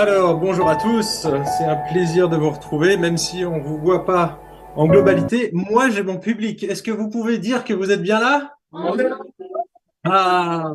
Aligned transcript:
Alors, 0.00 0.38
bonjour 0.38 0.68
à 0.68 0.76
tous, 0.76 1.02
c'est 1.02 1.64
un 1.64 1.74
plaisir 1.74 2.28
de 2.28 2.36
vous 2.36 2.50
retrouver, 2.50 2.96
même 2.96 3.18
si 3.18 3.44
on 3.44 3.56
ne 3.56 3.62
vous 3.64 3.78
voit 3.78 4.06
pas 4.06 4.40
en 4.76 4.86
globalité. 4.86 5.50
Moi, 5.52 5.90
j'ai 5.90 6.04
mon 6.04 6.18
public. 6.18 6.62
Est-ce 6.62 6.84
que 6.84 6.92
vous 6.92 7.10
pouvez 7.10 7.38
dire 7.38 7.64
que 7.64 7.74
vous 7.74 7.90
êtes 7.90 8.00
bien 8.00 8.20
là? 8.20 8.54
Ah 10.04 10.74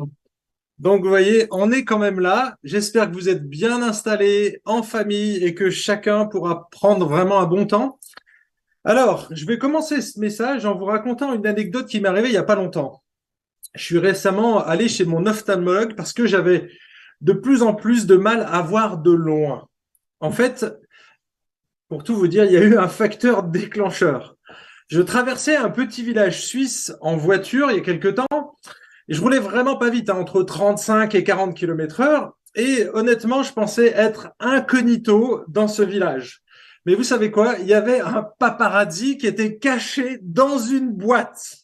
Donc, 0.78 1.02
vous 1.02 1.08
voyez, 1.08 1.46
on 1.52 1.72
est 1.72 1.86
quand 1.86 1.98
même 1.98 2.20
là. 2.20 2.56
J'espère 2.64 3.10
que 3.10 3.14
vous 3.14 3.30
êtes 3.30 3.48
bien 3.48 3.80
installés 3.80 4.60
en 4.66 4.82
famille 4.82 5.42
et 5.42 5.54
que 5.54 5.70
chacun 5.70 6.26
pourra 6.26 6.68
prendre 6.68 7.08
vraiment 7.08 7.40
un 7.40 7.46
bon 7.46 7.64
temps. 7.64 7.98
Alors, 8.84 9.28
je 9.30 9.46
vais 9.46 9.56
commencer 9.56 10.02
ce 10.02 10.20
message 10.20 10.66
en 10.66 10.76
vous 10.76 10.84
racontant 10.84 11.32
une 11.32 11.46
anecdote 11.46 11.86
qui 11.86 11.98
m'est 12.02 12.10
arrivée 12.10 12.28
il 12.28 12.32
n'y 12.32 12.36
a 12.36 12.42
pas 12.42 12.56
longtemps. 12.56 13.02
Je 13.74 13.84
suis 13.84 13.98
récemment 13.98 14.62
allé 14.62 14.86
chez 14.86 15.06
mon 15.06 15.24
ophtalmologue 15.24 15.94
parce 15.94 16.12
que 16.12 16.26
j'avais 16.26 16.68
de 17.20 17.32
plus 17.32 17.62
en 17.62 17.74
plus 17.74 18.06
de 18.06 18.16
mal 18.16 18.46
à 18.50 18.62
voir 18.62 18.98
de 18.98 19.10
loin. 19.10 19.68
En 20.20 20.30
fait, 20.30 20.66
pour 21.88 22.04
tout 22.04 22.16
vous 22.16 22.28
dire, 22.28 22.44
il 22.44 22.52
y 22.52 22.56
a 22.56 22.62
eu 22.62 22.76
un 22.76 22.88
facteur 22.88 23.42
déclencheur. 23.42 24.36
Je 24.88 25.00
traversais 25.00 25.56
un 25.56 25.70
petit 25.70 26.02
village 26.02 26.44
suisse 26.44 26.94
en 27.00 27.16
voiture 27.16 27.70
il 27.70 27.76
y 27.76 27.80
a 27.80 27.84
quelque 27.84 28.08
temps 28.08 28.26
et 29.08 29.14
je 29.14 29.20
roulais 29.20 29.38
vraiment 29.38 29.76
pas 29.76 29.90
vite, 29.90 30.08
hein, 30.08 30.16
entre 30.16 30.42
35 30.42 31.14
et 31.14 31.24
40 31.24 31.54
km 31.54 32.00
heure. 32.00 32.38
Et 32.54 32.86
honnêtement, 32.94 33.42
je 33.42 33.52
pensais 33.52 33.88
être 33.88 34.28
incognito 34.40 35.44
dans 35.48 35.68
ce 35.68 35.82
village. 35.82 36.42
Mais 36.86 36.94
vous 36.94 37.02
savez 37.02 37.30
quoi? 37.30 37.56
Il 37.60 37.66
y 37.66 37.74
avait 37.74 38.00
un 38.00 38.26
paparazzi 38.38 39.18
qui 39.18 39.26
était 39.26 39.58
caché 39.58 40.18
dans 40.22 40.58
une 40.58 40.92
boîte. 40.92 41.56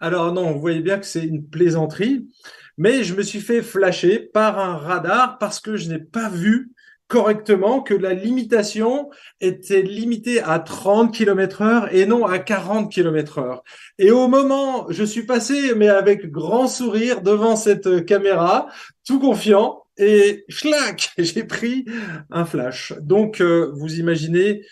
Alors 0.00 0.32
non, 0.32 0.52
vous 0.52 0.60
voyez 0.60 0.80
bien 0.80 0.98
que 0.98 1.06
c'est 1.06 1.24
une 1.24 1.48
plaisanterie, 1.48 2.28
mais 2.76 3.04
je 3.04 3.14
me 3.14 3.22
suis 3.22 3.40
fait 3.40 3.62
flasher 3.62 4.18
par 4.18 4.58
un 4.58 4.76
radar 4.76 5.38
parce 5.38 5.60
que 5.60 5.76
je 5.76 5.88
n'ai 5.88 5.98
pas 5.98 6.28
vu 6.28 6.70
correctement 7.08 7.80
que 7.80 7.94
la 7.94 8.14
limitation 8.14 9.10
était 9.40 9.82
limitée 9.82 10.40
à 10.40 10.58
30 10.58 11.14
km 11.14 11.62
heure 11.62 11.94
et 11.94 12.06
non 12.06 12.26
à 12.26 12.38
40 12.38 12.90
km 12.90 13.38
heure. 13.38 13.62
Et 13.98 14.10
au 14.10 14.26
moment, 14.26 14.86
je 14.90 15.04
suis 15.04 15.24
passé, 15.24 15.74
mais 15.76 15.88
avec 15.88 16.30
grand 16.30 16.66
sourire 16.66 17.20
devant 17.20 17.56
cette 17.56 18.06
caméra, 18.06 18.68
tout 19.06 19.20
confiant, 19.20 19.84
et 19.96 20.44
schlac, 20.48 21.12
j'ai 21.18 21.44
pris 21.44 21.84
un 22.30 22.44
flash. 22.44 22.92
Donc, 23.00 23.40
euh, 23.40 23.70
vous 23.74 23.98
imaginez 23.98 24.64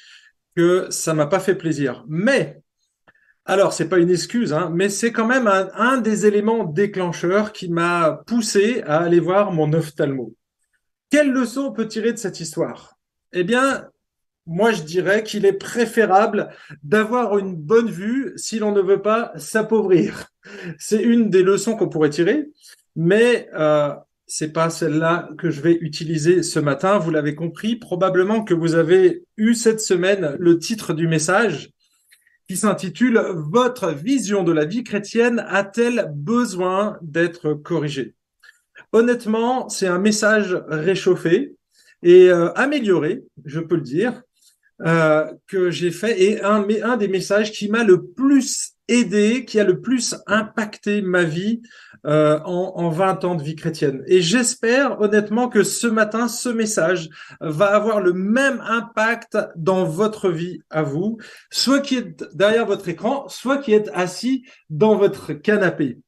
que 0.56 0.86
ça 0.90 1.14
m'a 1.14 1.26
pas 1.26 1.40
fait 1.40 1.54
plaisir. 1.54 2.04
Mais 2.08 2.61
alors, 3.44 3.72
c'est 3.72 3.88
pas 3.88 3.98
une 3.98 4.10
excuse, 4.10 4.52
hein, 4.52 4.70
mais 4.72 4.88
c'est 4.88 5.10
quand 5.10 5.26
même 5.26 5.48
un, 5.48 5.98
des 5.98 6.26
éléments 6.26 6.64
déclencheurs 6.64 7.52
qui 7.52 7.68
m'a 7.68 8.22
poussé 8.26 8.82
à 8.86 8.98
aller 8.98 9.18
voir 9.18 9.50
mon 9.50 9.72
ophtalmo. 9.72 10.34
Quelle 11.10 11.32
leçon 11.32 11.62
on 11.62 11.72
peut 11.72 11.88
tirer 11.88 12.12
de 12.12 12.18
cette 12.18 12.38
histoire? 12.38 12.96
Eh 13.32 13.42
bien, 13.42 13.88
moi, 14.46 14.70
je 14.70 14.82
dirais 14.82 15.24
qu'il 15.24 15.44
est 15.44 15.52
préférable 15.54 16.50
d'avoir 16.84 17.36
une 17.36 17.56
bonne 17.56 17.90
vue 17.90 18.32
si 18.36 18.60
l'on 18.60 18.72
ne 18.72 18.80
veut 18.80 19.02
pas 19.02 19.32
s'appauvrir. 19.36 20.28
C'est 20.78 21.02
une 21.02 21.28
des 21.28 21.42
leçons 21.42 21.76
qu'on 21.76 21.88
pourrait 21.88 22.10
tirer, 22.10 22.48
mais 22.94 23.48
euh, 23.54 23.92
c'est 24.26 24.52
pas 24.52 24.70
celle-là 24.70 25.30
que 25.36 25.50
je 25.50 25.60
vais 25.62 25.74
utiliser 25.80 26.44
ce 26.44 26.60
matin. 26.60 26.98
Vous 26.98 27.10
l'avez 27.10 27.34
compris, 27.34 27.74
probablement 27.74 28.44
que 28.44 28.54
vous 28.54 28.76
avez 28.76 29.24
eu 29.36 29.54
cette 29.54 29.80
semaine 29.80 30.36
le 30.38 30.58
titre 30.58 30.94
du 30.94 31.08
message 31.08 31.72
qui 32.48 32.56
s'intitule 32.56 33.18
Votre 33.34 33.92
vision 33.92 34.42
de 34.42 34.52
la 34.52 34.64
vie 34.64 34.84
chrétienne 34.84 35.44
a-t-elle 35.48 36.10
besoin 36.14 36.98
d'être 37.02 37.54
corrigée? 37.54 38.14
Honnêtement, 38.92 39.68
c'est 39.68 39.86
un 39.86 39.98
message 39.98 40.56
réchauffé 40.68 41.54
et 42.02 42.28
euh, 42.30 42.52
amélioré, 42.54 43.22
je 43.44 43.60
peux 43.60 43.76
le 43.76 43.82
dire, 43.82 44.22
euh, 44.84 45.32
que 45.46 45.70
j'ai 45.70 45.90
fait 45.90 46.20
et 46.20 46.42
un, 46.42 46.66
un 46.82 46.96
des 46.96 47.08
messages 47.08 47.52
qui 47.52 47.68
m'a 47.68 47.84
le 47.84 48.04
plus 48.04 48.72
aidé, 48.88 49.44
qui 49.44 49.60
a 49.60 49.64
le 49.64 49.80
plus 49.80 50.16
impacté 50.26 51.02
ma 51.02 51.22
vie 51.22 51.62
euh, 52.06 52.40
en, 52.44 52.72
en 52.76 52.88
20 52.88 53.24
ans 53.24 53.34
de 53.34 53.42
vie 53.42 53.56
chrétienne. 53.56 54.02
Et 54.06 54.22
j'espère 54.22 55.00
honnêtement 55.00 55.48
que 55.48 55.62
ce 55.62 55.86
matin, 55.86 56.28
ce 56.28 56.48
message 56.48 57.08
va 57.40 57.66
avoir 57.66 58.00
le 58.00 58.12
même 58.12 58.62
impact 58.66 59.38
dans 59.56 59.84
votre 59.84 60.30
vie 60.30 60.60
à 60.70 60.82
vous, 60.82 61.18
soit 61.50 61.80
qui 61.80 61.96
est 61.96 62.24
derrière 62.34 62.66
votre 62.66 62.88
écran, 62.88 63.28
soit 63.28 63.58
qui 63.58 63.72
est 63.72 63.88
assis 63.94 64.44
dans 64.70 64.96
votre 64.96 65.32
canapé. 65.32 65.98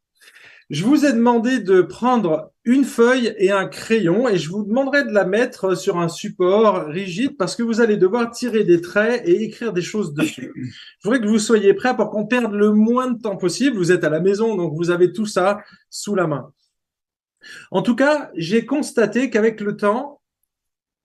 Je 0.70 0.84
vous 0.84 1.04
ai 1.04 1.12
demandé 1.12 1.60
de 1.60 1.82
prendre 1.82 2.50
une 2.64 2.84
feuille 2.84 3.34
et 3.36 3.50
un 3.50 3.66
crayon 3.66 4.28
et 4.28 4.38
je 4.38 4.48
vous 4.48 4.64
demanderai 4.64 5.04
de 5.04 5.10
la 5.10 5.26
mettre 5.26 5.76
sur 5.76 5.98
un 5.98 6.08
support 6.08 6.86
rigide 6.86 7.36
parce 7.36 7.54
que 7.54 7.62
vous 7.62 7.82
allez 7.82 7.98
devoir 7.98 8.30
tirer 8.30 8.64
des 8.64 8.80
traits 8.80 9.22
et 9.26 9.42
écrire 9.42 9.75
des 9.75 9.82
choses 9.82 10.14
dessus. 10.14 10.52
Je 10.56 11.04
voudrais 11.04 11.20
que 11.20 11.26
vous 11.26 11.38
soyez 11.38 11.75
prêts 11.75 11.94
pour 11.94 12.10
qu'on 12.10 12.26
perde 12.26 12.54
le 12.54 12.72
moins 12.72 13.10
de 13.10 13.20
temps 13.20 13.36
possible. 13.36 13.76
Vous 13.76 13.92
êtes 13.92 14.04
à 14.04 14.08
la 14.08 14.20
maison, 14.20 14.56
donc 14.56 14.75
vous 14.75 14.91
avez 14.91 15.12
tout 15.12 15.26
ça 15.26 15.60
sous 15.91 16.14
la 16.14 16.26
main. 16.26 16.50
En 17.70 17.82
tout 17.82 17.94
cas, 17.94 18.31
j'ai 18.34 18.64
constaté 18.64 19.28
qu'avec 19.28 19.60
le 19.60 19.76
temps, 19.76 20.22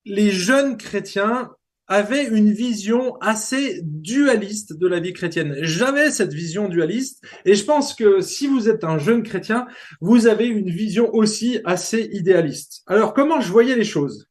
les 0.05 0.31
jeunes 0.31 0.77
chrétiens 0.77 1.51
avait 1.89 2.25
une 2.25 2.51
vision 2.51 3.16
assez 3.17 3.81
dualiste 3.83 4.73
de 4.77 4.88
la 4.88 5.00
vie 5.00 5.11
chrétienne. 5.11 5.57
J'avais 5.61 6.11
cette 6.11 6.33
vision 6.33 6.69
dualiste 6.69 7.25
et 7.45 7.55
je 7.55 7.66
pense 7.66 7.94
que 7.94 8.22
si 8.22 8.47
vous 8.47 8.69
êtes 8.69 8.83
un 8.83 9.00
jeune 9.00 9.23
chrétien, 9.23 9.67
vous 10.00 10.27
avez 10.27 10.45
une 10.45 10.69
vision 10.69 11.13
aussi 11.13 11.59
assez 11.66 12.09
idéaliste. 12.13 12.83
Alors 12.88 13.13
comment 13.13 13.41
je 13.41 13.51
voyais 13.51 13.75
les 13.75 13.83
choses? 13.83 14.27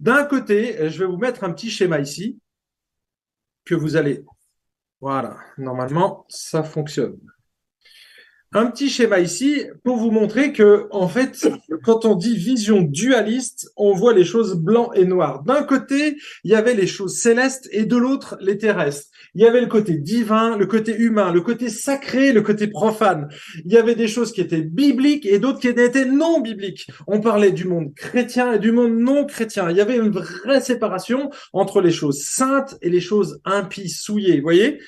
D'un 0.00 0.24
côté, 0.24 0.88
je 0.88 1.00
vais 1.00 1.06
vous 1.06 1.18
mettre 1.18 1.44
un 1.44 1.52
petit 1.52 1.70
schéma 1.70 2.00
ici 2.00 2.38
que 3.64 3.74
vous 3.74 3.96
allez... 3.96 4.24
Voilà, 5.00 5.36
normalement, 5.58 6.24
ça 6.28 6.62
fonctionne 6.62 7.18
un 8.54 8.66
petit 8.66 8.88
schéma 8.88 9.18
ici 9.18 9.64
pour 9.82 9.96
vous 9.96 10.12
montrer 10.12 10.52
que, 10.52 10.86
en 10.90 11.08
fait, 11.08 11.48
quand 11.82 12.04
on 12.04 12.14
dit 12.14 12.36
vision 12.36 12.82
dualiste, 12.82 13.72
on 13.76 13.92
voit 13.92 14.14
les 14.14 14.24
choses 14.24 14.54
blanc 14.54 14.92
et 14.92 15.04
noir. 15.04 15.42
D'un 15.42 15.64
côté, 15.64 16.16
il 16.44 16.52
y 16.52 16.54
avait 16.54 16.74
les 16.74 16.86
choses 16.86 17.18
célestes 17.18 17.68
et 17.72 17.84
de 17.84 17.96
l'autre, 17.96 18.36
les 18.40 18.56
terrestres. 18.56 19.08
Il 19.34 19.42
y 19.42 19.46
avait 19.46 19.60
le 19.60 19.66
côté 19.66 19.98
divin, 19.98 20.56
le 20.56 20.66
côté 20.66 20.94
humain, 20.96 21.32
le 21.32 21.40
côté 21.40 21.68
sacré, 21.68 22.32
le 22.32 22.42
côté 22.42 22.68
profane. 22.68 23.28
Il 23.64 23.72
y 23.72 23.76
avait 23.76 23.96
des 23.96 24.06
choses 24.06 24.30
qui 24.30 24.40
étaient 24.40 24.62
bibliques 24.62 25.26
et 25.26 25.40
d'autres 25.40 25.58
qui 25.58 25.66
étaient 25.66 26.04
non 26.04 26.40
bibliques. 26.40 26.86
On 27.08 27.20
parlait 27.20 27.50
du 27.50 27.64
monde 27.64 27.92
chrétien 27.94 28.52
et 28.52 28.60
du 28.60 28.70
monde 28.70 28.96
non 28.96 29.26
chrétien. 29.26 29.68
Il 29.70 29.76
y 29.76 29.80
avait 29.80 29.96
une 29.96 30.10
vraie 30.10 30.60
séparation 30.60 31.30
entre 31.52 31.80
les 31.80 31.90
choses 31.90 32.22
saintes 32.22 32.78
et 32.82 32.90
les 32.90 33.00
choses 33.00 33.40
impies, 33.44 33.88
souillées. 33.88 34.40
Voyez? 34.40 34.78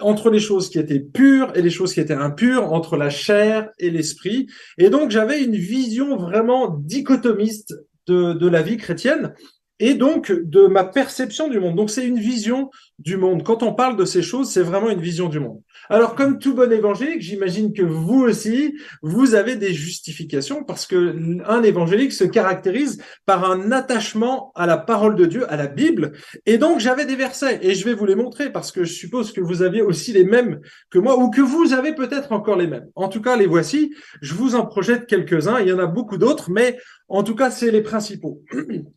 Entre 0.00 0.30
les 0.30 0.40
choses 0.40 0.68
qui 0.70 0.78
étaient 0.78 1.00
pures 1.00 1.52
et 1.54 1.62
les 1.62 1.70
choses 1.70 1.94
qui 1.94 2.00
étaient 2.00 2.14
impures, 2.14 2.72
entre 2.72 2.96
la 2.96 3.10
chair 3.10 3.70
et 3.78 3.90
l'esprit. 3.90 4.46
Et 4.78 4.90
donc 4.90 5.10
j'avais 5.10 5.42
une 5.42 5.56
vision 5.56 6.16
vraiment 6.16 6.68
dichotomiste 6.68 7.74
de, 8.06 8.48
la 8.48 8.62
vie 8.62 8.76
chrétienne 8.76 9.34
et 9.78 9.94
donc 9.94 10.32
de 10.32 10.66
ma 10.66 10.84
perception 10.84 11.48
du 11.48 11.60
monde. 11.60 11.76
Donc 11.76 11.90
c'est 11.90 12.06
une 12.06 12.18
vision 12.18 12.70
du 12.98 13.16
monde. 13.16 13.42
Quand 13.42 13.62
on 13.62 13.74
parle 13.74 13.96
de 13.96 14.04
ces 14.04 14.22
choses, 14.22 14.50
c'est 14.50 14.62
vraiment 14.62 14.90
une 14.90 15.00
vision 15.00 15.28
du 15.28 15.38
monde. 15.38 15.60
Alors 15.90 16.14
comme 16.14 16.38
tout 16.38 16.54
bon 16.54 16.72
évangélique, 16.72 17.20
j'imagine 17.20 17.72
que 17.72 17.82
vous 17.82 18.22
aussi, 18.22 18.74
vous 19.02 19.34
avez 19.34 19.56
des 19.56 19.72
justifications 19.72 20.64
parce 20.64 20.86
que 20.86 21.16
un 21.46 21.62
évangélique 21.62 22.12
se 22.12 22.24
caractérise 22.24 23.02
par 23.26 23.50
un 23.50 23.70
attachement 23.70 24.52
à 24.54 24.66
la 24.66 24.78
parole 24.78 25.14
de 25.14 25.26
Dieu, 25.26 25.50
à 25.52 25.56
la 25.56 25.66
Bible. 25.66 26.12
Et 26.46 26.58
donc 26.58 26.80
j'avais 26.80 27.04
des 27.04 27.16
versets 27.16 27.58
et 27.62 27.74
je 27.74 27.84
vais 27.84 27.94
vous 27.94 28.06
les 28.06 28.14
montrer 28.14 28.50
parce 28.50 28.72
que 28.72 28.84
je 28.84 28.92
suppose 28.92 29.32
que 29.32 29.40
vous 29.40 29.62
aviez 29.62 29.82
aussi 29.82 30.12
les 30.12 30.24
mêmes 30.24 30.60
que 30.90 30.98
moi 30.98 31.18
ou 31.18 31.30
que 31.30 31.40
vous 31.40 31.72
avez 31.72 31.94
peut-être 31.94 32.32
encore 32.32 32.56
les 32.56 32.66
mêmes. 32.66 32.86
En 32.94 33.08
tout 33.08 33.20
cas, 33.20 33.36
les 33.36 33.46
voici. 33.46 33.94
Je 34.22 34.34
vous 34.34 34.54
en 34.54 34.66
projette 34.66 35.06
quelques-uns. 35.06 35.60
Il 35.60 35.68
y 35.68 35.72
en 35.72 35.78
a 35.78 35.86
beaucoup 35.86 36.16
d'autres, 36.16 36.50
mais 36.50 36.78
en 37.08 37.22
tout 37.22 37.34
cas, 37.34 37.50
c'est 37.50 37.70
les 37.70 37.82
principaux. 37.82 38.42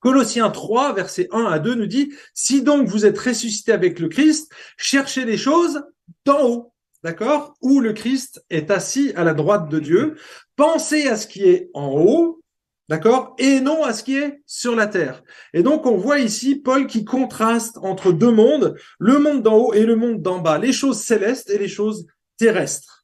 Colossiens 0.00 0.50
3, 0.50 0.94
versets 0.94 1.28
1 1.30 1.44
à 1.44 1.58
2 1.58 1.74
nous 1.74 1.86
dit, 1.86 2.12
si 2.34 2.62
donc 2.62 2.88
vous 2.88 3.04
êtes 3.04 3.18
ressuscité 3.18 3.72
avec 3.72 4.00
le 4.00 4.08
Christ, 4.08 4.50
cherchez 4.76 5.24
les 5.24 5.36
choses 5.36 5.82
d'en 6.24 6.42
haut, 6.42 6.72
d'accord 7.04 7.54
Où 7.60 7.80
le 7.80 7.92
Christ 7.92 8.42
est 8.50 8.70
assis 8.70 9.12
à 9.14 9.24
la 9.24 9.34
droite 9.34 9.68
de 9.68 9.78
Dieu. 9.78 10.16
Pensez 10.56 11.06
à 11.06 11.16
ce 11.16 11.26
qui 11.26 11.44
est 11.44 11.70
en 11.74 11.90
haut, 11.90 12.40
d'accord 12.88 13.34
Et 13.38 13.60
non 13.60 13.84
à 13.84 13.92
ce 13.92 14.02
qui 14.02 14.16
est 14.16 14.42
sur 14.46 14.74
la 14.74 14.86
terre. 14.86 15.22
Et 15.52 15.62
donc 15.62 15.84
on 15.84 15.98
voit 15.98 16.18
ici 16.18 16.56
Paul 16.56 16.86
qui 16.86 17.04
contraste 17.04 17.78
entre 17.82 18.10
deux 18.10 18.32
mondes, 18.32 18.74
le 18.98 19.18
monde 19.18 19.42
d'en 19.42 19.56
haut 19.56 19.74
et 19.74 19.84
le 19.84 19.96
monde 19.96 20.22
d'en 20.22 20.38
bas, 20.38 20.58
les 20.58 20.72
choses 20.72 21.00
célestes 21.00 21.50
et 21.50 21.58
les 21.58 21.68
choses 21.68 22.06
terrestres. 22.38 22.99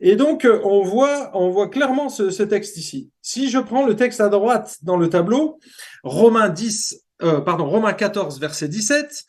Et 0.00 0.16
donc, 0.16 0.44
euh, 0.44 0.60
on 0.64 0.82
voit, 0.82 1.30
on 1.34 1.50
voit 1.50 1.68
clairement 1.68 2.08
ce, 2.08 2.42
texte 2.42 2.76
ici. 2.76 3.10
Si 3.22 3.50
je 3.50 3.58
prends 3.58 3.84
le 3.86 3.96
texte 3.96 4.20
à 4.20 4.28
droite 4.28 4.78
dans 4.82 4.96
le 4.96 5.08
tableau, 5.08 5.58
Romains 6.02 6.48
10, 6.48 7.02
euh, 7.22 7.40
pardon, 7.40 7.66
Romains 7.68 7.92
14, 7.92 8.40
verset 8.40 8.68
17, 8.68 9.24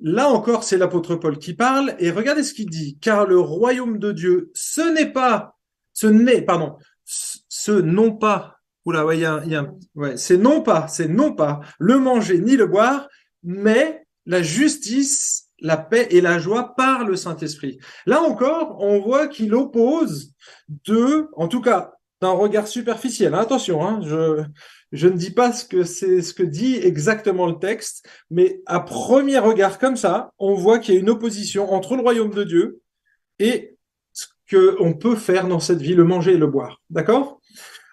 là 0.00 0.28
encore, 0.28 0.64
c'est 0.64 0.78
l'apôtre 0.78 1.14
Paul 1.14 1.38
qui 1.38 1.54
parle, 1.54 1.94
et 1.98 2.10
regardez 2.10 2.42
ce 2.42 2.54
qu'il 2.54 2.68
dit. 2.68 2.98
Car 3.00 3.26
le 3.26 3.38
royaume 3.38 3.98
de 3.98 4.12
Dieu, 4.12 4.50
ce 4.54 4.80
n'est 4.80 5.12
pas, 5.12 5.56
ce 5.92 6.06
n'est, 6.06 6.42
pardon, 6.42 6.76
ce 7.04 7.72
non 7.72 8.12
pas 8.12 8.60
Oula, 8.86 9.04
ouais, 9.04 9.18
il 9.18 9.20
y 9.20 9.26
a, 9.26 9.42
y 9.44 9.54
a 9.54 9.70
ouais, 9.94 10.16
c'est 10.16 10.38
non 10.38 10.62
pas, 10.62 10.88
c'est 10.88 11.08
non 11.08 11.34
pas 11.34 11.60
le 11.78 11.98
manger 11.98 12.38
ni 12.40 12.56
le 12.56 12.66
boire, 12.66 13.08
mais 13.42 14.06
la 14.24 14.42
justice, 14.42 15.49
la 15.60 15.76
paix 15.76 16.08
et 16.10 16.20
la 16.20 16.38
joie 16.38 16.74
par 16.76 17.04
le 17.04 17.16
Saint-Esprit. 17.16 17.78
Là 18.06 18.22
encore, 18.22 18.76
on 18.80 19.00
voit 19.00 19.28
qu'il 19.28 19.54
oppose 19.54 20.32
deux, 20.68 21.28
en 21.34 21.48
tout 21.48 21.60
cas, 21.60 21.94
d'un 22.20 22.30
regard 22.30 22.68
superficiel. 22.68 23.34
Attention, 23.34 23.86
hein, 23.86 24.00
je, 24.02 24.42
je 24.92 25.08
ne 25.08 25.16
dis 25.16 25.30
pas 25.30 25.52
ce 25.52 25.64
que 25.64 25.84
c'est 25.84 26.20
ce 26.22 26.34
que 26.34 26.42
dit 26.42 26.76
exactement 26.76 27.46
le 27.46 27.58
texte, 27.58 28.06
mais 28.30 28.60
à 28.66 28.80
premier 28.80 29.38
regard 29.38 29.78
comme 29.78 29.96
ça, 29.96 30.32
on 30.38 30.54
voit 30.54 30.78
qu'il 30.78 30.94
y 30.94 30.96
a 30.96 31.00
une 31.00 31.10
opposition 31.10 31.72
entre 31.72 31.96
le 31.96 32.02
royaume 32.02 32.34
de 32.34 32.44
Dieu 32.44 32.80
et 33.38 33.76
ce 34.12 34.26
qu'on 34.50 34.94
peut 34.94 35.16
faire 35.16 35.46
dans 35.46 35.60
cette 35.60 35.80
vie, 35.80 35.94
le 35.94 36.04
manger 36.04 36.32
et 36.32 36.38
le 36.38 36.46
boire. 36.46 36.82
D'accord? 36.90 37.40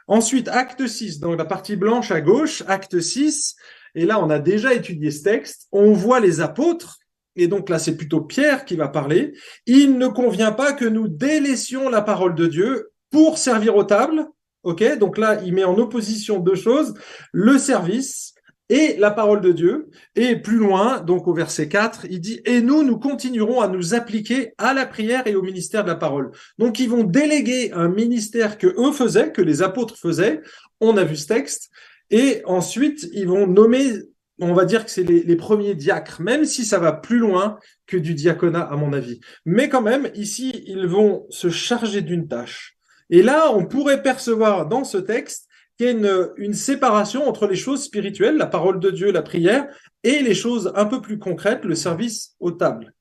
Ensuite, 0.08 0.48
acte 0.48 0.88
6, 0.88 1.20
donc 1.20 1.38
la 1.38 1.46
partie 1.46 1.76
blanche 1.76 2.12
à 2.12 2.22
gauche, 2.22 2.64
acte 2.68 3.00
6, 3.00 3.56
et 3.96 4.06
là 4.06 4.24
on 4.24 4.30
a 4.30 4.40
déjà 4.40 4.74
étudié 4.74 5.12
ce 5.12 5.24
texte, 5.24 5.68
on 5.72 5.92
voit 5.94 6.20
les 6.20 6.40
apôtres, 6.40 6.98
et 7.38 7.48
donc 7.48 7.70
là 7.70 7.80
c'est 7.80 7.96
plutôt 7.96 8.22
Pierre 8.22 8.66
qui 8.66 8.76
va 8.76 8.88
parler, 8.88 9.34
il 9.66 9.98
ne 9.98 10.08
convient 10.08 10.52
pas 10.52 10.74
que 10.74 10.86
nous 10.86 11.08
délaissions 11.08 11.90
la 11.90 12.02
parole 12.02 12.36
de 12.36 12.48
Dieu 12.48 12.90
pour 13.10 13.38
servir 13.38 13.76
aux 13.76 13.84
tables, 13.86 14.28
ok 14.64 14.98
Donc 14.98 15.18
là 15.18 15.40
il 15.46 15.54
met 15.54 15.64
en 15.64 15.78
opposition 15.78 16.40
deux 16.40 16.56
choses, 16.56 16.94
le 17.32 17.58
service 17.58 18.34
et 18.70 18.96
la 18.98 19.12
parole 19.12 19.42
de 19.42 19.52
Dieu. 19.52 19.90
Et 20.16 20.36
plus 20.36 20.58
loin, 20.58 21.00
donc 21.00 21.28
au 21.28 21.34
verset 21.34 21.70
4, 21.70 22.06
il 22.10 22.20
dit, 22.20 22.42
et 22.46 22.62
nous, 22.62 22.84
nous 22.84 23.00
continuerons 23.00 23.62
à 23.62 23.68
nous 23.68 23.94
appliquer 23.94 24.54
à 24.58 24.74
la 24.74 24.86
prière 24.86 25.26
et 25.28 25.36
au 25.36 25.42
ministère 25.42 25.84
de 25.84 25.90
la 25.90 25.96
parole. 25.96 26.32
Donc 26.58 26.80
ils 26.80 26.90
vont 26.90 27.04
déléguer 27.04 27.72
un 27.74 27.88
ministère 27.88 28.58
que 28.58 28.68
eux 28.68 28.92
faisaient, 28.92 29.32
que 29.32 29.42
les 29.42 29.62
apôtres 29.62 29.98
faisaient. 29.98 30.42
On 30.82 30.98
a 30.98 31.04
vu 31.04 31.16
ce 31.16 31.28
texte. 31.28 31.70
Et 32.10 32.42
ensuite, 32.46 33.08
ils 33.14 33.28
vont 33.28 33.48
nommer, 33.48 33.94
on 34.40 34.54
va 34.54 34.66
dire 34.66 34.86
que 34.86 34.92
c'est 34.92 35.04
les, 35.04 35.36
premiers 35.36 35.76
diacres, 35.76 36.22
même 36.22 36.46
si 36.46 36.66
ça 36.66 36.80
va 36.80 36.92
plus 36.92 37.18
loin 37.18 37.60
que 37.86 37.98
du 37.98 38.14
diaconat, 38.14 38.62
à 38.62 38.76
mon 38.76 38.94
avis. 38.94 39.20
Mais 39.46 39.70
quand 39.70 39.82
même, 39.82 40.10
ici, 40.14 40.64
ils 40.68 40.88
vont 40.88 41.26
se 41.30 41.50
charger 41.50 42.02
d'une 42.02 42.28
tâche. 42.28 42.78
Et 43.10 43.24
là, 43.24 43.52
on 43.54 43.66
pourrait 43.66 44.04
percevoir 44.04 44.68
dans 44.68 44.84
ce 44.84 44.98
texte 44.98 45.48
qu'il 45.78 45.88
y 45.88 45.90
a 45.90 45.94
une, 45.94 46.30
une, 46.38 46.54
séparation 46.54 47.28
entre 47.28 47.48
les 47.48 47.56
choses 47.56 47.84
spirituelles, 47.84 48.38
la 48.38 48.48
parole 48.48 48.80
de 48.80 48.92
Dieu, 48.92 49.12
la 49.12 49.22
prière, 49.22 49.68
et 50.04 50.22
les 50.22 50.36
choses 50.36 50.72
un 50.76 50.86
peu 50.86 51.02
plus 51.02 51.20
concrètes, 51.20 51.66
le 51.66 51.76
service 51.76 52.36
aux 52.40 52.52
tables. 52.52 52.94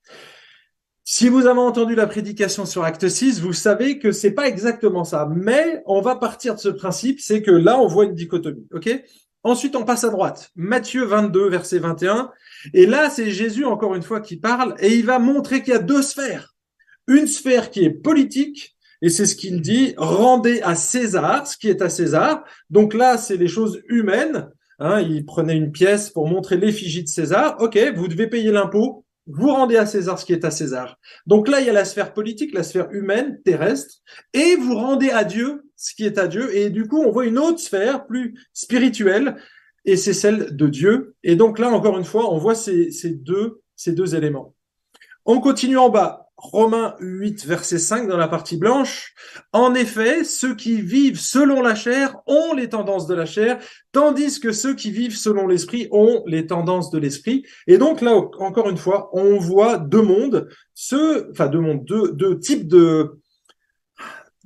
Si 1.09 1.29
vous 1.29 1.47
avez 1.47 1.61
entendu 1.61 1.95
la 1.95 2.05
prédication 2.05 2.65
sur 2.65 2.83
Acte 2.83 3.07
6, 3.07 3.39
vous 3.39 3.53
savez 3.53 3.97
que 3.97 4.11
c'est 4.11 4.31
pas 4.31 4.45
exactement 4.45 5.05
ça. 5.05 5.29
Mais 5.33 5.81
on 5.85 6.01
va 6.01 6.17
partir 6.17 6.55
de 6.55 6.59
ce 6.59 6.67
principe, 6.67 7.21
c'est 7.21 7.41
que 7.41 7.49
là, 7.49 7.79
on 7.79 7.87
voit 7.87 8.03
une 8.03 8.13
dichotomie. 8.13 8.67
OK? 8.73 8.89
Ensuite, 9.47 9.77
on 9.77 9.85
passe 9.85 10.03
à 10.03 10.09
droite. 10.09 10.51
Matthieu 10.57 11.05
22, 11.05 11.49
verset 11.49 11.79
21. 11.79 12.31
Et 12.73 12.85
là, 12.85 13.09
c'est 13.09 13.31
Jésus, 13.31 13.63
encore 13.63 13.95
une 13.95 14.03
fois, 14.03 14.19
qui 14.19 14.35
parle, 14.35 14.75
et 14.79 14.93
il 14.95 15.05
va 15.05 15.19
montrer 15.19 15.63
qu'il 15.63 15.71
y 15.71 15.75
a 15.75 15.79
deux 15.79 16.01
sphères. 16.01 16.53
Une 17.07 17.27
sphère 17.27 17.71
qui 17.71 17.85
est 17.85 17.91
politique 17.91 18.77
et 19.01 19.09
c'est 19.09 19.25
ce 19.25 19.35
qu'il 19.35 19.61
dit, 19.61 19.93
rendez 19.95 20.59
à 20.63 20.75
César 20.75 21.45
ce 21.47 21.55
qui 21.55 21.69
est 21.69 21.81
à 21.81 21.89
César. 21.89 22.43
Donc 22.69 22.93
là, 22.93 23.17
c'est 23.17 23.37
les 23.37 23.47
choses 23.47 23.81
humaines. 23.87 24.49
Hein, 24.79 25.01
il 25.01 25.25
prenait 25.25 25.55
une 25.55 25.71
pièce 25.71 26.09
pour 26.09 26.27
montrer 26.27 26.57
l'effigie 26.57 27.03
de 27.03 27.07
César. 27.07 27.55
OK, 27.59 27.77
vous 27.95 28.07
devez 28.07 28.27
payer 28.27 28.51
l'impôt. 28.51 29.05
Vous 29.27 29.51
rendez 29.51 29.77
à 29.77 29.85
César 29.85 30.17
ce 30.17 30.25
qui 30.25 30.33
est 30.33 30.45
à 30.45 30.51
César. 30.51 30.97
Donc 31.25 31.47
là, 31.47 31.61
il 31.61 31.67
y 31.67 31.69
a 31.69 31.73
la 31.73 31.85
sphère 31.85 32.13
politique, 32.13 32.53
la 32.53 32.63
sphère 32.63 32.89
humaine, 32.91 33.39
terrestre, 33.45 33.95
et 34.33 34.55
vous 34.55 34.75
rendez 34.75 35.09
à 35.09 35.23
Dieu 35.23 35.66
ce 35.77 35.93
qui 35.93 36.05
est 36.05 36.17
à 36.17 36.27
Dieu. 36.27 36.53
Et 36.57 36.69
du 36.69 36.87
coup, 36.87 37.01
on 37.01 37.11
voit 37.11 37.25
une 37.25 37.37
autre 37.37 37.59
sphère 37.59 38.05
plus 38.05 38.35
spirituelle, 38.53 39.37
et 39.85 39.95
c'est 39.95 40.13
celle 40.13 40.55
de 40.55 40.67
Dieu. 40.67 41.15
Et 41.23 41.37
donc 41.37 41.59
là, 41.59 41.69
encore 41.69 41.97
une 41.97 42.03
fois, 42.03 42.33
on 42.33 42.37
voit 42.37 42.55
ces, 42.55 42.91
deux, 43.05 43.61
ces 43.75 43.93
deux 43.93 44.15
éléments. 44.15 44.53
On 45.25 45.39
continue 45.39 45.77
en 45.77 45.89
bas. 45.89 46.23
Romains 46.39 46.93
8, 46.99 47.45
verset 47.47 47.79
5 47.79 48.07
dans 48.07 48.17
la 48.17 48.27
partie 48.27 48.57
blanche. 48.57 49.15
En 49.53 49.73
effet, 49.73 50.23
ceux 50.23 50.53
qui 50.53 50.81
vivent 50.81 51.19
selon 51.19 51.63
la 51.63 51.73
chair 51.73 52.15
ont 52.27 52.53
les 52.53 52.69
tendances 52.69 53.07
de 53.07 53.15
la 53.15 53.25
chair, 53.25 53.57
tandis 53.91 54.39
que 54.39 54.51
ceux 54.51 54.75
qui 54.75 54.91
vivent 54.91 55.17
selon 55.17 55.47
l'esprit 55.47 55.87
ont 55.91 56.21
les 56.27 56.45
tendances 56.45 56.91
de 56.91 56.99
l'esprit. 56.99 57.43
Et 57.65 57.79
donc 57.79 58.01
là, 58.01 58.13
encore 58.13 58.69
une 58.69 58.77
fois, 58.77 59.09
on 59.13 59.39
voit 59.39 59.77
deux 59.77 60.03
mondes, 60.03 60.47
ceux, 60.75 61.31
enfin 61.31 61.47
deux 61.47 61.59
mondes, 61.59 61.85
deux 61.85 62.39
types 62.39 62.67
de, 62.67 63.19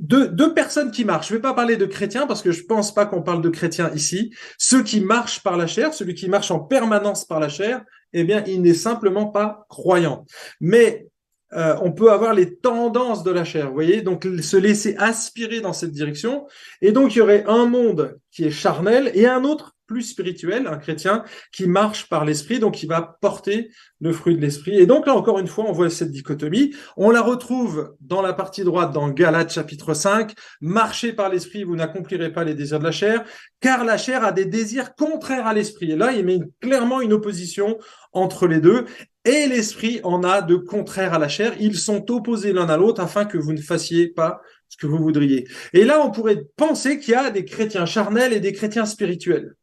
deux, 0.02 0.54
personnes 0.54 0.92
qui 0.92 1.06
marchent. 1.06 1.30
Je 1.30 1.36
vais 1.36 1.42
pas 1.42 1.54
parler 1.54 1.78
de 1.78 1.86
chrétiens 1.86 2.28
parce 2.28 2.42
que 2.42 2.52
je 2.52 2.64
pense 2.64 2.94
pas 2.94 3.06
qu'on 3.06 3.22
parle 3.22 3.42
de 3.42 3.50
chrétiens 3.50 3.92
ici. 3.94 4.34
Ceux 4.58 4.84
qui 4.84 5.00
marchent 5.00 5.44
par 5.44 5.58
la 5.58 5.68
chair, 5.68 5.94
celui 5.94 6.16
qui 6.16 6.28
marche 6.28 6.52
en 6.52 6.60
permanence 6.60 7.24
par 7.24 7.40
la 7.40 7.50
chair, 7.50 7.84
eh 8.14 8.24
bien, 8.24 8.44
il 8.48 8.62
n'est 8.62 8.74
simplement 8.74 9.28
pas 9.28 9.66
croyant. 9.70 10.26
Mais 10.60 11.08
euh, 11.54 11.76
on 11.82 11.92
peut 11.92 12.12
avoir 12.12 12.34
les 12.34 12.56
tendances 12.56 13.24
de 13.24 13.32
la 13.32 13.44
chair, 13.44 13.68
vous 13.68 13.74
voyez, 13.74 14.02
donc 14.02 14.26
se 14.42 14.58
laisser 14.58 14.96
aspirer 14.98 15.62
dans 15.62 15.74
cette 15.74 15.92
direction. 15.92 16.48
Et 16.82 16.92
donc 16.92 17.14
il 17.14 17.20
y 17.20 17.22
aurait 17.22 17.44
un 17.48 17.66
monde 17.66 18.18
qui 18.32 18.46
est 18.46 18.52
charnel 18.52 19.12
et 19.14 19.28
un 19.28 19.44
autre 19.44 19.76
plus 19.92 20.04
spirituel, 20.04 20.68
un 20.68 20.78
chrétien 20.78 21.26
qui 21.52 21.68
marche 21.68 22.08
par 22.08 22.24
l'esprit, 22.24 22.60
donc 22.60 22.76
qui 22.76 22.86
va 22.86 23.18
porter 23.20 23.72
le 24.00 24.14
fruit 24.14 24.38
de 24.38 24.42
l'esprit. 24.42 24.78
Et 24.78 24.86
donc 24.86 25.06
là 25.06 25.14
encore 25.14 25.38
une 25.38 25.48
fois, 25.48 25.66
on 25.68 25.74
voit 25.74 25.90
cette 25.90 26.12
dichotomie. 26.12 26.74
On 26.96 27.12
la 27.12 27.22
retrouve 27.22 27.94
dans 28.00 28.22
la 28.22 28.32
partie 28.32 28.64
droite 28.64 28.94
dans 28.94 29.10
Galates 29.10 29.52
chapitre 29.52 29.94
5. 29.94 30.34
Marchez 30.62 31.12
par 31.12 31.28
l'esprit, 31.28 31.66
vous 31.66 31.76
n'accomplirez 31.76 32.32
pas 32.32 32.46
les 32.46 32.56
désirs 32.56 32.80
de 32.80 32.86
la 32.86 32.94
chair, 32.94 33.26
car 33.60 33.84
la 33.84 33.98
chair 33.98 34.24
a 34.24 34.32
des 34.32 34.46
désirs 34.46 34.96
contraires 34.96 35.46
à 35.46 35.54
l'esprit. 35.54 35.92
Et 35.92 35.98
là, 35.98 36.14
il 36.14 36.24
met 36.24 36.40
clairement 36.62 37.02
une 37.02 37.12
opposition 37.12 37.78
entre 38.14 38.48
les 38.48 38.62
deux 38.62 38.86
et 39.26 39.48
l'esprit 39.48 40.00
en 40.04 40.24
a 40.24 40.42
de 40.42 40.56
contraire 40.56 41.14
à 41.14 41.20
la 41.20 41.28
chair. 41.28 41.54
Ils 41.60 41.78
sont 41.78 42.10
opposés 42.12 42.54
l'un 42.54 42.70
à 42.70 42.78
l'autre 42.78 43.02
afin 43.02 43.26
que 43.26 43.38
vous 43.38 43.52
ne 43.52 43.62
fassiez 43.62 44.08
pas 44.08 44.42
ce 44.72 44.78
que 44.78 44.88
vous 44.88 44.98
voudriez. 44.98 45.48
Et 45.74 45.84
là, 45.84 46.02
on 46.04 46.12
pourrait 46.12 46.46
penser 46.56 46.98
qu'il 46.98 47.12
y 47.12 47.16
a 47.16 47.30
des 47.30 47.44
chrétiens 47.44 47.86
charnels 47.86 48.32
et 48.32 48.40
des 48.40 48.54
chrétiens 48.54 48.86
spirituels. 48.86 49.56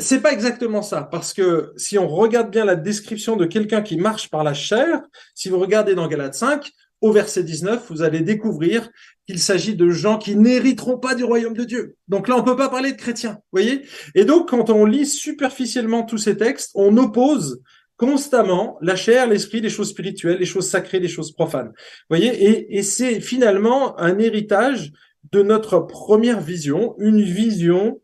C'est 0.00 0.20
pas 0.20 0.32
exactement 0.32 0.82
ça, 0.82 1.02
parce 1.02 1.32
que 1.32 1.72
si 1.76 1.96
on 1.96 2.08
regarde 2.08 2.50
bien 2.50 2.64
la 2.64 2.74
description 2.74 3.36
de 3.36 3.46
quelqu'un 3.46 3.82
qui 3.82 3.96
marche 3.96 4.30
par 4.30 4.42
la 4.42 4.52
chair, 4.52 5.00
si 5.34 5.48
vous 5.48 5.60
regardez 5.60 5.94
dans 5.94 6.08
Galates 6.08 6.34
5, 6.34 6.72
au 7.00 7.12
verset 7.12 7.44
19, 7.44 7.86
vous 7.90 8.02
allez 8.02 8.20
découvrir 8.20 8.90
qu'il 9.26 9.38
s'agit 9.38 9.76
de 9.76 9.90
gens 9.90 10.18
qui 10.18 10.34
n'hériteront 10.34 10.98
pas 10.98 11.14
du 11.14 11.24
royaume 11.24 11.54
de 11.54 11.64
Dieu. 11.64 11.96
Donc 12.08 12.26
là, 12.26 12.36
on 12.36 12.42
peut 12.42 12.56
pas 12.56 12.68
parler 12.68 12.92
de 12.92 12.96
chrétiens, 12.96 13.38
voyez? 13.52 13.82
Et 14.14 14.24
donc, 14.24 14.48
quand 14.50 14.70
on 14.70 14.86
lit 14.86 15.06
superficiellement 15.06 16.04
tous 16.04 16.18
ces 16.18 16.36
textes, 16.36 16.70
on 16.74 16.96
oppose 16.96 17.60
constamment 17.96 18.78
la 18.82 18.96
chair, 18.96 19.26
l'esprit, 19.26 19.60
les 19.60 19.70
choses 19.70 19.90
spirituelles, 19.90 20.38
les 20.38 20.46
choses 20.46 20.68
sacrées, 20.68 21.00
les 21.00 21.08
choses 21.08 21.32
profanes. 21.32 21.72
voyez? 22.10 22.76
Et 22.76 22.82
c'est 22.82 23.20
finalement 23.20 23.98
un 23.98 24.18
héritage 24.18 24.92
de 25.32 25.42
notre 25.42 25.80
première 25.80 26.40
vision, 26.40 26.94
une 26.98 27.22
vision 27.22 28.00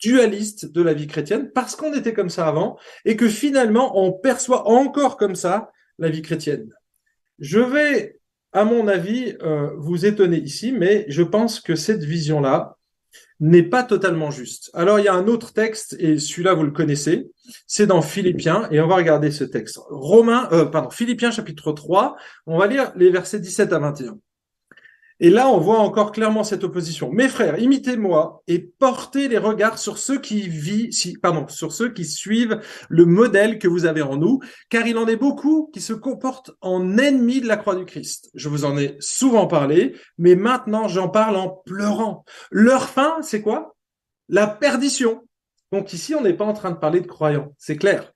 dualiste 0.00 0.72
de 0.72 0.82
la 0.82 0.94
vie 0.94 1.06
chrétienne, 1.06 1.50
parce 1.52 1.76
qu'on 1.76 1.92
était 1.94 2.14
comme 2.14 2.30
ça 2.30 2.46
avant, 2.46 2.78
et 3.04 3.16
que 3.16 3.28
finalement 3.28 3.98
on 3.98 4.12
perçoit 4.12 4.68
encore 4.68 5.16
comme 5.16 5.36
ça 5.36 5.70
la 5.98 6.08
vie 6.08 6.22
chrétienne. 6.22 6.72
Je 7.38 7.60
vais, 7.60 8.18
à 8.52 8.64
mon 8.64 8.88
avis, 8.88 9.34
euh, 9.42 9.70
vous 9.78 10.06
étonner 10.06 10.38
ici, 10.38 10.72
mais 10.72 11.06
je 11.08 11.22
pense 11.22 11.60
que 11.60 11.74
cette 11.74 12.04
vision-là, 12.04 12.76
n'est 13.40 13.62
pas 13.62 13.82
totalement 13.82 14.30
juste. 14.30 14.70
Alors 14.74 14.98
il 14.98 15.06
y 15.06 15.08
a 15.08 15.14
un 15.14 15.26
autre 15.26 15.52
texte, 15.52 15.96
et 15.98 16.18
celui-là 16.18 16.54
vous 16.54 16.62
le 16.62 16.70
connaissez, 16.70 17.30
c'est 17.66 17.86
dans 17.86 18.02
Philippiens, 18.02 18.68
et 18.70 18.80
on 18.80 18.86
va 18.86 18.96
regarder 18.96 19.30
ce 19.30 19.44
texte. 19.44 19.78
Romains, 19.88 20.48
euh, 20.52 20.66
pardon, 20.66 20.90
Philippiens 20.90 21.30
chapitre 21.30 21.72
3, 21.72 22.16
on 22.46 22.58
va 22.58 22.66
lire 22.66 22.92
les 22.96 23.10
versets 23.10 23.40
17 23.40 23.72
à 23.72 23.78
21. 23.78 24.18
Et 25.22 25.28
là, 25.28 25.48
on 25.48 25.58
voit 25.58 25.78
encore 25.78 26.12
clairement 26.12 26.44
cette 26.44 26.64
opposition. 26.64 27.12
Mes 27.12 27.28
frères, 27.28 27.58
imitez-moi 27.58 28.42
et 28.48 28.58
portez 28.58 29.28
les 29.28 29.36
regards 29.36 29.78
sur 29.78 29.98
ceux 29.98 30.18
qui 30.18 30.42
suivent 32.04 32.60
le 32.88 33.04
modèle 33.04 33.58
que 33.58 33.68
vous 33.68 33.84
avez 33.84 34.00
en 34.00 34.16
nous, 34.16 34.40
car 34.70 34.86
il 34.86 34.96
en 34.96 35.06
est 35.06 35.16
beaucoup 35.16 35.70
qui 35.74 35.82
se 35.82 35.92
comportent 35.92 36.52
en 36.62 36.96
ennemis 36.96 37.42
de 37.42 37.46
la 37.46 37.58
croix 37.58 37.76
du 37.76 37.84
Christ. 37.84 38.30
Je 38.34 38.48
vous 38.48 38.64
en 38.64 38.78
ai 38.78 38.96
souvent 38.98 39.46
parlé, 39.46 39.94
mais 40.16 40.34
maintenant 40.34 40.88
j'en 40.88 41.10
parle 41.10 41.36
en 41.36 41.48
pleurant. 41.66 42.24
Leur 42.50 42.88
fin, 42.88 43.18
c'est 43.20 43.42
quoi? 43.42 43.76
La 44.30 44.46
perdition. 44.46 45.22
Donc 45.70 45.92
ici, 45.92 46.14
on 46.14 46.22
n'est 46.22 46.34
pas 46.34 46.46
en 46.46 46.54
train 46.54 46.70
de 46.70 46.78
parler 46.78 47.00
de 47.00 47.06
croyants, 47.06 47.54
c'est 47.58 47.76
clair. 47.76 48.12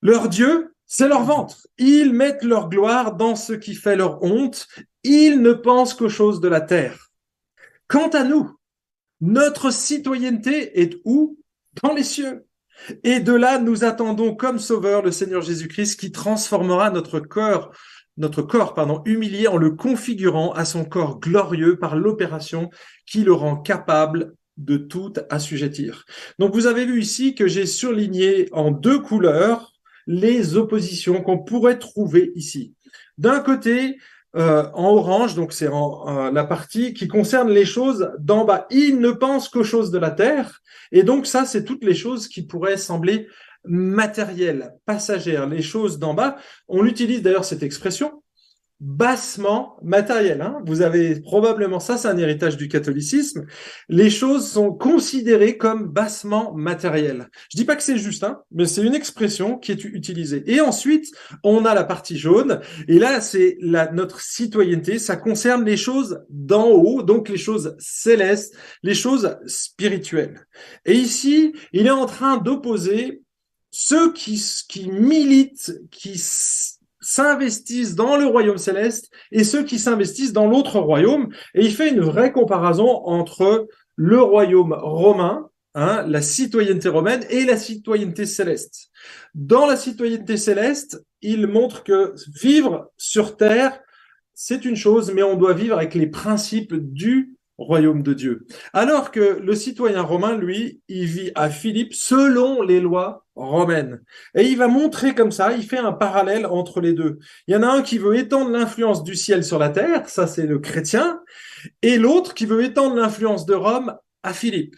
Leur 0.00 0.28
Dieu, 0.28 0.74
c'est 0.86 1.08
leur 1.08 1.22
ventre. 1.22 1.66
Ils 1.76 2.14
mettent 2.14 2.42
leur 2.42 2.70
gloire 2.70 3.14
dans 3.14 3.36
ce 3.36 3.52
qui 3.52 3.74
fait 3.74 3.94
leur 3.94 4.22
honte. 4.22 4.66
Ils 5.04 5.40
ne 5.40 5.52
pensent 5.52 5.94
qu'aux 5.94 6.08
choses 6.08 6.40
de 6.40 6.48
la 6.48 6.60
terre. 6.60 7.10
Quant 7.86 8.08
à 8.08 8.24
nous, 8.24 8.56
notre 9.20 9.72
citoyenneté 9.72 10.80
est 10.80 11.00
où? 11.04 11.38
Dans 11.82 11.94
les 11.94 12.04
cieux. 12.04 12.44
Et 13.04 13.20
de 13.20 13.32
là, 13.32 13.58
nous 13.58 13.84
attendons 13.84 14.34
comme 14.34 14.58
sauveur 14.58 15.02
le 15.02 15.10
Seigneur 15.10 15.42
Jésus-Christ 15.42 15.98
qui 15.98 16.12
transformera 16.12 16.90
notre 16.90 17.20
corps, 17.20 17.72
notre 18.16 18.42
corps, 18.42 18.74
pardon, 18.74 19.02
humilié 19.04 19.48
en 19.48 19.56
le 19.56 19.70
configurant 19.70 20.52
à 20.52 20.64
son 20.64 20.84
corps 20.84 21.20
glorieux 21.20 21.78
par 21.78 21.96
l'opération 21.96 22.70
qui 23.06 23.22
le 23.22 23.32
rend 23.32 23.56
capable 23.56 24.34
de 24.56 24.76
tout 24.76 25.12
assujettir. 25.30 26.04
Donc 26.38 26.52
vous 26.52 26.66
avez 26.66 26.84
vu 26.84 27.00
ici 27.00 27.34
que 27.34 27.46
j'ai 27.46 27.66
surligné 27.66 28.48
en 28.52 28.70
deux 28.70 28.98
couleurs 28.98 29.72
les 30.06 30.56
oppositions 30.56 31.22
qu'on 31.22 31.38
pourrait 31.38 31.78
trouver 31.78 32.32
ici. 32.34 32.74
D'un 33.18 33.40
côté, 33.40 33.98
euh, 34.36 34.68
en 34.74 34.88
orange, 34.90 35.34
donc 35.34 35.52
c'est 35.52 35.68
en, 35.68 36.30
la 36.30 36.44
partie 36.44 36.92
qui 36.92 37.08
concerne 37.08 37.50
les 37.50 37.64
choses 37.64 38.12
d'en 38.18 38.44
bas. 38.44 38.66
Il 38.70 39.00
ne 39.00 39.10
pense 39.10 39.48
qu'aux 39.48 39.64
choses 39.64 39.90
de 39.90 39.98
la 39.98 40.10
terre, 40.10 40.60
et 40.92 41.02
donc 41.02 41.26
ça, 41.26 41.44
c'est 41.44 41.64
toutes 41.64 41.84
les 41.84 41.94
choses 41.94 42.28
qui 42.28 42.42
pourraient 42.42 42.76
sembler 42.76 43.26
matérielles, 43.64 44.74
passagères, 44.86 45.46
les 45.46 45.62
choses 45.62 45.98
d'en 45.98 46.14
bas. 46.14 46.36
On 46.68 46.84
utilise 46.84 47.22
d'ailleurs 47.22 47.44
cette 47.44 47.62
expression 47.62 48.22
bassement 48.80 49.76
matériel. 49.82 50.40
Hein. 50.40 50.60
Vous 50.64 50.82
avez 50.82 51.20
probablement 51.20 51.80
ça, 51.80 51.96
c'est 51.96 52.08
un 52.08 52.16
héritage 52.16 52.56
du 52.56 52.68
catholicisme. 52.68 53.44
Les 53.88 54.08
choses 54.08 54.48
sont 54.48 54.72
considérées 54.72 55.56
comme 55.56 55.88
bassement 55.88 56.54
matérielles. 56.54 57.28
Je 57.50 57.56
dis 57.56 57.64
pas 57.64 57.74
que 57.74 57.82
c'est 57.82 57.98
juste, 57.98 58.22
hein, 58.22 58.40
mais 58.52 58.66
c'est 58.66 58.84
une 58.84 58.94
expression 58.94 59.58
qui 59.58 59.72
est 59.72 59.84
utilisée. 59.84 60.44
Et 60.46 60.60
ensuite, 60.60 61.06
on 61.42 61.64
a 61.64 61.74
la 61.74 61.84
partie 61.84 62.16
jaune. 62.16 62.60
Et 62.86 62.98
là, 62.98 63.20
c'est 63.20 63.56
la, 63.60 63.90
notre 63.90 64.20
citoyenneté. 64.20 64.98
Ça 64.98 65.16
concerne 65.16 65.64
les 65.64 65.76
choses 65.76 66.20
d'en 66.30 66.68
haut, 66.68 67.02
donc 67.02 67.28
les 67.28 67.36
choses 67.36 67.74
célestes, 67.78 68.54
les 68.84 68.94
choses 68.94 69.36
spirituelles. 69.46 70.46
Et 70.84 70.94
ici, 70.94 71.52
il 71.72 71.86
est 71.86 71.90
en 71.90 72.06
train 72.06 72.36
d'opposer 72.36 73.22
ceux 73.70 74.12
qui, 74.12 74.42
qui 74.68 74.88
militent, 74.88 75.72
qui 75.90 76.16
s'investissent 77.00 77.94
dans 77.94 78.16
le 78.16 78.26
royaume 78.26 78.58
céleste 78.58 79.10
et 79.30 79.44
ceux 79.44 79.64
qui 79.64 79.78
s'investissent 79.78 80.32
dans 80.32 80.46
l'autre 80.46 80.78
royaume. 80.78 81.28
Et 81.54 81.64
il 81.64 81.74
fait 81.74 81.90
une 81.90 82.00
vraie 82.00 82.32
comparaison 82.32 82.88
entre 83.04 83.68
le 83.96 84.20
royaume 84.20 84.72
romain, 84.72 85.48
hein, 85.74 86.04
la 86.06 86.22
citoyenneté 86.22 86.88
romaine, 86.88 87.24
et 87.30 87.44
la 87.44 87.56
citoyenneté 87.56 88.26
céleste. 88.26 88.90
Dans 89.34 89.66
la 89.66 89.76
citoyenneté 89.76 90.36
céleste, 90.36 91.04
il 91.22 91.46
montre 91.46 91.82
que 91.82 92.14
vivre 92.40 92.90
sur 92.96 93.36
terre, 93.36 93.80
c'est 94.34 94.64
une 94.64 94.76
chose, 94.76 95.12
mais 95.12 95.24
on 95.24 95.36
doit 95.36 95.52
vivre 95.52 95.76
avec 95.76 95.94
les 95.94 96.06
principes 96.06 96.74
du 96.74 97.37
royaume 97.58 98.02
de 98.02 98.14
Dieu. 98.14 98.46
Alors 98.72 99.10
que 99.10 99.38
le 99.40 99.54
citoyen 99.54 100.02
romain, 100.02 100.36
lui, 100.36 100.80
il 100.88 101.06
vit 101.06 101.32
à 101.34 101.50
Philippe 101.50 101.92
selon 101.92 102.62
les 102.62 102.80
lois 102.80 103.26
romaines. 103.34 104.00
Et 104.34 104.44
il 104.44 104.56
va 104.56 104.68
montrer 104.68 105.14
comme 105.14 105.32
ça, 105.32 105.52
il 105.52 105.64
fait 105.64 105.78
un 105.78 105.92
parallèle 105.92 106.46
entre 106.46 106.80
les 106.80 106.92
deux. 106.92 107.18
Il 107.46 107.54
y 107.54 107.56
en 107.56 107.62
a 107.62 107.68
un 107.68 107.82
qui 107.82 107.98
veut 107.98 108.16
étendre 108.16 108.50
l'influence 108.50 109.04
du 109.04 109.14
ciel 109.14 109.44
sur 109.44 109.58
la 109.58 109.68
terre, 109.68 110.08
ça 110.08 110.26
c'est 110.26 110.46
le 110.46 110.58
chrétien, 110.58 111.20
et 111.82 111.98
l'autre 111.98 112.34
qui 112.34 112.46
veut 112.46 112.64
étendre 112.64 112.96
l'influence 112.96 113.46
de 113.46 113.54
Rome 113.54 113.94
à 114.22 114.32
Philippe. 114.32 114.76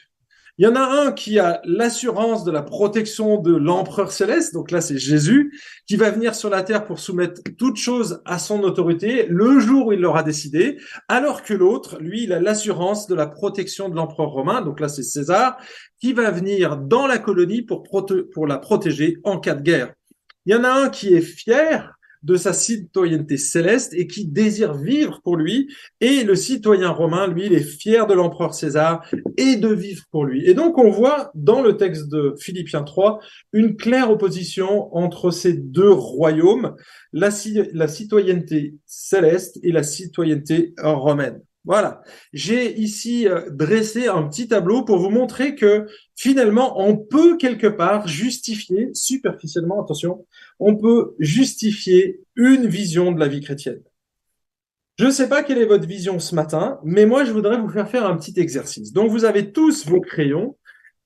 Il 0.61 0.65
y 0.65 0.67
en 0.67 0.77
a 0.77 1.07
un 1.07 1.13
qui 1.13 1.39
a 1.39 1.63
l'assurance 1.65 2.45
de 2.45 2.51
la 2.51 2.61
protection 2.61 3.41
de 3.41 3.57
l'empereur 3.57 4.13
céleste, 4.13 4.53
donc 4.53 4.71
là 4.71 4.83
c'est 4.83 4.99
Jésus, 4.99 5.59
qui 5.87 5.97
va 5.97 6.11
venir 6.11 6.35
sur 6.35 6.51
la 6.51 6.63
terre 6.63 6.85
pour 6.85 6.99
soumettre 6.99 7.41
toute 7.57 7.79
chose 7.79 8.21
à 8.27 8.39
son 8.39 8.63
autorité 8.63 9.25
le 9.31 9.59
jour 9.59 9.87
où 9.87 9.93
il 9.95 10.01
l'aura 10.01 10.23
décidé, 10.23 10.77
alors 11.09 11.45
que 11.45 11.55
l'autre, 11.55 11.97
lui, 11.99 12.25
il 12.25 12.35
a 12.35 12.41
l'assurance 12.41 13.07
de 13.07 13.15
la 13.15 13.27
protection 13.27 13.89
de 13.89 13.97
l'empereur 13.97 14.29
romain, 14.29 14.61
donc 14.61 14.81
là 14.81 14.91
c'est 14.91 15.03
César, 15.03 15.57
qui 15.99 16.13
va 16.13 16.31
venir 16.31 16.77
dans 16.77 17.07
la 17.07 17.17
colonie 17.17 17.63
pour, 17.63 17.83
pour 17.83 18.47
la 18.47 18.59
protéger 18.59 19.17
en 19.25 19.41
cas 19.41 19.55
de 19.55 19.63
guerre. 19.63 19.95
Il 20.45 20.53
y 20.53 20.55
en 20.55 20.65
a 20.65 20.73
un 20.73 20.91
qui 20.91 21.15
est 21.15 21.23
fier 21.23 21.91
de 22.23 22.37
sa 22.37 22.53
citoyenneté 22.53 23.37
céleste 23.37 23.95
et 23.95 24.07
qui 24.07 24.27
désire 24.27 24.75
vivre 24.75 25.21
pour 25.23 25.37
lui. 25.37 25.69
Et 26.01 26.25
le 26.25 26.35
citoyen 26.35 26.91
romain, 26.91 27.27
lui, 27.27 27.47
il 27.47 27.53
est 27.53 27.61
fier 27.61 28.07
de 28.07 28.15
l'empereur 28.15 28.55
César 28.55 29.05
et 29.37 29.57
de 29.57 29.69
vivre 29.69 30.05
pour 30.11 30.25
lui. 30.25 30.49
Et 30.49 30.55
donc, 30.55 30.79
on 30.79 30.91
voit 30.91 31.31
dans 31.35 31.63
le 31.63 31.77
texte 31.77 32.09
de 32.09 32.35
Philippiens 32.39 32.83
3 32.83 33.21
une 33.53 33.77
claire 33.77 34.11
opposition 34.11 34.95
entre 34.95 35.31
ces 35.31 35.55
deux 35.55 35.93
royaumes, 35.93 36.75
la, 37.13 37.31
la 37.73 37.89
citoyenneté 37.89 38.75
céleste 38.87 39.59
et 39.63 39.73
la 39.73 39.83
citoyenneté 39.83 40.75
romaine. 40.79 41.41
Voilà. 41.65 42.01
J'ai 42.33 42.79
ici 42.79 43.29
euh, 43.29 43.51
dressé 43.51 44.09
un 44.09 44.23
petit 44.23 44.49
tableau 44.49 44.83
pour 44.83 44.99
vous 44.99 45.11
montrer 45.11 45.55
que 45.55 45.87
finalement, 46.17 46.81
on 46.81 46.97
peut 46.97 47.37
quelque 47.37 47.67
part 47.67 48.09
justifier, 48.09 48.89
superficiellement, 48.95 49.83
attention, 49.83 50.27
on 50.61 50.77
peut 50.77 51.15
justifier 51.19 52.21
une 52.37 52.67
vision 52.67 53.13
de 53.13 53.19
la 53.19 53.29
vie 53.29 53.41
chrétienne. 53.41 53.83
Je 54.99 55.07
ne 55.07 55.11
sais 55.11 55.29
pas 55.29 55.43
quelle 55.43 55.59
est 55.59 55.67
votre 55.67 55.87
vision 55.87 56.19
ce 56.19 56.35
matin, 56.35 56.79
mais 56.85 57.07
moi, 57.07 57.25
je 57.25 57.33
voudrais 57.33 57.59
vous 57.59 57.71
faire 57.71 57.89
faire 57.89 58.07
un 58.07 58.17
petit 58.17 58.39
exercice. 58.39 58.93
Donc, 58.93 59.11
vous 59.11 59.25
avez 59.25 59.51
tous 59.51 59.87
vos 59.87 60.01
crayons 60.01 60.59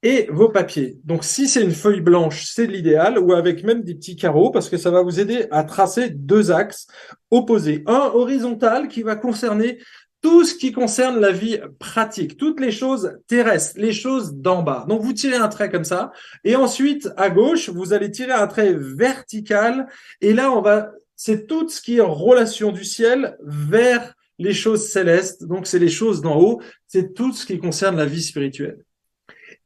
et 0.03 0.27
vos 0.31 0.49
papiers. 0.49 0.99
Donc, 1.05 1.23
si 1.23 1.47
c'est 1.47 1.63
une 1.63 1.71
feuille 1.71 2.01
blanche, 2.01 2.45
c'est 2.45 2.67
l'idéal, 2.67 3.19
ou 3.21 3.33
avec 3.33 3.63
même 3.63 3.83
des 3.83 3.95
petits 3.95 4.17
carreaux, 4.17 4.51
parce 4.51 4.69
que 4.69 4.77
ça 4.77 4.91
va 4.91 5.03
vous 5.03 5.21
aider 5.21 5.47
à 5.53 5.63
tracer 5.63 6.11
deux 6.11 6.51
axes 6.51 6.89
opposés. 7.31 7.85
Un 7.87 8.11
horizontal 8.13 8.89
qui 8.89 9.03
va 9.03 9.15
concerner 9.15 9.79
tout 10.25 10.43
ce 10.43 10.55
qui 10.55 10.73
concerne 10.73 11.21
la 11.21 11.33
vie 11.33 11.61
pratique, 11.79 12.39
toutes 12.39 12.59
les 12.59 12.71
choses 12.71 13.19
terrestres, 13.27 13.79
les 13.79 13.93
choses 13.93 14.33
d'en 14.33 14.63
bas. 14.63 14.87
Donc 14.89 15.03
vous 15.03 15.13
tirez 15.13 15.37
un 15.37 15.49
trait 15.49 15.71
comme 15.71 15.85
ça, 15.85 16.13
et 16.45 16.57
ensuite 16.57 17.11
à 17.19 17.29
gauche 17.29 17.69
vous 17.69 17.93
allez 17.93 18.11
tirer 18.11 18.33
un 18.33 18.47
trait 18.47 18.73
vertical, 18.73 19.87
et 20.23 20.33
là 20.33 20.51
on 20.51 20.63
va, 20.63 20.93
c'est 21.15 21.47
tout 21.47 21.69
ce 21.69 21.83
qui 21.83 21.99
est 21.99 22.01
en 22.01 22.15
relation 22.15 22.73
du 22.73 22.85
ciel 22.85 23.37
vers 23.43 24.15
les 24.39 24.55
choses 24.55 24.89
célestes. 24.89 25.45
Donc 25.45 25.67
c'est 25.67 25.79
les 25.79 25.91
choses 25.91 26.23
d'en 26.23 26.41
haut, 26.41 26.63
c'est 26.89 27.13
tout 27.13 27.35
ce 27.35 27.45
qui 27.45 27.59
concerne 27.59 27.99
la 27.99 28.07
vie 28.07 28.23
spirituelle. 28.23 28.79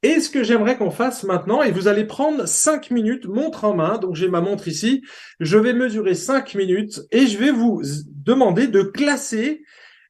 Et 0.03 0.19
ce 0.19 0.29
que 0.29 0.43
j'aimerais 0.43 0.77
qu'on 0.77 0.91
fasse 0.91 1.23
maintenant, 1.23 1.63
et 1.63 1.71
vous 1.71 1.87
allez 1.87 2.05
prendre 2.05 2.49
cinq 2.49 2.91
minutes, 2.91 3.27
montre 3.27 3.65
en 3.65 3.75
main, 3.77 3.99
donc 3.99 4.17
j'ai 4.17 4.29
ma 4.29 4.41
montre 4.41 4.67
ici, 4.67 5.05
je 5.39 5.57
vais 5.57 5.73
mesurer 5.73 6.17
cinq 6.17 6.57
minutes 6.57 7.01
et 7.13 7.29
je 7.29 7.39
vais 7.39 7.53
vous 7.53 7.81
demander 8.25 8.67
de 8.67 8.83
classer 8.83 9.63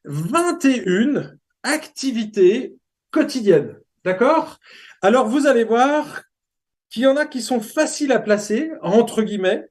21 0.05 1.33
activités 1.63 2.77
quotidiennes. 3.11 3.77
D'accord? 4.05 4.59
Alors, 5.03 5.29
vous 5.29 5.47
allez 5.47 5.65
voir 5.65 6.23
qu'il 6.91 7.03
y 7.03 7.07
en 7.07 7.17
a 7.17 7.27
qui 7.27 7.43
sont 7.43 7.61
faciles 7.61 8.13
à 8.13 8.19
placer, 8.19 8.71
entre 8.83 9.23
guillemets, 9.23 9.69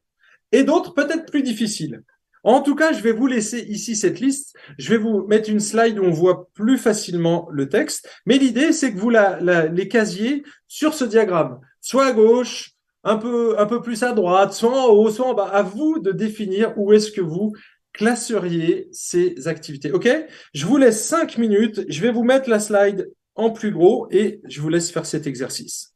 et 0.51 0.63
d'autres 0.63 0.93
peut-être 0.93 1.29
plus 1.29 1.43
difficiles. 1.43 2.03
En 2.43 2.61
tout 2.61 2.75
cas, 2.75 2.93
je 2.93 3.01
vais 3.01 3.11
vous 3.11 3.27
laisser 3.27 3.59
ici 3.67 3.95
cette 3.95 4.19
liste. 4.19 4.55
Je 4.77 4.89
vais 4.89 4.97
vous 4.97 5.27
mettre 5.27 5.49
une 5.49 5.59
slide 5.59 5.99
où 5.99 6.03
on 6.03 6.11
voit 6.11 6.47
plus 6.53 6.77
facilement 6.77 7.49
le 7.51 7.67
texte. 7.67 8.09
Mais 8.25 8.37
l'idée, 8.37 8.71
c'est 8.71 8.93
que 8.93 8.99
vous 8.99 9.09
les 9.09 9.87
casiez 9.89 10.43
sur 10.67 10.93
ce 10.93 11.03
diagramme, 11.03 11.59
soit 11.81 12.05
à 12.05 12.11
gauche, 12.13 12.71
un 13.03 13.17
peu, 13.17 13.59
un 13.59 13.65
peu 13.65 13.81
plus 13.81 14.03
à 14.03 14.13
droite, 14.13 14.53
soit 14.53 14.71
en 14.71 14.87
haut, 14.87 15.09
soit 15.09 15.27
en 15.27 15.33
bas. 15.33 15.47
À 15.47 15.61
vous 15.61 15.99
de 15.99 16.11
définir 16.11 16.73
où 16.77 16.93
est-ce 16.93 17.11
que 17.11 17.21
vous 17.21 17.53
classeriez 17.97 18.87
ces 18.91 19.47
activités. 19.47 19.91
OK? 19.91 20.07
Je 20.53 20.65
vous 20.65 20.77
laisse 20.77 21.05
cinq 21.05 21.37
minutes. 21.37 21.81
Je 21.89 22.01
vais 22.01 22.11
vous 22.11 22.23
mettre 22.23 22.49
la 22.49 22.59
slide 22.59 23.11
en 23.35 23.51
plus 23.51 23.71
gros 23.71 24.07
et 24.11 24.39
je 24.45 24.61
vous 24.61 24.69
laisse 24.69 24.91
faire 24.91 25.05
cet 25.05 25.27
exercice. 25.27 25.95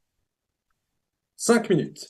Cinq 1.38 1.70
minutes. 1.70 2.10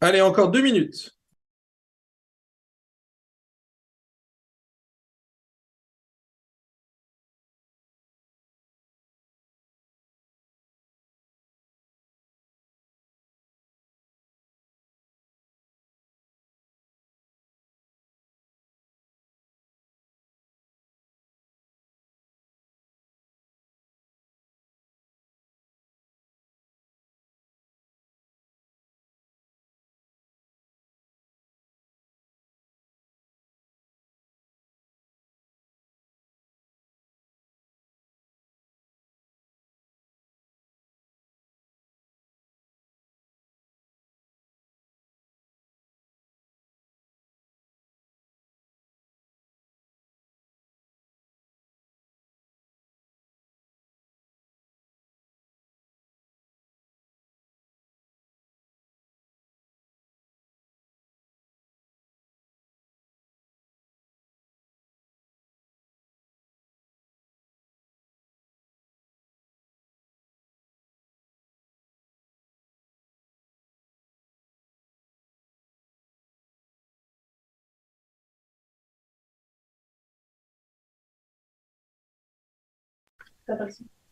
Allez, 0.00 0.20
encore 0.22 0.50
deux 0.50 0.62
minutes. 0.62 1.15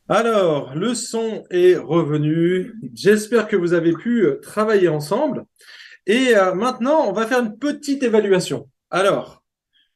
Alors, 0.09 0.75
le 0.75 0.95
son 0.95 1.45
est 1.51 1.77
revenu. 1.77 2.75
J'espère 2.95 3.49
que 3.49 3.57
vous 3.57 3.73
avez 3.73 3.93
pu 3.93 4.27
euh, 4.27 4.41
travailler 4.41 4.89
ensemble. 4.89 5.47
Et 6.07 6.37
euh, 6.37 6.55
maintenant, 6.55 7.09
on 7.09 7.13
va 7.13 7.27
faire 7.27 7.41
une 7.41 7.59
petite 7.59 8.03
évaluation. 8.03 8.69
Alors, 8.91 9.43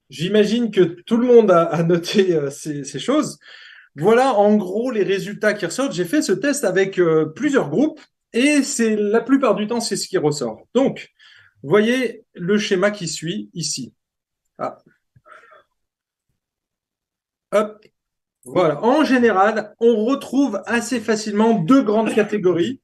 j'imagine 0.08 0.70
que 0.70 0.80
tout 0.80 1.18
le 1.18 1.26
monde 1.26 1.50
a, 1.50 1.82
noté 1.82 2.34
euh, 2.34 2.50
ces, 2.50 2.98
choses. 2.98 3.38
Voilà 3.96 4.32
en 4.34 4.56
gros 4.56 4.90
les 4.90 5.02
résultats 5.02 5.52
qui 5.52 5.66
ressortent. 5.66 5.92
J'ai 5.92 6.06
fait 6.06 6.22
ce 6.22 6.32
test 6.32 6.64
avec 6.64 7.00
plusieurs 7.34 7.68
groupes 7.68 8.00
et 8.32 8.62
c'est 8.62 8.96
la 8.96 9.20
plupart 9.20 9.56
du 9.56 9.66
temps, 9.66 9.80
c'est 9.80 9.96
ce 9.96 10.06
qui 10.06 10.18
ressort. 10.18 10.68
Donc, 10.72 11.10
voyez 11.62 12.24
le 12.34 12.58
schéma 12.58 12.90
qui 12.92 13.08
suit 13.08 13.50
ici. 13.54 13.92
Ah. 14.56 14.78
Hop, 17.52 17.84
voilà. 18.52 18.82
En 18.84 19.04
général, 19.04 19.74
on 19.80 20.04
retrouve 20.04 20.60
assez 20.66 21.00
facilement 21.00 21.54
deux 21.54 21.82
grandes 21.82 22.14
catégories. 22.14 22.80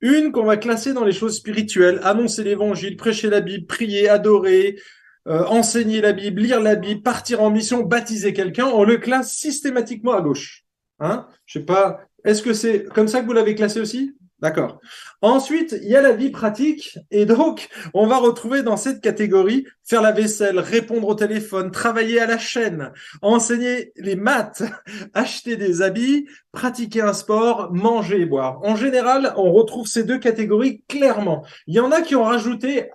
Une 0.00 0.32
qu'on 0.32 0.44
va 0.44 0.56
classer 0.56 0.92
dans 0.92 1.04
les 1.04 1.12
choses 1.12 1.36
spirituelles, 1.36 2.00
annoncer 2.04 2.44
l'évangile, 2.44 2.96
prêcher 2.96 3.30
la 3.30 3.40
Bible, 3.40 3.66
prier, 3.66 4.08
adorer, 4.08 4.78
euh, 5.26 5.44
enseigner 5.46 6.00
la 6.00 6.12
Bible, 6.12 6.42
lire 6.42 6.60
la 6.60 6.76
Bible, 6.76 7.02
partir 7.02 7.42
en 7.42 7.50
mission, 7.50 7.82
baptiser 7.82 8.32
quelqu'un. 8.32 8.66
On 8.66 8.84
le 8.84 8.98
classe 8.98 9.32
systématiquement 9.32 10.12
à 10.12 10.20
gauche. 10.20 10.64
Hein 11.00 11.26
Je 11.46 11.58
sais 11.58 11.64
pas. 11.64 12.00
Est-ce 12.24 12.42
que 12.42 12.52
c'est 12.52 12.84
comme 12.94 13.08
ça 13.08 13.20
que 13.20 13.26
vous 13.26 13.32
l'avez 13.32 13.54
classé 13.54 13.80
aussi? 13.80 14.14
D'accord. 14.40 14.80
Ensuite, 15.22 15.74
il 15.82 15.88
y 15.88 15.96
a 15.96 16.02
la 16.02 16.12
vie 16.12 16.30
pratique. 16.30 16.98
Et 17.10 17.24
donc, 17.24 17.68
on 17.94 18.06
va 18.06 18.18
retrouver 18.18 18.62
dans 18.62 18.76
cette 18.76 19.00
catégorie 19.00 19.66
faire 19.82 20.02
la 20.02 20.12
vaisselle, 20.12 20.58
répondre 20.58 21.08
au 21.08 21.14
téléphone, 21.14 21.70
travailler 21.70 22.20
à 22.20 22.26
la 22.26 22.36
chaîne, 22.36 22.92
enseigner 23.22 23.92
les 23.96 24.14
maths, 24.14 24.62
acheter 25.14 25.56
des 25.56 25.80
habits, 25.80 26.26
pratiquer 26.52 27.00
un 27.00 27.14
sport, 27.14 27.72
manger 27.72 28.20
et 28.20 28.26
boire. 28.26 28.60
En 28.62 28.76
général, 28.76 29.32
on 29.36 29.52
retrouve 29.52 29.86
ces 29.86 30.04
deux 30.04 30.18
catégories 30.18 30.82
clairement. 30.86 31.42
Il 31.66 31.74
y 31.74 31.80
en 31.80 31.90
a 31.90 32.02
qui 32.02 32.14
ont 32.14 32.24
rajouté 32.24 32.90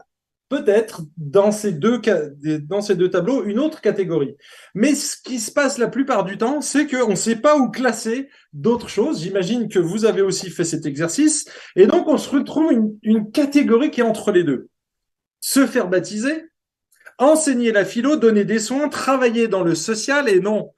peut-être 0.51 1.03
dans 1.15 1.53
ces 1.53 1.71
deux 1.71 2.01
dans 2.67 2.81
ces 2.81 2.95
deux 2.95 3.09
tableaux 3.09 3.45
une 3.45 3.57
autre 3.57 3.79
catégorie. 3.79 4.35
Mais 4.75 4.95
ce 4.95 5.15
qui 5.15 5.39
se 5.39 5.49
passe 5.49 5.77
la 5.77 5.87
plupart 5.87 6.25
du 6.25 6.37
temps, 6.37 6.59
c'est 6.59 6.87
qu'on 6.87 7.11
ne 7.11 7.15
sait 7.15 7.37
pas 7.37 7.55
où 7.55 7.71
classer 7.71 8.27
d'autres 8.51 8.89
choses. 8.89 9.21
J'imagine 9.21 9.69
que 9.69 9.79
vous 9.79 10.03
avez 10.03 10.21
aussi 10.21 10.49
fait 10.49 10.65
cet 10.65 10.85
exercice, 10.85 11.45
et 11.77 11.87
donc 11.87 12.09
on 12.09 12.17
se 12.17 12.29
retrouve 12.29 12.73
une, 12.73 12.99
une 13.01 13.31
catégorie 13.31 13.91
qui 13.91 14.01
est 14.01 14.03
entre 14.03 14.33
les 14.33 14.43
deux. 14.43 14.67
Se 15.39 15.65
faire 15.65 15.87
baptiser, 15.87 16.43
enseigner 17.17 17.71
la 17.71 17.85
philo, 17.85 18.17
donner 18.17 18.43
des 18.43 18.59
soins, 18.59 18.89
travailler 18.89 19.47
dans 19.47 19.63
le 19.63 19.73
social 19.73 20.27
et 20.27 20.41
non 20.41 20.73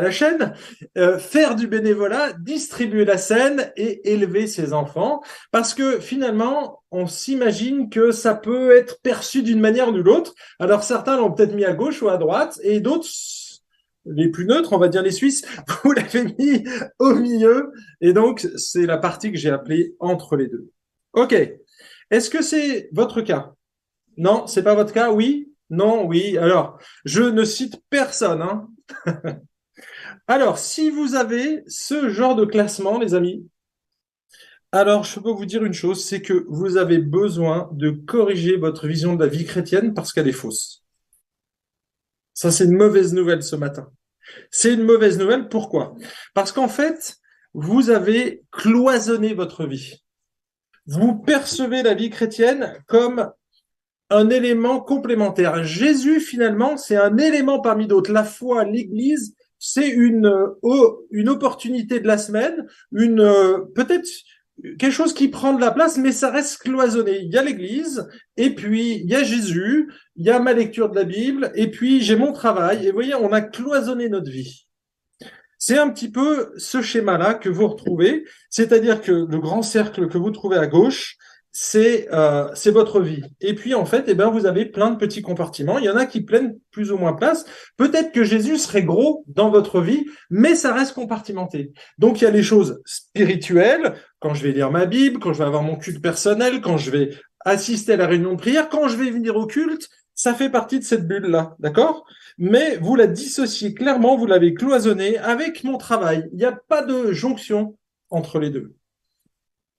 la 0.00 0.10
chaîne, 0.10 0.54
euh, 0.98 1.18
faire 1.18 1.56
du 1.56 1.66
bénévolat, 1.66 2.32
distribuer 2.32 3.04
la 3.04 3.18
scène 3.18 3.72
et 3.76 4.12
élever 4.12 4.46
ses 4.46 4.72
enfants, 4.72 5.22
parce 5.50 5.74
que 5.74 6.00
finalement, 6.00 6.82
on 6.90 7.06
s'imagine 7.06 7.90
que 7.90 8.10
ça 8.10 8.34
peut 8.34 8.76
être 8.76 9.00
perçu 9.02 9.42
d'une 9.42 9.60
manière 9.60 9.88
ou 9.88 9.92
d'une 9.92 10.08
autre. 10.08 10.34
Alors 10.58 10.82
certains 10.82 11.16
l'ont 11.16 11.32
peut-être 11.32 11.54
mis 11.54 11.64
à 11.64 11.74
gauche 11.74 12.02
ou 12.02 12.08
à 12.08 12.16
droite, 12.16 12.58
et 12.62 12.80
d'autres, 12.80 13.08
les 14.06 14.28
plus 14.28 14.46
neutres, 14.46 14.72
on 14.72 14.78
va 14.78 14.88
dire 14.88 15.02
les 15.02 15.10
Suisses, 15.10 15.44
vous 15.84 15.92
l'avez 15.92 16.24
mis 16.38 16.64
au 16.98 17.14
milieu, 17.14 17.72
et 18.00 18.12
donc 18.12 18.46
c'est 18.56 18.86
la 18.86 18.98
partie 18.98 19.32
que 19.32 19.38
j'ai 19.38 19.50
appelée 19.50 19.94
entre 20.00 20.36
les 20.36 20.48
deux. 20.48 20.70
Ok. 21.12 21.34
Est-ce 22.10 22.30
que 22.30 22.42
c'est 22.42 22.88
votre 22.92 23.20
cas? 23.20 23.54
Non, 24.16 24.46
c'est 24.46 24.62
pas 24.62 24.74
votre 24.74 24.92
cas? 24.92 25.10
Oui? 25.10 25.52
Non 25.70 26.06
Oui. 26.06 26.36
Alors, 26.38 26.78
je 27.04 27.22
ne 27.22 27.44
cite 27.44 27.80
personne. 27.90 28.42
Hein 28.42 28.68
Alors, 30.26 30.58
si 30.58 30.90
vous 30.90 31.14
avez 31.14 31.62
ce 31.66 32.08
genre 32.08 32.36
de 32.36 32.44
classement, 32.44 32.98
les 32.98 33.14
amis, 33.14 33.46
alors 34.72 35.04
je 35.04 35.20
peux 35.20 35.30
vous 35.30 35.46
dire 35.46 35.64
une 35.64 35.72
chose, 35.72 36.04
c'est 36.04 36.20
que 36.20 36.44
vous 36.48 36.76
avez 36.76 36.98
besoin 36.98 37.70
de 37.72 37.90
corriger 37.90 38.56
votre 38.56 38.88
vision 38.88 39.14
de 39.14 39.22
la 39.22 39.30
vie 39.30 39.44
chrétienne 39.44 39.94
parce 39.94 40.12
qu'elle 40.12 40.28
est 40.28 40.32
fausse. 40.32 40.84
Ça, 42.32 42.50
c'est 42.50 42.64
une 42.64 42.76
mauvaise 42.76 43.14
nouvelle 43.14 43.42
ce 43.42 43.54
matin. 43.54 43.88
C'est 44.50 44.74
une 44.74 44.82
mauvaise 44.82 45.18
nouvelle, 45.18 45.48
pourquoi? 45.48 45.94
Parce 46.34 46.50
qu'en 46.50 46.68
fait, 46.68 47.16
vous 47.52 47.90
avez 47.90 48.42
cloisonné 48.50 49.34
votre 49.34 49.64
vie. 49.64 50.02
Vous 50.86 51.14
percevez 51.14 51.82
la 51.82 51.94
vie 51.94 52.10
chrétienne 52.10 52.82
comme 52.86 53.30
un 54.10 54.28
élément 54.30 54.80
complémentaire. 54.80 55.62
Jésus, 55.64 56.20
finalement, 56.20 56.76
c'est 56.76 56.96
un 56.96 57.16
élément 57.16 57.60
parmi 57.60 57.86
d'autres. 57.86 58.12
La 58.12 58.24
foi, 58.24 58.64
l'Église, 58.64 59.34
c'est 59.66 59.88
une, 59.88 60.26
euh, 60.26 60.90
une 61.10 61.30
opportunité 61.30 61.98
de 61.98 62.06
la 62.06 62.18
semaine, 62.18 62.66
une 62.92 63.20
euh, 63.20 63.60
peut-être 63.74 64.06
quelque 64.78 64.90
chose 64.90 65.14
qui 65.14 65.28
prend 65.28 65.54
de 65.54 65.60
la 65.60 65.70
place, 65.70 65.96
mais 65.96 66.12
ça 66.12 66.30
reste 66.30 66.58
cloisonné. 66.58 67.20
Il 67.22 67.32
y 67.32 67.38
a 67.38 67.42
l'Église, 67.42 68.06
et 68.36 68.54
puis 68.54 68.96
il 68.96 69.10
y 69.10 69.14
a 69.14 69.24
Jésus, 69.24 69.90
il 70.16 70.26
y 70.26 70.30
a 70.30 70.38
ma 70.38 70.52
lecture 70.52 70.90
de 70.90 70.96
la 70.96 71.04
Bible, 71.04 71.50
et 71.54 71.70
puis 71.70 72.02
j'ai 72.02 72.14
mon 72.14 72.32
travail. 72.32 72.86
Et 72.86 72.90
vous 72.90 72.96
voyez, 72.96 73.14
on 73.14 73.32
a 73.32 73.40
cloisonné 73.40 74.10
notre 74.10 74.30
vie. 74.30 74.66
C'est 75.58 75.78
un 75.78 75.88
petit 75.88 76.10
peu 76.10 76.52
ce 76.58 76.82
schéma-là 76.82 77.32
que 77.32 77.48
vous 77.48 77.66
retrouvez, 77.66 78.26
c'est-à-dire 78.50 79.00
que 79.00 79.12
le 79.12 79.38
grand 79.38 79.62
cercle 79.62 80.08
que 80.08 80.18
vous 80.18 80.30
trouvez 80.30 80.58
à 80.58 80.66
gauche, 80.66 81.16
c'est 81.56 82.08
euh, 82.12 82.50
c'est 82.54 82.72
votre 82.72 83.00
vie. 83.00 83.22
Et 83.40 83.54
puis 83.54 83.74
en 83.74 83.86
fait, 83.86 84.06
eh 84.08 84.14
ben 84.14 84.28
vous 84.28 84.44
avez 84.44 84.66
plein 84.66 84.90
de 84.90 84.96
petits 84.96 85.22
compartiments. 85.22 85.78
Il 85.78 85.84
y 85.84 85.88
en 85.88 85.96
a 85.96 86.04
qui 86.04 86.20
prennent 86.20 86.58
plus 86.72 86.90
ou 86.90 86.98
moins 86.98 87.12
place. 87.12 87.44
Peut-être 87.76 88.10
que 88.10 88.24
Jésus 88.24 88.58
serait 88.58 88.82
gros 88.82 89.24
dans 89.28 89.50
votre 89.50 89.80
vie, 89.80 90.04
mais 90.30 90.56
ça 90.56 90.74
reste 90.74 90.94
compartimenté. 90.94 91.72
Donc 91.96 92.20
il 92.20 92.24
y 92.24 92.26
a 92.26 92.32
les 92.32 92.42
choses 92.42 92.82
spirituelles. 92.84 93.94
Quand 94.18 94.34
je 94.34 94.42
vais 94.42 94.50
lire 94.50 94.72
ma 94.72 94.84
Bible, 94.84 95.20
quand 95.20 95.32
je 95.32 95.38
vais 95.38 95.44
avoir 95.44 95.62
mon 95.62 95.76
culte 95.76 96.02
personnel, 96.02 96.60
quand 96.60 96.76
je 96.76 96.90
vais 96.90 97.10
assister 97.44 97.92
à 97.92 97.96
la 97.98 98.08
réunion 98.08 98.32
de 98.32 98.38
prière, 98.38 98.68
quand 98.68 98.88
je 98.88 98.96
vais 98.96 99.10
venir 99.10 99.36
au 99.36 99.46
culte, 99.46 99.88
ça 100.16 100.34
fait 100.34 100.50
partie 100.50 100.80
de 100.80 100.84
cette 100.84 101.06
bulle-là, 101.06 101.54
d'accord? 101.60 102.04
Mais 102.36 102.78
vous 102.78 102.96
la 102.96 103.06
dissociez 103.06 103.74
clairement, 103.74 104.16
vous 104.16 104.26
l'avez 104.26 104.54
cloisonnée 104.54 105.18
avec 105.18 105.62
mon 105.62 105.78
travail. 105.78 106.28
Il 106.32 106.38
n'y 106.38 106.44
a 106.44 106.52
pas 106.52 106.82
de 106.82 107.12
jonction 107.12 107.76
entre 108.10 108.40
les 108.40 108.50
deux. 108.50 108.74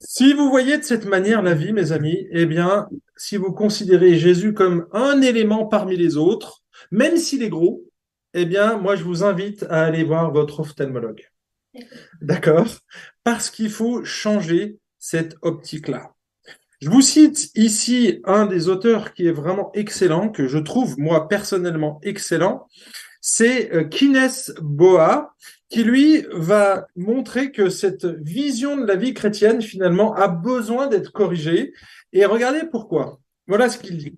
Si 0.07 0.33
vous 0.33 0.49
voyez 0.49 0.77
de 0.77 0.83
cette 0.83 1.05
manière 1.05 1.41
la 1.41 1.55
vie, 1.55 1.73
mes 1.73 1.91
amis, 1.91 2.27
eh 2.29 2.45
bien, 2.45 2.87
si 3.17 3.37
vous 3.37 3.51
considérez 3.51 4.19
Jésus 4.19 4.53
comme 4.53 4.85
un 4.91 5.19
élément 5.21 5.65
parmi 5.65 5.97
les 5.97 6.15
autres, 6.15 6.61
même 6.91 7.17
s'il 7.17 7.41
est 7.41 7.49
gros, 7.49 7.83
eh 8.35 8.45
bien, 8.45 8.77
moi, 8.77 8.95
je 8.95 9.03
vous 9.03 9.23
invite 9.23 9.63
à 9.63 9.83
aller 9.83 10.03
voir 10.03 10.31
votre 10.31 10.59
ophtalmologue. 10.59 11.23
D'accord 12.21 12.67
Parce 13.23 13.49
qu'il 13.49 13.71
faut 13.71 14.05
changer 14.05 14.77
cette 14.99 15.37
optique-là. 15.41 16.13
Je 16.81 16.89
vous 16.91 17.01
cite 17.01 17.49
ici 17.55 18.21
un 18.25 18.45
des 18.45 18.69
auteurs 18.69 19.13
qui 19.13 19.25
est 19.25 19.31
vraiment 19.31 19.71
excellent, 19.73 20.29
que 20.29 20.47
je 20.47 20.59
trouve 20.59 20.99
moi 20.99 21.27
personnellement 21.27 21.99
excellent, 22.03 22.67
c'est 23.21 23.73
euh, 23.73 23.85
Kines 23.85 24.29
Boa, 24.61 25.33
qui 25.69 25.83
lui 25.83 26.25
va 26.31 26.87
montrer 26.95 27.51
que 27.51 27.69
cette 27.69 28.05
vision 28.05 28.77
de 28.77 28.85
la 28.85 28.95
vie 28.95 29.13
chrétienne 29.13 29.61
finalement 29.61 30.13
a 30.13 30.27
besoin 30.27 30.87
d'être 30.87 31.11
corrigée. 31.11 31.73
Et 32.13 32.25
regardez 32.25 32.63
pourquoi. 32.71 33.19
Voilà 33.47 33.69
ce 33.69 33.77
qu'il 33.77 33.97
dit. 33.97 34.17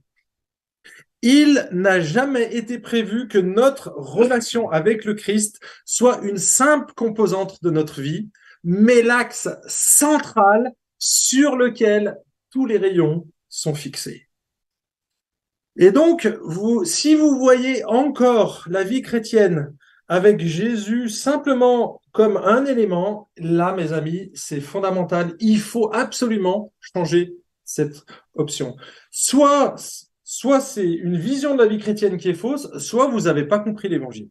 Il 1.22 1.68
n'a 1.72 2.00
jamais 2.00 2.56
été 2.56 2.80
prévu 2.80 3.28
que 3.28 3.40
notre 3.40 3.92
relation 3.96 4.70
avec 4.70 5.04
le 5.04 5.16
Christ 5.16 5.60
soit 5.84 6.20
une 6.22 6.38
simple 6.38 6.94
composante 6.96 7.64
de 7.64 7.72
notre 7.72 8.02
vie, 8.02 8.30
mais 8.64 9.02
l'axe 9.02 9.50
central 9.68 10.72
sur 11.00 11.56
lequel 11.56 12.18
tous 12.52 12.66
les 12.66 12.78
rayons 12.78 13.28
sont 13.50 13.74
fixés. 13.74 14.28
Et 15.76 15.92
donc, 15.92 16.28
si 16.84 17.16
vous 17.16 17.38
voyez 17.38 17.84
encore 17.86 18.66
la 18.70 18.84
vie 18.84 19.02
chrétienne 19.02 19.76
avec 20.08 20.40
Jésus 20.40 21.10
simplement 21.10 22.02
comme 22.12 22.38
un 22.38 22.66
élément, 22.66 23.30
là, 23.38 23.74
mes 23.74 23.94
amis, 23.94 24.32
c'est 24.34 24.62
fondamental. 24.62 25.36
Il 25.40 25.60
faut 25.60 25.94
absolument 25.94 26.74
changer 26.80 27.36
cette 27.64 28.04
option. 28.36 28.76
Soit, 29.12 29.76
soit 30.24 30.62
c'est 30.62 30.90
une 30.90 31.18
vision 31.18 31.54
de 31.54 31.62
la 31.62 31.68
vie 31.68 31.78
chrétienne 31.78 32.18
qui 32.18 32.30
est 32.30 32.34
fausse, 32.34 32.70
soit 32.80 33.08
vous 33.08 33.22
n'avez 33.22 33.46
pas 33.46 33.60
compris 33.60 33.90
l'évangile. 33.90 34.30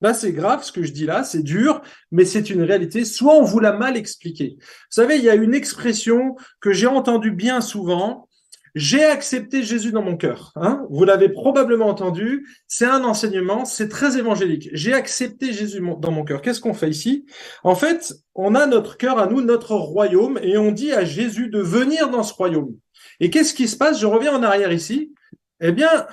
Là, 0.00 0.14
c'est 0.14 0.32
grave 0.32 0.64
ce 0.64 0.72
que 0.72 0.82
je 0.82 0.92
dis 0.92 1.06
là, 1.06 1.22
c'est 1.22 1.44
dur, 1.44 1.80
mais 2.10 2.24
c'est 2.24 2.50
une 2.50 2.62
réalité. 2.62 3.04
Soit 3.04 3.36
on 3.36 3.44
vous 3.44 3.60
l'a 3.60 3.72
mal 3.72 3.96
expliqué. 3.96 4.56
Vous 4.58 4.66
savez, 4.90 5.16
il 5.16 5.24
y 5.24 5.30
a 5.30 5.36
une 5.36 5.54
expression 5.54 6.36
que 6.60 6.72
j'ai 6.72 6.88
entendue 6.88 7.30
bien 7.30 7.60
souvent. 7.60 8.28
J'ai 8.74 9.04
accepté 9.04 9.62
Jésus 9.62 9.92
dans 9.92 10.02
mon 10.02 10.16
cœur. 10.16 10.52
Hein 10.56 10.86
vous 10.88 11.04
l'avez 11.04 11.28
probablement 11.28 11.88
entendu. 11.88 12.48
C'est 12.66 12.86
un 12.86 13.04
enseignement, 13.04 13.66
c'est 13.66 13.88
très 13.88 14.16
évangélique. 14.16 14.70
J'ai 14.72 14.94
accepté 14.94 15.52
Jésus 15.52 15.82
dans 15.98 16.10
mon 16.10 16.24
cœur. 16.24 16.40
Qu'est-ce 16.40 16.60
qu'on 16.60 16.72
fait 16.72 16.88
ici? 16.88 17.26
En 17.64 17.74
fait, 17.74 18.14
on 18.34 18.54
a 18.54 18.66
notre 18.66 18.96
cœur 18.96 19.18
à 19.18 19.26
nous, 19.26 19.42
notre 19.42 19.74
royaume, 19.74 20.38
et 20.42 20.56
on 20.56 20.72
dit 20.72 20.92
à 20.92 21.04
Jésus 21.04 21.48
de 21.48 21.60
venir 21.60 22.08
dans 22.08 22.22
ce 22.22 22.32
royaume. 22.32 22.74
Et 23.20 23.28
qu'est-ce 23.28 23.52
qui 23.52 23.68
se 23.68 23.76
passe? 23.76 24.00
Je 24.00 24.06
reviens 24.06 24.34
en 24.34 24.42
arrière 24.42 24.72
ici. 24.72 25.12
Eh 25.60 25.72
bien, 25.72 26.06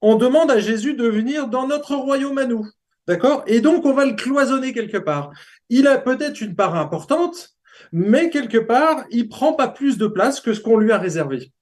on 0.00 0.16
demande 0.16 0.50
à 0.50 0.58
Jésus 0.58 0.94
de 0.94 1.06
venir 1.06 1.48
dans 1.48 1.66
notre 1.66 1.94
royaume 1.94 2.38
à 2.38 2.46
nous. 2.46 2.66
D'accord? 3.06 3.42
Et 3.46 3.60
donc, 3.60 3.84
on 3.84 3.92
va 3.92 4.06
le 4.06 4.14
cloisonner 4.14 4.72
quelque 4.72 4.96
part. 4.96 5.30
Il 5.68 5.86
a 5.86 5.98
peut-être 5.98 6.40
une 6.40 6.54
part 6.54 6.74
importante, 6.74 7.50
mais 7.92 8.30
quelque 8.30 8.58
part, 8.58 9.04
il 9.10 9.28
prend 9.28 9.52
pas 9.52 9.68
plus 9.68 9.98
de 9.98 10.06
place 10.06 10.40
que 10.40 10.54
ce 10.54 10.60
qu'on 10.60 10.78
lui 10.78 10.92
a 10.92 10.98
réservé. 10.98 11.52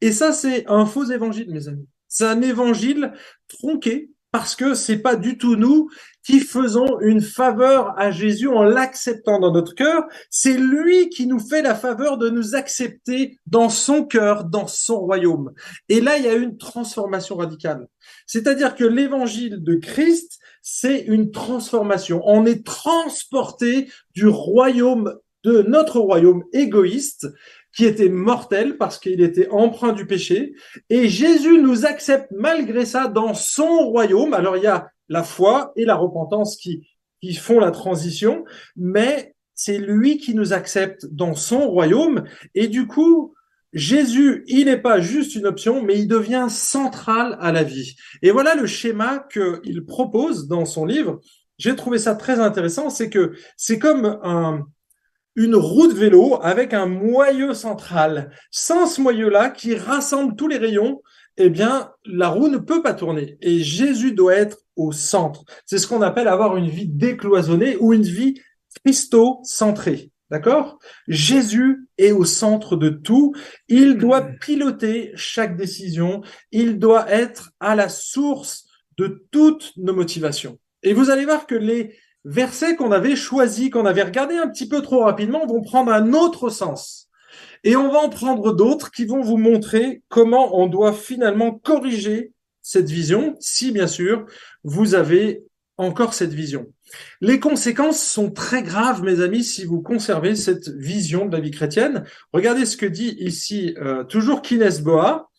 Et 0.00 0.12
ça, 0.12 0.32
c'est 0.32 0.66
un 0.68 0.86
faux 0.86 1.04
évangile, 1.04 1.50
mes 1.50 1.68
amis. 1.68 1.86
C'est 2.08 2.26
un 2.26 2.42
évangile 2.42 3.12
tronqué 3.48 4.10
parce 4.32 4.54
que 4.54 4.74
c'est 4.74 4.98
pas 4.98 5.16
du 5.16 5.38
tout 5.38 5.56
nous 5.56 5.88
qui 6.22 6.40
faisons 6.40 7.00
une 7.00 7.20
faveur 7.20 7.98
à 7.98 8.10
Jésus 8.10 8.48
en 8.48 8.62
l'acceptant 8.62 9.40
dans 9.40 9.52
notre 9.52 9.74
cœur. 9.74 10.04
C'est 10.28 10.56
lui 10.56 11.08
qui 11.08 11.26
nous 11.26 11.40
fait 11.40 11.62
la 11.62 11.74
faveur 11.74 12.18
de 12.18 12.28
nous 12.28 12.54
accepter 12.54 13.38
dans 13.46 13.68
son 13.68 14.04
cœur, 14.04 14.44
dans 14.44 14.66
son 14.66 15.00
royaume. 15.00 15.52
Et 15.88 16.00
là, 16.00 16.16
il 16.16 16.24
y 16.24 16.28
a 16.28 16.34
une 16.34 16.58
transformation 16.58 17.36
radicale. 17.36 17.88
C'est-à-dire 18.26 18.74
que 18.74 18.84
l'évangile 18.84 19.62
de 19.62 19.74
Christ, 19.76 20.38
c'est 20.62 21.00
une 21.00 21.30
transformation. 21.30 22.22
On 22.24 22.44
est 22.46 22.64
transporté 22.64 23.90
du 24.14 24.28
royaume, 24.28 25.16
de 25.42 25.62
notre 25.62 25.98
royaume 25.98 26.44
égoïste, 26.52 27.26
qui 27.74 27.84
était 27.84 28.08
mortel 28.08 28.76
parce 28.76 28.98
qu'il 28.98 29.20
était 29.20 29.48
empreint 29.50 29.92
du 29.92 30.06
péché. 30.06 30.54
Et 30.88 31.08
Jésus 31.08 31.60
nous 31.60 31.86
accepte 31.86 32.30
malgré 32.32 32.84
ça 32.84 33.08
dans 33.08 33.34
son 33.34 33.88
royaume. 33.88 34.34
Alors 34.34 34.56
il 34.56 34.64
y 34.64 34.68
a 34.68 34.88
la 35.08 35.22
foi 35.22 35.72
et 35.76 35.84
la 35.84 35.96
repentance 35.96 36.56
qui, 36.56 36.86
qui 37.20 37.34
font 37.34 37.60
la 37.60 37.70
transition, 37.70 38.44
mais 38.76 39.34
c'est 39.54 39.78
lui 39.78 40.18
qui 40.18 40.34
nous 40.34 40.52
accepte 40.52 41.06
dans 41.06 41.34
son 41.34 41.68
royaume. 41.68 42.24
Et 42.54 42.68
du 42.68 42.86
coup, 42.86 43.34
Jésus, 43.72 44.42
il 44.46 44.64
n'est 44.64 44.80
pas 44.80 45.00
juste 45.00 45.34
une 45.34 45.46
option, 45.46 45.82
mais 45.82 45.98
il 45.98 46.08
devient 46.08 46.46
central 46.48 47.36
à 47.40 47.52
la 47.52 47.62
vie. 47.62 47.94
Et 48.22 48.30
voilà 48.30 48.54
le 48.54 48.66
schéma 48.66 49.26
qu'il 49.30 49.84
propose 49.86 50.48
dans 50.48 50.64
son 50.64 50.84
livre. 50.84 51.20
J'ai 51.58 51.76
trouvé 51.76 51.98
ça 51.98 52.14
très 52.14 52.40
intéressant, 52.40 52.88
c'est 52.88 53.10
que 53.10 53.34
c'est 53.56 53.78
comme 53.78 54.18
un, 54.22 54.66
une 55.36 55.54
roue 55.54 55.88
de 55.88 55.94
vélo 55.94 56.38
avec 56.42 56.74
un 56.74 56.86
moyeu 56.86 57.54
central. 57.54 58.30
Sans 58.50 58.86
ce 58.86 59.00
moyeu-là 59.00 59.50
qui 59.50 59.74
rassemble 59.74 60.36
tous 60.36 60.48
les 60.48 60.58
rayons, 60.58 61.02
eh 61.36 61.48
bien, 61.48 61.92
la 62.04 62.28
roue 62.28 62.48
ne 62.48 62.58
peut 62.58 62.82
pas 62.82 62.94
tourner. 62.94 63.38
Et 63.40 63.60
Jésus 63.60 64.12
doit 64.12 64.34
être 64.34 64.58
au 64.76 64.92
centre. 64.92 65.44
C'est 65.66 65.78
ce 65.78 65.86
qu'on 65.86 66.02
appelle 66.02 66.28
avoir 66.28 66.56
une 66.56 66.68
vie 66.68 66.88
décloisonnée 66.88 67.76
ou 67.80 67.92
une 67.92 68.02
vie 68.02 68.40
Christo-centrée. 68.84 70.10
D'accord? 70.30 70.78
Jésus 71.08 71.88
est 71.98 72.12
au 72.12 72.24
centre 72.24 72.76
de 72.76 72.88
tout. 72.88 73.34
Il 73.68 73.98
doit 73.98 74.22
piloter 74.22 75.10
chaque 75.16 75.56
décision. 75.56 76.22
Il 76.52 76.78
doit 76.78 77.10
être 77.10 77.50
à 77.58 77.74
la 77.74 77.88
source 77.88 78.66
de 78.96 79.26
toutes 79.32 79.72
nos 79.76 79.94
motivations. 79.94 80.58
Et 80.82 80.92
vous 80.92 81.10
allez 81.10 81.24
voir 81.24 81.46
que 81.46 81.56
les 81.56 81.96
versets 82.24 82.76
qu'on 82.76 82.92
avait 82.92 83.16
choisis, 83.16 83.70
qu'on 83.70 83.86
avait 83.86 84.02
regardés 84.02 84.36
un 84.36 84.48
petit 84.48 84.68
peu 84.68 84.82
trop 84.82 85.04
rapidement, 85.04 85.46
vont 85.46 85.62
prendre 85.62 85.92
un 85.92 86.12
autre 86.12 86.50
sens. 86.50 87.08
Et 87.64 87.76
on 87.76 87.90
va 87.90 87.98
en 87.98 88.08
prendre 88.08 88.52
d'autres 88.52 88.90
qui 88.90 89.04
vont 89.04 89.20
vous 89.20 89.36
montrer 89.36 90.02
comment 90.08 90.58
on 90.58 90.66
doit 90.66 90.92
finalement 90.92 91.52
corriger 91.52 92.32
cette 92.62 92.88
vision, 92.88 93.36
si 93.40 93.72
bien 93.72 93.86
sûr 93.86 94.26
vous 94.64 94.94
avez 94.94 95.44
encore 95.76 96.14
cette 96.14 96.34
vision. 96.34 96.72
Les 97.20 97.40
conséquences 97.40 98.02
sont 98.02 98.30
très 98.30 98.62
graves, 98.62 99.02
mes 99.02 99.20
amis, 99.20 99.44
si 99.44 99.64
vous 99.64 99.80
conservez 99.80 100.36
cette 100.36 100.68
vision 100.68 101.26
de 101.26 101.32
la 101.32 101.40
vie 101.40 101.50
chrétienne. 101.50 102.04
Regardez 102.32 102.66
ce 102.66 102.76
que 102.76 102.86
dit 102.86 103.16
ici 103.18 103.74
euh, 103.78 104.04
toujours 104.04 104.42
Kines 104.42 104.82
Boa. 104.82 105.30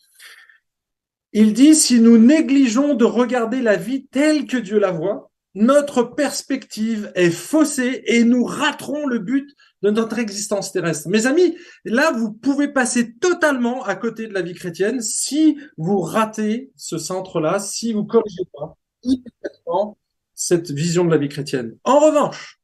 Il 1.34 1.54
dit, 1.54 1.76
si 1.76 2.02
nous 2.02 2.18
négligeons 2.18 2.94
de 2.94 3.06
regarder 3.06 3.62
la 3.62 3.78
vie 3.78 4.08
telle 4.08 4.46
que 4.46 4.58
Dieu 4.58 4.80
la 4.80 4.92
voit, 4.92 5.31
notre 5.54 6.04
perspective 6.04 7.12
est 7.16 7.32
faussée 7.32 8.04
et 8.06 8.24
nous 8.24 8.44
raterons 8.46 9.06
le 9.06 9.20
but 9.20 9.54
de 9.82 9.90
notre 9.90 10.20
existence 10.20 10.72
terrestre. 10.72 11.10
Mes 11.10 11.26
amis, 11.26 11.58
là, 11.86 12.12
vous 12.12 12.32
pouvez 12.32 12.68
passer 12.68 13.14
totalement 13.16 13.84
à 13.84 13.96
côté 13.96 14.28
de 14.28 14.34
la 14.34 14.42
vie 14.42 14.54
chrétienne 14.54 15.02
si 15.02 15.58
vous 15.78 16.00
ratez 16.00 16.72
ce 16.76 16.98
centre-là, 16.98 17.60
si 17.60 17.94
vous 17.94 18.06
corrigez 18.06 18.44
pas 18.54 18.78
immédiatement 19.04 19.98
cette 20.36 20.72
vision 20.72 21.06
de 21.06 21.12
la 21.12 21.18
vie 21.18 21.30
chrétienne. 21.30 21.76
En 21.84 22.00
revanche, 22.00 22.60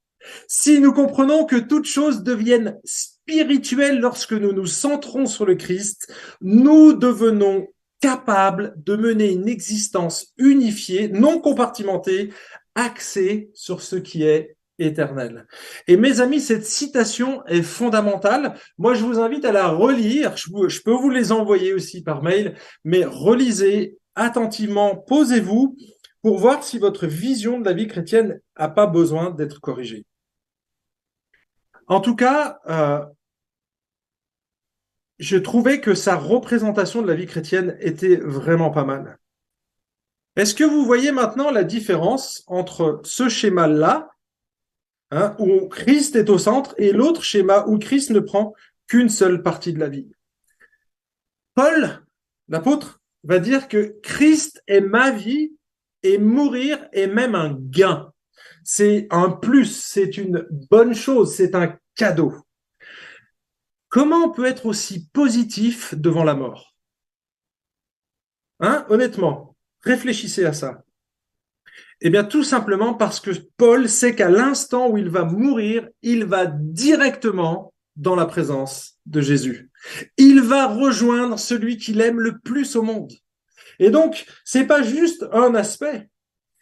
si 0.47 0.79
nous 0.79 0.93
comprenons 0.93 1.45
que 1.45 1.55
toutes 1.55 1.85
choses 1.85 2.23
deviennent 2.23 2.77
spirituelles 2.83 3.99
lorsque 3.99 4.33
nous 4.33 4.53
nous 4.53 4.65
centrons 4.65 5.25
sur 5.25 5.45
le 5.45 5.55
Christ, 5.55 6.13
nous 6.41 6.93
devenons 6.93 7.67
capables 7.99 8.73
de 8.77 8.95
mener 8.95 9.31
une 9.31 9.47
existence 9.47 10.33
unifiée, 10.37 11.07
non 11.09 11.39
compartimentée, 11.39 12.31
axée 12.77 13.49
sur 13.53 13.81
ce 13.81 13.97
qui 13.97 14.23
est 14.23 14.55
éternel. 14.79 15.47
Et 15.87 15.97
mes 15.97 16.21
amis, 16.21 16.39
cette 16.39 16.65
citation 16.65 17.43
est 17.47 17.63
fondamentale. 17.63 18.53
Moi, 18.77 18.93
je 18.93 19.03
vous 19.03 19.19
invite 19.19 19.43
à 19.43 19.51
la 19.51 19.67
relire. 19.67 20.37
Je, 20.37 20.81
peux 20.83 20.91
vous 20.91 21.09
les 21.09 21.31
envoyer 21.31 21.73
aussi 21.73 22.03
par 22.03 22.21
mail, 22.21 22.55
mais 22.83 23.03
relisez 23.03 23.97
attentivement, 24.15 24.95
posez-vous 24.95 25.75
pour 26.21 26.37
voir 26.37 26.63
si 26.63 26.77
votre 26.77 27.07
vision 27.07 27.59
de 27.59 27.65
la 27.65 27.73
vie 27.73 27.87
chrétienne 27.87 28.39
n'a 28.57 28.69
pas 28.69 28.87
besoin 28.87 29.31
d'être 29.31 29.59
corrigée. 29.59 30.05
En 31.87 31.99
tout 31.99 32.15
cas, 32.15 32.59
euh, 32.67 33.03
je 35.19 35.37
trouvais 35.37 35.81
que 35.81 35.95
sa 35.95 36.15
représentation 36.15 37.01
de 37.01 37.07
la 37.07 37.15
vie 37.15 37.25
chrétienne 37.25 37.77
était 37.79 38.17
vraiment 38.17 38.69
pas 38.69 38.85
mal. 38.85 39.17
Est-ce 40.37 40.53
que 40.53 40.63
vous 40.63 40.85
voyez 40.85 41.11
maintenant 41.11 41.49
la 41.49 41.63
différence 41.63 42.43
entre 42.45 43.01
ce 43.03 43.27
schéma-là, 43.27 44.11
hein, 45.09 45.35
où 45.39 45.67
Christ 45.67 46.15
est 46.15 46.29
au 46.29 46.37
centre, 46.37 46.75
et 46.77 46.91
l'autre 46.91 47.23
schéma 47.23 47.65
où 47.65 47.79
Christ 47.79 48.11
ne 48.11 48.19
prend 48.19 48.53
qu'une 48.85 49.09
seule 49.09 49.41
partie 49.41 49.73
de 49.73 49.79
la 49.79 49.89
vie? 49.89 50.07
Paul, 51.55 52.05
l'apôtre, 52.49 53.01
va 53.23 53.39
dire 53.39 53.67
que 53.67 53.99
Christ 54.03 54.61
est 54.67 54.79
ma 54.79 55.09
vie 55.09 55.57
et 56.03 56.19
mourir 56.19 56.87
est 56.93 57.07
même 57.07 57.33
un 57.33 57.57
gain. 57.59 58.13
C'est 58.63 59.07
un 59.09 59.31
plus, 59.31 59.65
c'est 59.65 60.17
une 60.17 60.45
bonne 60.69 60.93
chose, 60.93 61.33
c'est 61.33 61.55
un 61.55 61.75
cadeau. 61.95 62.35
Comment 63.89 64.25
on 64.25 64.31
peut 64.31 64.45
être 64.45 64.67
aussi 64.67 65.09
positif 65.09 65.95
devant 65.95 66.23
la 66.23 66.35
mort? 66.35 66.75
Hein 68.59 68.85
Honnêtement, 68.89 69.56
réfléchissez 69.81 70.45
à 70.45 70.53
ça. 70.53 70.83
Eh 72.01 72.09
bien, 72.09 72.23
tout 72.23 72.43
simplement 72.43 72.93
parce 72.93 73.19
que 73.19 73.31
Paul 73.57 73.89
sait 73.89 74.13
qu'à 74.13 74.29
l'instant 74.29 74.89
où 74.89 74.97
il 74.97 75.09
va 75.09 75.23
mourir, 75.23 75.87
il 76.03 76.25
va 76.25 76.45
directement 76.45 77.73
dans 77.95 78.15
la 78.15 78.25
présence 78.25 78.99
de 79.07 79.21
Jésus. 79.21 79.71
Il 80.17 80.41
va 80.41 80.67
rejoindre 80.67 81.39
celui 81.39 81.77
qu'il 81.77 82.01
aime 82.01 82.19
le 82.19 82.37
plus 82.39 82.75
au 82.75 82.83
monde. 82.83 83.11
Et 83.79 83.89
donc, 83.89 84.25
c'est 84.45 84.65
pas 84.65 84.83
juste 84.83 85.25
un 85.31 85.55
aspect. 85.55 86.09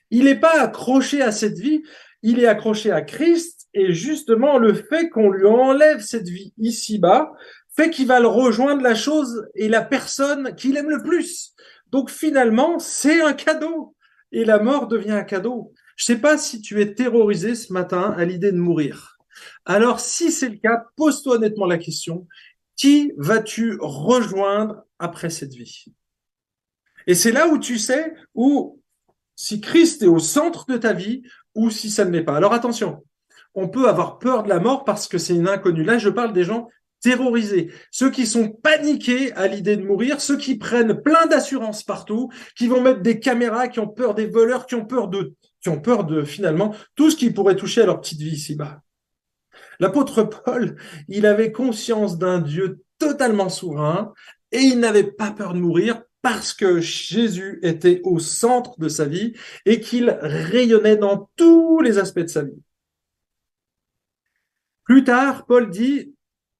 Il 0.09 0.25
n'est 0.25 0.39
pas 0.39 0.61
accroché 0.61 1.21
à 1.21 1.31
cette 1.31 1.57
vie, 1.57 1.83
il 2.21 2.39
est 2.39 2.47
accroché 2.47 2.91
à 2.91 3.01
Christ 3.01 3.67
et 3.73 3.93
justement 3.93 4.57
le 4.57 4.73
fait 4.73 5.09
qu'on 5.09 5.29
lui 5.29 5.45
enlève 5.45 6.01
cette 6.01 6.29
vie 6.29 6.53
ici-bas 6.57 7.33
fait 7.75 7.89
qu'il 7.89 8.07
va 8.07 8.19
le 8.19 8.27
rejoindre 8.27 8.81
la 8.81 8.95
chose 8.95 9.47
et 9.55 9.67
la 9.67 9.81
personne 9.81 10.55
qu'il 10.55 10.77
aime 10.77 10.89
le 10.89 11.03
plus. 11.03 11.53
Donc 11.91 12.09
finalement, 12.09 12.79
c'est 12.79 13.21
un 13.21 13.33
cadeau 13.33 13.95
et 14.31 14.45
la 14.45 14.59
mort 14.59 14.87
devient 14.87 15.11
un 15.11 15.23
cadeau. 15.23 15.73
Je 15.95 16.05
sais 16.05 16.17
pas 16.17 16.37
si 16.37 16.61
tu 16.61 16.81
es 16.81 16.93
terrorisé 16.93 17.55
ce 17.55 17.71
matin 17.71 18.13
à 18.17 18.25
l'idée 18.25 18.51
de 18.51 18.57
mourir. 18.57 19.17
Alors 19.65 19.99
si 19.99 20.31
c'est 20.31 20.49
le 20.49 20.57
cas, 20.57 20.85
pose-toi 20.95 21.35
honnêtement 21.35 21.65
la 21.65 21.77
question, 21.77 22.27
qui 22.75 23.13
vas-tu 23.17 23.77
rejoindre 23.79 24.83
après 24.99 25.29
cette 25.29 25.53
vie? 25.53 25.85
Et 27.07 27.15
c'est 27.15 27.31
là 27.31 27.47
où 27.47 27.57
tu 27.57 27.77
sais 27.77 28.13
où 28.33 28.81
si 29.35 29.61
Christ 29.61 30.01
est 30.01 30.07
au 30.07 30.19
centre 30.19 30.65
de 30.65 30.77
ta 30.77 30.93
vie 30.93 31.23
ou 31.53 31.69
si 31.69 31.89
ça 31.89 32.05
ne 32.05 32.11
l'est 32.11 32.23
pas. 32.23 32.35
Alors 32.35 32.53
attention, 32.53 33.03
on 33.53 33.69
peut 33.69 33.87
avoir 33.87 34.19
peur 34.19 34.43
de 34.43 34.49
la 34.49 34.59
mort 34.59 34.83
parce 34.83 35.07
que 35.07 35.17
c'est 35.17 35.35
une 35.35 35.47
inconnue. 35.47 35.83
Là, 35.83 35.97
je 35.97 36.09
parle 36.09 36.33
des 36.33 36.43
gens 36.43 36.67
terrorisés, 37.05 37.71
ceux 37.91 38.09
qui 38.09 38.25
sont 38.25 38.49
paniqués 38.49 39.31
à 39.33 39.45
l'idée 39.45 39.77
de 39.77 39.85
mourir, 39.85 40.19
ceux 40.19 40.37
qui 40.37 40.57
prennent 40.57 41.03
plein 41.03 41.27
d'assurances 41.27 41.83
partout, 41.83 42.31
qui 42.57 42.65
vont 42.65 42.81
mettre 42.81 43.01
des 43.01 43.19
caméras, 43.19 43.67
qui 43.67 43.79
ont 43.79 43.87
peur 43.87 44.15
des 44.15 44.25
voleurs, 44.25 44.65
qui 44.65 44.73
ont 44.73 44.87
peur 44.87 45.07
de, 45.07 45.35
qui 45.61 45.69
ont 45.69 45.79
peur 45.79 46.05
de 46.05 46.23
finalement 46.23 46.73
tout 46.95 47.11
ce 47.11 47.15
qui 47.15 47.29
pourrait 47.29 47.57
toucher 47.57 47.83
à 47.83 47.85
leur 47.85 48.01
petite 48.01 48.21
vie 48.21 48.31
ici-bas. 48.31 48.81
L'apôtre 49.79 50.23
Paul, 50.23 50.77
il 51.07 51.27
avait 51.27 51.51
conscience 51.51 52.17
d'un 52.17 52.39
Dieu 52.39 52.81
totalement 52.97 53.49
souverain 53.49 54.11
et 54.51 54.61
il 54.61 54.79
n'avait 54.79 55.03
pas 55.03 55.29
peur 55.29 55.53
de 55.53 55.59
mourir 55.59 56.01
parce 56.23 56.55
que 56.55 56.79
Jésus 56.79 57.59
était 57.61 58.01
au 58.03 58.17
centre 58.17 58.79
de 58.79 58.89
sa 58.89 59.05
vie 59.05 59.33
et 59.67 59.79
qu'il 59.79 60.09
rayonnait 60.09 60.97
dans 60.97 61.29
tous 61.35 61.81
les 61.81 61.99
aspects 61.99 62.21
de 62.21 62.27
sa 62.27 62.41
vie. 62.41 62.63
Plus 64.85 65.03
tard, 65.03 65.45
Paul 65.45 65.69
dit 65.69 66.14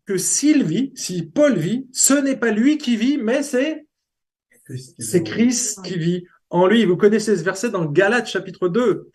que 0.06 0.18
s'il 0.18 0.64
vit, 0.64 0.92
si 0.96 1.24
Paul 1.24 1.58
vit, 1.58 1.88
ce 1.92 2.14
n'est 2.14 2.38
pas 2.38 2.52
lui 2.52 2.78
qui 2.78 2.96
vit, 2.96 3.18
mais 3.18 3.44
c'est 3.44 3.86
c'est 4.98 5.24
Christ 5.24 5.84
qui 5.84 5.98
vit 5.98 6.26
en 6.50 6.68
lui. 6.68 6.86
Vous 6.86 6.98
connaissez 6.98 7.36
ce 7.38 7.44
verset 7.44 7.70
dans 7.70 7.86
Galates 7.86 8.28
chapitre 8.28 8.68
2. 8.68 9.12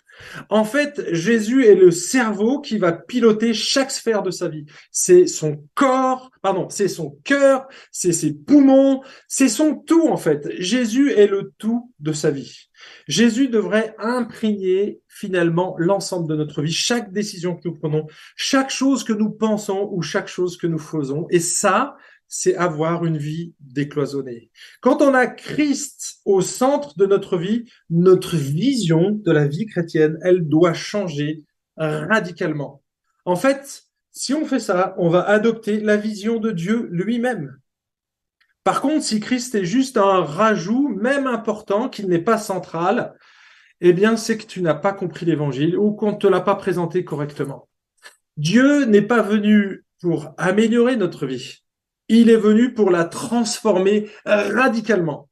En 0.48 0.64
fait, 0.64 1.02
Jésus 1.12 1.64
est 1.66 1.74
le 1.74 1.90
cerveau 1.90 2.61
qui 2.61 2.78
va 2.78 2.92
piloter 2.92 3.54
chaque 3.54 3.90
sphère 3.90 4.22
de 4.22 4.30
sa 4.30 4.48
vie. 4.48 4.66
C'est 4.90 5.26
son 5.26 5.64
corps, 5.74 6.30
pardon, 6.42 6.68
c'est 6.68 6.88
son 6.88 7.18
cœur, 7.24 7.66
c'est 7.90 8.12
ses 8.12 8.33
poumons, 8.35 9.02
c'est 9.28 9.48
son 9.48 9.74
tout 9.74 10.09
en 10.09 10.16
fait. 10.16 10.48
Jésus 10.59 11.12
est 11.12 11.26
le 11.26 11.52
tout 11.59 11.92
de 12.00 12.12
sa 12.12 12.30
vie. 12.30 12.68
Jésus 13.09 13.48
devrait 13.48 13.94
imprégner 13.98 15.00
finalement 15.09 15.74
l'ensemble 15.78 16.28
de 16.28 16.37
notre 16.37 16.62
vie, 16.62 16.72
chaque 16.72 17.12
décision 17.12 17.56
que 17.56 17.68
nous 17.68 17.74
prenons, 17.74 18.06
chaque 18.37 18.70
chose 18.70 19.04
que 19.04 19.12
nous 19.12 19.30
pensons 19.30 19.88
ou 19.92 20.02
chaque 20.02 20.28
chose 20.28 20.56
que 20.56 20.66
nous 20.66 20.78
faisons. 20.78 21.26
Et 21.30 21.40
ça, 21.40 21.96
c'est 22.33 22.55
avoir 22.55 23.05
une 23.05 23.19
vie 23.19 23.53
décloisonnée. 23.59 24.51
Quand 24.81 25.03
on 25.03 25.12
a 25.14 25.27
Christ 25.27 26.21
au 26.25 26.40
centre 26.40 26.97
de 26.97 27.05
notre 27.05 27.37
vie, 27.37 27.64
notre 27.90 28.37
vision 28.37 29.11
de 29.11 29.33
la 29.33 29.49
vie 29.49 29.66
chrétienne, 29.66 30.16
elle 30.23 30.49
doit 30.49 30.73
changer 30.73 31.43
radicalement. 31.77 32.83
En 33.25 33.37
fait, 33.37 33.83
si 34.12 34.33
on 34.33 34.47
fait 34.47 34.61
ça, 34.61 34.95
on 34.97 35.09
va 35.09 35.23
adopter 35.29 35.81
la 35.81 35.97
vision 35.97 36.38
de 36.38 36.53
Dieu 36.53 36.88
lui-même. 36.93 37.59
Par 38.62 38.81
contre, 38.81 39.05
si 39.05 39.19
Christ 39.19 39.55
est 39.55 39.64
juste 39.64 39.97
un 39.97 40.23
rajout, 40.23 40.88
même 40.88 41.27
important, 41.27 41.88
qu'il 41.88 42.09
n'est 42.09 42.19
pas 42.19 42.38
central, 42.38 43.16
eh 43.81 43.93
bien, 43.93 44.16
c'est 44.16 44.37
que 44.37 44.47
tu 44.47 44.62
n'as 44.62 44.75
pas 44.75 44.93
compris 44.93 45.27
l'évangile 45.27 45.77
ou 45.77 45.93
qu'on 45.93 46.12
ne 46.12 46.19
te 46.19 46.27
l'a 46.27 46.43
pas 46.43 46.55
présenté 46.55 47.05
correctement. 47.05 47.69
Dieu 48.37 48.85
n'est 48.85 49.03
pas 49.03 49.23
venu 49.23 49.85
pour 50.01 50.35
améliorer 50.38 50.97
notre 50.97 51.27
vie. 51.27 51.64
Il 52.12 52.29
est 52.29 52.37
venu 52.37 52.75
pour 52.75 52.90
la 52.90 53.05
transformer 53.05 54.11
radicalement. 54.25 55.29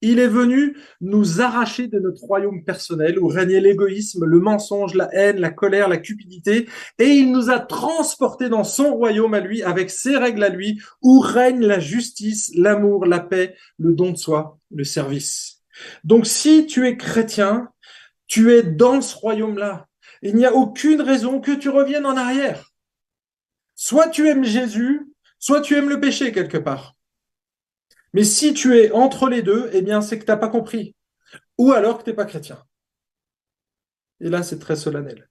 Il 0.00 0.20
est 0.20 0.28
venu 0.28 0.76
nous 1.00 1.40
arracher 1.40 1.88
de 1.88 1.98
notre 1.98 2.22
royaume 2.22 2.62
personnel 2.62 3.18
où 3.18 3.26
régnait 3.26 3.60
l'égoïsme, 3.60 4.24
le 4.24 4.38
mensonge, 4.38 4.94
la 4.94 5.12
haine, 5.12 5.40
la 5.40 5.50
colère, 5.50 5.88
la 5.88 5.96
cupidité, 5.96 6.68
et 7.00 7.06
il 7.06 7.32
nous 7.32 7.50
a 7.50 7.58
transportés 7.58 8.48
dans 8.48 8.62
son 8.62 8.94
royaume 8.94 9.34
à 9.34 9.40
lui, 9.40 9.64
avec 9.64 9.90
ses 9.90 10.16
règles 10.16 10.44
à 10.44 10.50
lui, 10.50 10.80
où 11.02 11.18
règne 11.18 11.66
la 11.66 11.80
justice, 11.80 12.52
l'amour, 12.54 13.04
la 13.04 13.18
paix, 13.18 13.56
le 13.80 13.92
don 13.92 14.12
de 14.12 14.16
soi, 14.16 14.56
le 14.70 14.84
service. 14.84 15.64
Donc 16.04 16.28
si 16.28 16.66
tu 16.66 16.86
es 16.86 16.96
chrétien, 16.96 17.70
tu 18.28 18.52
es 18.52 18.62
dans 18.62 19.00
ce 19.00 19.16
royaume-là. 19.16 19.88
Il 20.22 20.36
n'y 20.36 20.46
a 20.46 20.54
aucune 20.54 21.00
raison 21.00 21.40
que 21.40 21.50
tu 21.50 21.70
reviennes 21.70 22.06
en 22.06 22.16
arrière. 22.16 22.70
Soit 23.74 24.10
tu 24.10 24.28
aimes 24.28 24.44
Jésus, 24.44 25.12
Soit 25.38 25.60
tu 25.60 25.76
aimes 25.76 25.88
le 25.88 26.00
péché 26.00 26.32
quelque 26.32 26.58
part. 26.58 26.96
Mais 28.12 28.24
si 28.24 28.54
tu 28.54 28.76
es 28.76 28.90
entre 28.90 29.28
les 29.28 29.42
deux, 29.42 29.68
eh 29.72 29.82
bien, 29.82 30.00
c'est 30.00 30.18
que 30.18 30.24
tu 30.24 30.30
n'as 30.30 30.36
pas 30.36 30.48
compris. 30.48 30.96
Ou 31.58 31.72
alors 31.72 31.98
que 31.98 32.04
tu 32.04 32.10
n'es 32.10 32.16
pas 32.16 32.24
chrétien. 32.24 32.62
Et 34.20 34.30
là, 34.30 34.42
c'est 34.42 34.58
très 34.58 34.76
solennel. 34.76 35.28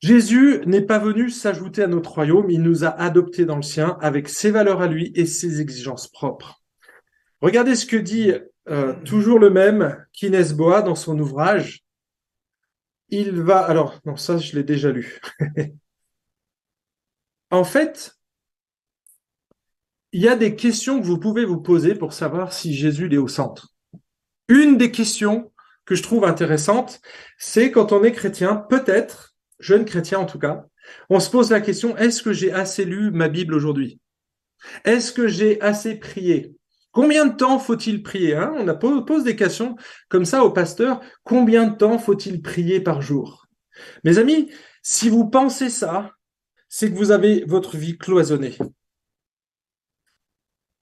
Jésus 0.00 0.60
n'est 0.66 0.84
pas 0.84 0.98
venu 0.98 1.30
s'ajouter 1.30 1.82
à 1.82 1.86
notre 1.86 2.12
royaume, 2.12 2.50
il 2.50 2.62
nous 2.62 2.84
a 2.84 2.88
adoptés 2.88 3.46
dans 3.46 3.56
le 3.56 3.62
sien 3.62 3.96
avec 4.00 4.28
ses 4.28 4.50
valeurs 4.50 4.82
à 4.82 4.86
lui 4.86 5.10
et 5.14 5.24
ses 5.24 5.60
exigences 5.60 6.08
propres. 6.08 6.62
Regardez 7.40 7.74
ce 7.74 7.86
que 7.86 7.96
dit 7.96 8.32
euh, 8.68 8.94
toujours 9.04 9.38
le 9.38 9.50
même 9.50 10.04
Kinesboa 10.12 10.82
dans 10.82 10.94
son 10.94 11.18
ouvrage. 11.18 11.82
Il 13.08 13.40
va, 13.40 13.60
alors, 13.60 13.98
non, 14.04 14.16
ça 14.16 14.36
je 14.36 14.54
l'ai 14.54 14.64
déjà 14.64 14.90
lu. 14.90 15.20
en 17.50 17.64
fait, 17.64 18.15
il 20.16 20.22
y 20.22 20.28
a 20.28 20.34
des 20.34 20.56
questions 20.56 20.98
que 20.98 21.04
vous 21.04 21.18
pouvez 21.18 21.44
vous 21.44 21.60
poser 21.60 21.94
pour 21.94 22.14
savoir 22.14 22.54
si 22.54 22.72
Jésus 22.72 23.12
est 23.12 23.18
au 23.18 23.28
centre. 23.28 23.74
Une 24.48 24.78
des 24.78 24.90
questions 24.90 25.52
que 25.84 25.94
je 25.94 26.02
trouve 26.02 26.24
intéressante, 26.24 27.02
c'est 27.36 27.70
quand 27.70 27.92
on 27.92 28.02
est 28.02 28.12
chrétien, 28.12 28.56
peut-être, 28.56 29.34
jeune 29.58 29.84
chrétien 29.84 30.18
en 30.18 30.24
tout 30.24 30.38
cas, 30.38 30.64
on 31.10 31.20
se 31.20 31.28
pose 31.28 31.50
la 31.50 31.60
question, 31.60 31.98
est-ce 31.98 32.22
que 32.22 32.32
j'ai 32.32 32.50
assez 32.50 32.86
lu 32.86 33.10
ma 33.10 33.28
Bible 33.28 33.52
aujourd'hui? 33.52 34.00
Est-ce 34.86 35.12
que 35.12 35.28
j'ai 35.28 35.60
assez 35.60 35.96
prié? 35.96 36.54
Combien 36.92 37.26
de 37.26 37.36
temps 37.36 37.58
faut-il 37.58 38.02
prier 38.02 38.36
hein? 38.36 38.54
On 38.82 39.02
pose 39.02 39.22
des 39.22 39.36
questions 39.36 39.76
comme 40.08 40.24
ça 40.24 40.44
au 40.44 40.50
pasteur. 40.50 41.02
Combien 41.24 41.66
de 41.66 41.76
temps 41.76 41.98
faut-il 41.98 42.40
prier 42.40 42.80
par 42.80 43.02
jour? 43.02 43.48
Mes 44.02 44.16
amis, 44.16 44.50
si 44.82 45.10
vous 45.10 45.28
pensez 45.28 45.68
ça, 45.68 46.12
c'est 46.70 46.90
que 46.90 46.96
vous 46.96 47.10
avez 47.10 47.44
votre 47.46 47.76
vie 47.76 47.98
cloisonnée. 47.98 48.56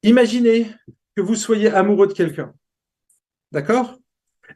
Imaginez 0.04 0.70
que 1.16 1.22
vous 1.22 1.34
soyez 1.34 1.70
amoureux 1.70 2.06
de 2.06 2.12
quelqu'un. 2.12 2.52
D'accord? 3.52 3.98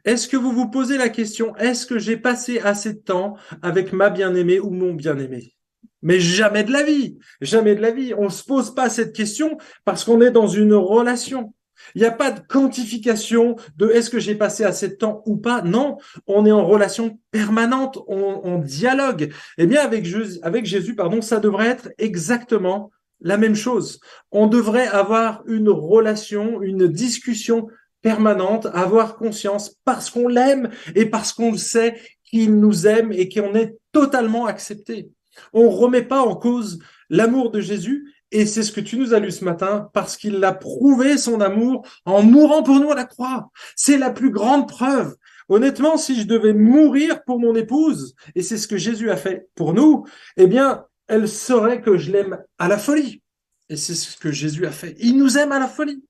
Est-ce 0.05 0.27
que 0.27 0.37
vous 0.37 0.51
vous 0.51 0.69
posez 0.69 0.95
la 0.95 1.09
question, 1.09 1.55
est-ce 1.55 1.87
que 1.87 1.97
j'ai 1.97 2.17
passé 2.17 2.59
assez 2.59 2.93
de 2.93 2.99
temps 2.99 3.35
avec 3.63 3.91
ma 3.91 4.11
bien-aimée 4.11 4.59
ou 4.59 4.69
mon 4.69 4.93
bien-aimé? 4.93 5.55
Mais 6.03 6.19
jamais 6.19 6.63
de 6.63 6.71
la 6.71 6.83
vie, 6.83 7.17
jamais 7.41 7.73
de 7.73 7.81
la 7.81 7.89
vie. 7.89 8.13
On 8.13 8.25
ne 8.25 8.29
se 8.29 8.43
pose 8.43 8.75
pas 8.75 8.91
cette 8.91 9.15
question 9.15 9.57
parce 9.85 10.03
qu'on 10.03 10.21
est 10.21 10.29
dans 10.29 10.47
une 10.47 10.75
relation. 10.75 11.55
Il 11.95 12.01
n'y 12.01 12.07
a 12.07 12.11
pas 12.11 12.29
de 12.29 12.41
quantification 12.41 13.55
de 13.75 13.89
est-ce 13.89 14.11
que 14.11 14.19
j'ai 14.19 14.35
passé 14.35 14.63
assez 14.63 14.89
de 14.89 14.95
temps 14.95 15.23
ou 15.25 15.37
pas. 15.37 15.63
Non, 15.63 15.97
on 16.27 16.45
est 16.45 16.51
en 16.51 16.65
relation 16.65 17.19
permanente, 17.31 17.97
on, 18.07 18.59
dialogue. 18.59 19.33
Eh 19.57 19.65
bien, 19.65 19.81
avec 19.81 20.05
avec 20.43 20.65
Jésus, 20.67 20.95
pardon, 20.95 21.21
ça 21.21 21.39
devrait 21.39 21.69
être 21.69 21.89
exactement 21.97 22.91
la 23.21 23.37
même 23.37 23.55
chose. 23.55 23.99
On 24.31 24.47
devrait 24.47 24.87
avoir 24.87 25.43
une 25.45 25.69
relation, 25.69 26.61
une 26.61 26.87
discussion 26.87 27.67
permanente, 28.01 28.67
avoir 28.73 29.17
conscience 29.17 29.75
parce 29.83 30.09
qu'on 30.09 30.27
l'aime 30.27 30.69
et 30.95 31.05
parce 31.05 31.33
qu'on 31.33 31.55
sait 31.57 31.99
qu'il 32.23 32.59
nous 32.59 32.87
aime 32.87 33.11
et 33.11 33.27
qu'on 33.27 33.55
est 33.55 33.77
totalement 33.91 34.45
accepté. 34.45 35.09
On 35.53 35.69
remet 35.69 36.03
pas 36.03 36.21
en 36.21 36.35
cause 36.35 36.79
l'amour 37.09 37.51
de 37.51 37.59
Jésus 37.59 38.13
et 38.31 38.45
c'est 38.45 38.63
ce 38.63 38.71
que 38.71 38.81
tu 38.81 38.97
nous 38.97 39.13
as 39.13 39.19
lu 39.19 39.31
ce 39.31 39.43
matin 39.43 39.89
parce 39.93 40.15
qu'il 40.15 40.43
a 40.43 40.53
prouvé 40.53 41.17
son 41.17 41.41
amour 41.41 41.85
en 42.05 42.21
mourant 42.21 42.63
pour 42.63 42.79
nous 42.79 42.91
à 42.91 42.95
la 42.95 43.05
croix. 43.05 43.49
C'est 43.75 43.97
la 43.97 44.11
plus 44.11 44.31
grande 44.31 44.67
preuve. 44.67 45.15
Honnêtement, 45.49 45.97
si 45.97 46.21
je 46.21 46.27
devais 46.27 46.53
mourir 46.53 47.23
pour 47.23 47.39
mon 47.39 47.55
épouse, 47.55 48.13
et 48.35 48.43
c'est 48.43 48.57
ce 48.57 48.67
que 48.67 48.77
Jésus 48.77 49.09
a 49.09 49.17
fait 49.17 49.49
pour 49.55 49.73
nous, 49.73 50.05
eh 50.37 50.45
bien, 50.45 50.85
elle 51.09 51.27
saurait 51.27 51.81
que 51.81 51.97
je 51.97 52.11
l'aime 52.11 52.41
à 52.57 52.67
la 52.67 52.77
folie. 52.77 53.21
Et 53.69 53.75
c'est 53.75 53.95
ce 53.95 54.17
que 54.17 54.31
Jésus 54.31 54.65
a 54.65 54.71
fait. 54.71 54.95
Il 54.99 55.17
nous 55.17 55.37
aime 55.37 55.51
à 55.51 55.59
la 55.59 55.67
folie, 55.67 56.03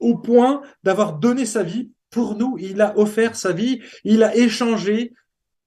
au 0.00 0.16
point 0.16 0.62
d'avoir 0.82 1.18
donné 1.18 1.44
sa 1.44 1.62
vie 1.62 1.90
pour 2.10 2.36
nous, 2.36 2.56
il 2.58 2.80
a 2.80 2.96
offert 2.98 3.36
sa 3.36 3.52
vie, 3.52 3.82
il 4.04 4.22
a 4.22 4.34
échangé 4.34 5.12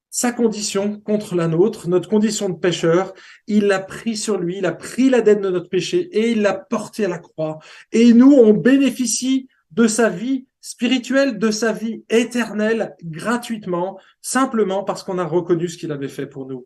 sa 0.09 0.31
condition 0.31 0.99
contre 0.99 1.35
la 1.35 1.47
nôtre, 1.47 1.87
notre 1.87 2.09
condition 2.09 2.49
de 2.49 2.57
pécheur, 2.57 3.13
il 3.45 3.67
l'a 3.67 3.79
pris 3.79 4.17
sur 4.17 4.39
lui, 4.39 4.57
il 4.57 4.65
a 4.65 4.71
pris 4.71 5.09
la 5.09 5.21
dette 5.21 5.41
de 5.41 5.49
notre 5.49 5.69
péché 5.69 6.09
et 6.11 6.31
il 6.31 6.41
l'a 6.41 6.55
porté 6.55 7.05
à 7.05 7.09
la 7.09 7.19
croix. 7.19 7.59
Et 7.91 8.13
nous, 8.13 8.33
on 8.33 8.53
bénéficie 8.53 9.47
de 9.71 9.87
sa 9.87 10.09
vie 10.09 10.47
spirituelle, 10.61 11.37
de 11.37 11.51
sa 11.51 11.71
vie 11.71 12.03
éternelle, 12.09 12.95
gratuitement, 13.03 13.99
simplement 14.21 14.83
parce 14.83 15.03
qu'on 15.03 15.19
a 15.19 15.25
reconnu 15.25 15.67
ce 15.67 15.77
qu'il 15.77 15.91
avait 15.91 16.09
fait 16.09 16.27
pour 16.27 16.47
nous 16.47 16.65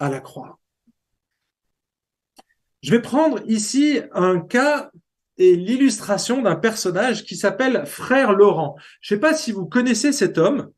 à 0.00 0.08
la 0.08 0.20
croix. 0.20 0.58
Je 2.82 2.90
vais 2.90 3.00
prendre 3.00 3.40
ici 3.46 4.00
un 4.12 4.40
cas 4.40 4.90
et 5.38 5.54
l'illustration 5.54 6.42
d'un 6.42 6.56
personnage 6.56 7.24
qui 7.24 7.36
s'appelle 7.36 7.86
Frère 7.86 8.32
Laurent. 8.32 8.76
Je 9.00 9.14
ne 9.14 9.18
sais 9.18 9.20
pas 9.20 9.34
si 9.34 9.52
vous 9.52 9.66
connaissez 9.66 10.12
cet 10.12 10.36
homme. 10.36 10.70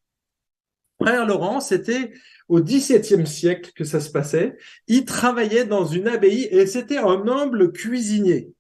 Frère 1.01 1.27
Laurent, 1.27 1.61
c'était 1.61 2.13
au 2.49 2.61
XVIIe 2.61 3.27
siècle 3.27 3.73
que 3.75 3.85
ça 3.85 4.01
se 4.01 4.11
passait. 4.11 4.57
Il 4.87 5.07
travaillait 5.07 5.65
dans 5.65 5.87
une 5.87 6.07
abbaye 6.07 6.45
et 6.51 6.67
c'était 6.67 6.99
un 6.99 7.27
humble 7.27 7.73
cuisinier. 7.73 8.53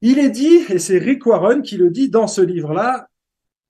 Il 0.00 0.18
est 0.18 0.30
dit, 0.30 0.64
et 0.70 0.78
c'est 0.78 0.98
Rick 0.98 1.26
Warren 1.26 1.62
qui 1.62 1.76
le 1.76 1.90
dit 1.90 2.08
dans 2.08 2.28
ce 2.28 2.40
livre-là, 2.40 3.10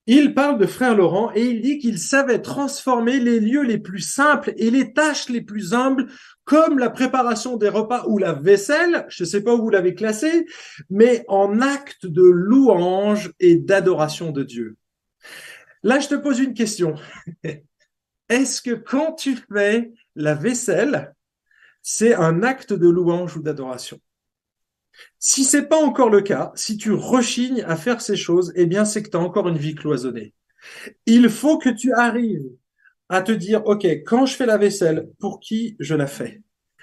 il 0.07 0.35
parle 0.35 0.59
de 0.59 0.67
frère 0.67 0.97
Laurent 0.97 1.31
et 1.35 1.45
il 1.45 1.61
dit 1.61 1.79
qu'il 1.79 1.99
savait 1.99 2.41
transformer 2.41 3.21
les 3.21 3.41
lieux 3.41 3.63
les 3.63 3.79
plus 3.79 4.01
simples 4.01 4.53
et 4.57 4.71
les 4.71 4.93
tâches 4.93 5.29
les 5.29 5.41
plus 5.41 5.73
humbles, 5.73 6.09
comme 6.51 6.81
la 6.81 6.91
préparation 6.91 7.57
des 7.57 7.69
repas 7.69 8.07
ou 8.09 8.19
la 8.19 8.33
vaisselle, 8.33 9.07
je 9.09 9.23
ne 9.23 9.29
sais 9.29 9.41
pas 9.41 9.55
où 9.55 9.63
vous 9.63 9.71
l'avez 9.71 9.95
classé, 9.95 10.47
mais 10.91 11.25
en 11.29 11.61
acte 11.61 12.07
de 12.07 12.25
louange 12.25 13.33
et 13.39 13.55
d'adoration 13.55 14.33
de 14.33 14.43
Dieu. 14.43 14.77
Là, 15.85 16.01
je 16.01 16.09
te 16.09 16.17
pose 16.17 16.41
une 16.41 16.55
question. 16.55 16.97
Est-ce 18.29 18.63
que 18.63 18.73
quand 18.73 19.13
tu 19.13 19.37
fais 19.53 19.93
la 20.17 20.35
vaisselle, 20.35 21.15
c'est 21.83 22.17
un 22.17 22.43
acte 22.43 22.73
de 22.73 22.89
louange 22.89 23.37
ou 23.37 23.43
d'adoration? 23.43 24.01
Si 25.21 25.45
c'est 25.45 25.69
pas 25.69 25.79
encore 25.79 26.11
le 26.11 26.21
cas, 26.21 26.51
si 26.57 26.77
tu 26.77 26.91
rechignes 26.91 27.63
à 27.63 27.77
faire 27.77 28.01
ces 28.01 28.17
choses, 28.17 28.53
eh 28.57 28.67
bien, 28.67 28.85
c'est 28.85 29.05
que 29.05 29.11
tu 29.11 29.17
as 29.17 29.21
encore 29.21 29.47
une 29.47 29.57
vie 29.57 29.77
cloisonnée. 29.77 30.35
Il 31.07 31.29
faut 31.29 31.59
que 31.59 31.71
tu 31.71 31.93
arrives 31.93 32.51
à 33.11 33.23
te 33.23 33.33
dire, 33.33 33.67
OK, 33.67 33.85
quand 34.07 34.25
je 34.25 34.37
fais 34.37 34.47
la 34.47 34.57
vaisselle, 34.57 35.09
pour 35.19 35.41
qui 35.41 35.77
je 35.81 35.95
la 35.95 36.07
fais? 36.07 36.41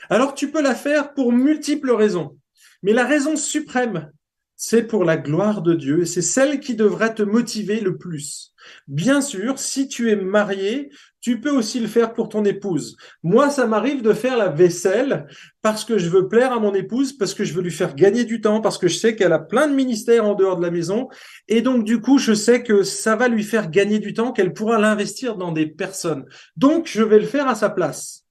Alors, 0.09 0.35
tu 0.35 0.51
peux 0.51 0.61
la 0.61 0.75
faire 0.75 1.13
pour 1.13 1.31
multiples 1.31 1.91
raisons. 1.91 2.37
Mais 2.83 2.93
la 2.93 3.05
raison 3.05 3.35
suprême, 3.35 4.11
c'est 4.57 4.83
pour 4.83 5.05
la 5.05 5.17
gloire 5.17 5.61
de 5.61 5.75
Dieu 5.75 6.01
et 6.01 6.05
c'est 6.05 6.23
celle 6.23 6.59
qui 6.59 6.75
devrait 6.75 7.13
te 7.13 7.21
motiver 7.21 7.79
le 7.79 7.95
plus. 7.95 8.53
Bien 8.87 9.21
sûr, 9.21 9.59
si 9.59 9.87
tu 9.87 10.11
es 10.11 10.15
marié, 10.15 10.89
tu 11.21 11.39
peux 11.39 11.51
aussi 11.51 11.79
le 11.79 11.87
faire 11.87 12.13
pour 12.13 12.27
ton 12.27 12.43
épouse. 12.43 12.97
Moi, 13.21 13.49
ça 13.49 13.67
m'arrive 13.67 14.01
de 14.01 14.13
faire 14.13 14.35
la 14.35 14.49
vaisselle 14.49 15.27
parce 15.61 15.85
que 15.85 15.97
je 15.99 16.09
veux 16.09 16.27
plaire 16.27 16.53
à 16.53 16.59
mon 16.59 16.73
épouse, 16.73 17.13
parce 17.13 17.35
que 17.35 17.43
je 17.43 17.53
veux 17.53 17.61
lui 17.61 17.71
faire 17.71 17.95
gagner 17.95 18.25
du 18.25 18.41
temps, 18.41 18.59
parce 18.59 18.77
que 18.77 18.87
je 18.87 18.97
sais 18.97 19.15
qu'elle 19.15 19.33
a 19.33 19.39
plein 19.39 19.67
de 19.67 19.75
ministères 19.75 20.25
en 20.25 20.33
dehors 20.33 20.57
de 20.57 20.63
la 20.63 20.71
maison. 20.71 21.07
Et 21.47 21.61
donc, 21.61 21.83
du 21.83 22.01
coup, 22.01 22.17
je 22.17 22.33
sais 22.33 22.63
que 22.63 22.81
ça 22.81 23.15
va 23.15 23.27
lui 23.27 23.43
faire 23.43 23.69
gagner 23.69 23.99
du 23.99 24.13
temps, 24.13 24.31
qu'elle 24.31 24.53
pourra 24.53 24.79
l'investir 24.79 25.37
dans 25.37 25.51
des 25.51 25.67
personnes. 25.67 26.25
Donc, 26.55 26.87
je 26.87 27.03
vais 27.03 27.19
le 27.19 27.27
faire 27.27 27.47
à 27.47 27.55
sa 27.55 27.69
place. 27.69 28.23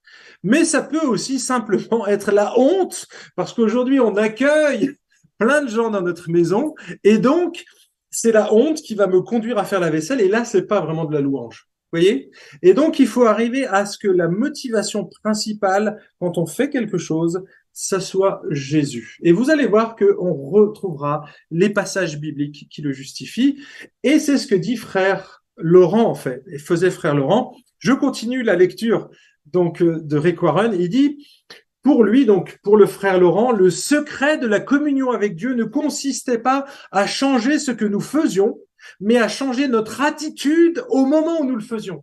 Mais 0.42 0.64
ça 0.64 0.82
peut 0.82 1.06
aussi 1.06 1.38
simplement 1.38 2.06
être 2.08 2.32
la 2.32 2.58
honte, 2.58 3.06
parce 3.36 3.52
qu'aujourd'hui, 3.52 4.00
on 4.00 4.16
accueille 4.16 4.95
plein 5.38 5.62
de 5.62 5.68
gens 5.68 5.90
dans 5.90 6.02
notre 6.02 6.30
maison. 6.30 6.74
Et 7.04 7.18
donc, 7.18 7.64
c'est 8.10 8.32
la 8.32 8.52
honte 8.52 8.78
qui 8.78 8.94
va 8.94 9.06
me 9.06 9.20
conduire 9.20 9.58
à 9.58 9.64
faire 9.64 9.80
la 9.80 9.90
vaisselle. 9.90 10.20
Et 10.20 10.28
là, 10.28 10.44
c'est 10.44 10.66
pas 10.66 10.80
vraiment 10.80 11.04
de 11.04 11.12
la 11.12 11.20
louange. 11.20 11.68
Vous 11.92 12.00
voyez? 12.00 12.30
Et 12.62 12.74
donc, 12.74 12.98
il 12.98 13.06
faut 13.06 13.24
arriver 13.24 13.66
à 13.66 13.86
ce 13.86 13.98
que 13.98 14.08
la 14.08 14.28
motivation 14.28 15.08
principale, 15.22 16.02
quand 16.18 16.36
on 16.36 16.46
fait 16.46 16.68
quelque 16.68 16.98
chose, 16.98 17.44
ça 17.72 18.00
soit 18.00 18.42
Jésus. 18.50 19.18
Et 19.22 19.32
vous 19.32 19.50
allez 19.50 19.66
voir 19.66 19.96
qu'on 19.96 20.32
retrouvera 20.32 21.24
les 21.50 21.70
passages 21.70 22.18
bibliques 22.18 22.68
qui 22.70 22.80
le 22.80 22.92
justifient. 22.92 23.60
Et 24.02 24.18
c'est 24.18 24.38
ce 24.38 24.46
que 24.46 24.54
dit 24.54 24.76
frère 24.76 25.44
Laurent, 25.58 26.04
en 26.04 26.14
fait, 26.14 26.42
et 26.50 26.58
faisait 26.58 26.90
frère 26.90 27.14
Laurent. 27.14 27.54
Je 27.78 27.92
continue 27.92 28.42
la 28.42 28.56
lecture 28.56 29.10
donc 29.46 29.82
euh, 29.82 30.00
de 30.02 30.16
Rick 30.16 30.42
Warren. 30.42 30.74
Il 30.78 30.88
dit, 30.88 31.26
pour 31.86 32.02
lui, 32.02 32.26
donc 32.26 32.58
pour 32.64 32.76
le 32.76 32.84
frère 32.84 33.20
Laurent, 33.20 33.52
le 33.52 33.70
secret 33.70 34.38
de 34.38 34.48
la 34.48 34.58
communion 34.58 35.12
avec 35.12 35.36
Dieu 35.36 35.54
ne 35.54 35.62
consistait 35.62 36.40
pas 36.40 36.66
à 36.90 37.06
changer 37.06 37.60
ce 37.60 37.70
que 37.70 37.84
nous 37.84 38.00
faisions, 38.00 38.58
mais 38.98 39.18
à 39.18 39.28
changer 39.28 39.68
notre 39.68 40.00
attitude 40.00 40.82
au 40.88 41.06
moment 41.06 41.40
où 41.40 41.44
nous 41.44 41.54
le 41.54 41.62
faisions. 41.62 42.02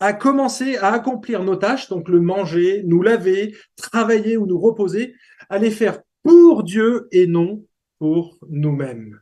À 0.00 0.12
commencer 0.12 0.76
à 0.76 0.92
accomplir 0.92 1.44
nos 1.44 1.56
tâches, 1.56 1.88
donc 1.88 2.10
le 2.10 2.20
manger, 2.20 2.82
nous 2.84 3.00
laver, 3.00 3.56
travailler 3.76 4.36
ou 4.36 4.44
nous 4.44 4.60
reposer, 4.60 5.14
à 5.48 5.56
les 5.56 5.70
faire 5.70 6.02
pour 6.22 6.62
Dieu 6.62 7.08
et 7.10 7.26
non 7.26 7.64
pour 7.98 8.36
nous-mêmes. 8.50 9.18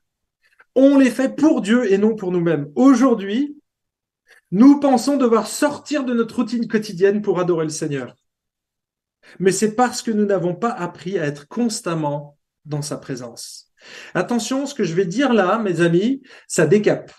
On 0.74 0.98
les 0.98 1.10
fait 1.10 1.36
pour 1.36 1.60
Dieu 1.60 1.92
et 1.92 1.98
non 1.98 2.16
pour 2.16 2.32
nous-mêmes. 2.32 2.68
Aujourd'hui, 2.74 3.56
nous 4.50 4.80
pensons 4.80 5.16
devoir 5.16 5.46
sortir 5.46 6.02
de 6.02 6.14
notre 6.14 6.34
routine 6.34 6.66
quotidienne 6.66 7.22
pour 7.22 7.38
adorer 7.38 7.66
le 7.66 7.70
Seigneur 7.70 8.16
mais 9.38 9.52
c'est 9.52 9.74
parce 9.74 10.02
que 10.02 10.10
nous 10.10 10.24
n'avons 10.24 10.54
pas 10.54 10.70
appris 10.70 11.18
à 11.18 11.24
être 11.24 11.48
constamment 11.48 12.36
dans 12.64 12.82
sa 12.82 12.96
présence. 12.96 13.70
Attention, 14.14 14.66
ce 14.66 14.74
que 14.74 14.84
je 14.84 14.94
vais 14.94 15.04
dire 15.04 15.32
là, 15.32 15.58
mes 15.58 15.80
amis, 15.80 16.22
ça 16.48 16.66
décape 16.66 17.12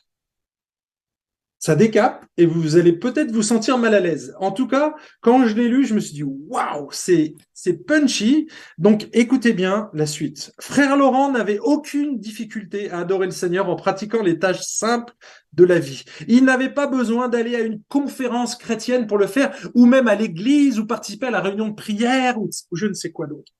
ça 1.65 1.75
décape 1.75 2.23
et 2.37 2.45
vous 2.45 2.77
allez 2.77 2.93
peut-être 2.93 3.31
vous 3.31 3.41
sentir 3.41 3.79
mal 3.79 3.95
à 3.95 3.99
l'aise. 3.99 4.35
En 4.39 4.51
tout 4.51 4.67
cas, 4.67 4.93
quand 5.21 5.47
je 5.47 5.55
l'ai 5.55 5.67
lu, 5.67 5.83
je 5.83 5.95
me 5.95 5.99
suis 5.99 6.13
dit 6.13 6.21
waouh, 6.23 6.89
c'est 6.91 7.33
c'est 7.55 7.87
punchy. 7.87 8.47
Donc 8.77 9.09
écoutez 9.13 9.51
bien 9.51 9.89
la 9.93 10.05
suite. 10.05 10.51
Frère 10.59 10.95
Laurent 10.95 11.31
n'avait 11.31 11.57
aucune 11.57 12.19
difficulté 12.19 12.91
à 12.91 12.99
adorer 12.99 13.25
le 13.25 13.31
Seigneur 13.31 13.67
en 13.67 13.75
pratiquant 13.75 14.21
les 14.21 14.37
tâches 14.37 14.61
simples 14.61 15.15
de 15.53 15.63
la 15.63 15.79
vie. 15.79 16.03
Il 16.27 16.45
n'avait 16.45 16.71
pas 16.71 16.85
besoin 16.85 17.29
d'aller 17.29 17.55
à 17.55 17.61
une 17.61 17.81
conférence 17.89 18.55
chrétienne 18.55 19.07
pour 19.07 19.17
le 19.17 19.25
faire 19.25 19.57
ou 19.73 19.87
même 19.87 20.07
à 20.07 20.13
l'église 20.13 20.77
ou 20.77 20.85
participer 20.85 21.25
à 21.25 21.31
la 21.31 21.41
réunion 21.41 21.69
de 21.69 21.73
prière 21.73 22.39
ou 22.39 22.47
je 22.73 22.85
ne 22.85 22.93
sais 22.93 23.11
quoi 23.11 23.25
d'autre. 23.25 23.51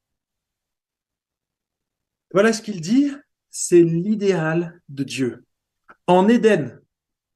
Voilà 2.31 2.53
ce 2.53 2.61
qu'il 2.61 2.81
dit, 2.81 3.11
c'est 3.49 3.81
l'idéal 3.81 4.79
de 4.89 5.03
Dieu. 5.03 5.43
En 6.05 6.27
Éden, 6.27 6.84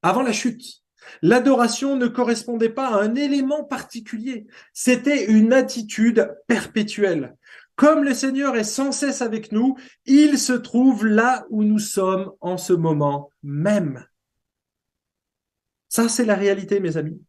avant 0.02 0.22
la 0.22 0.32
chute. 0.32 0.82
L'adoration 1.22 1.96
ne 1.96 2.06
correspondait 2.06 2.70
pas 2.70 2.88
à 2.88 3.02
un 3.02 3.14
élément 3.14 3.64
particulier, 3.64 4.46
c'était 4.72 5.26
une 5.26 5.52
attitude 5.52 6.34
perpétuelle. 6.46 7.36
Comme 7.74 8.04
le 8.04 8.12
Seigneur 8.12 8.56
est 8.56 8.64
sans 8.64 8.92
cesse 8.92 9.22
avec 9.22 9.52
nous, 9.52 9.76
il 10.04 10.38
se 10.38 10.52
trouve 10.52 11.06
là 11.06 11.46
où 11.48 11.64
nous 11.64 11.78
sommes 11.78 12.30
en 12.40 12.58
ce 12.58 12.74
moment 12.74 13.30
même. 13.42 14.04
Ça, 15.88 16.08
c'est 16.08 16.26
la 16.26 16.34
réalité, 16.34 16.78
mes 16.78 16.96
amis. 16.96 17.20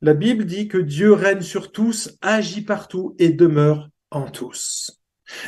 La 0.00 0.14
Bible 0.14 0.44
dit 0.44 0.68
que 0.68 0.78
Dieu 0.78 1.12
règne 1.12 1.42
sur 1.42 1.72
tous, 1.72 2.16
agit 2.20 2.62
partout 2.62 3.16
et 3.18 3.30
demeure 3.30 3.88
en 4.10 4.30
tous. 4.30 5.02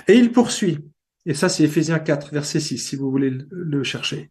Et 0.08 0.14
il 0.14 0.32
poursuit. 0.32 0.78
Et 1.24 1.34
ça, 1.34 1.48
c'est 1.48 1.64
Ephésiens 1.64 1.98
4, 1.98 2.32
verset 2.32 2.60
6, 2.60 2.78
si 2.78 2.96
vous 2.96 3.10
voulez 3.10 3.30
le 3.50 3.84
chercher. 3.84 4.30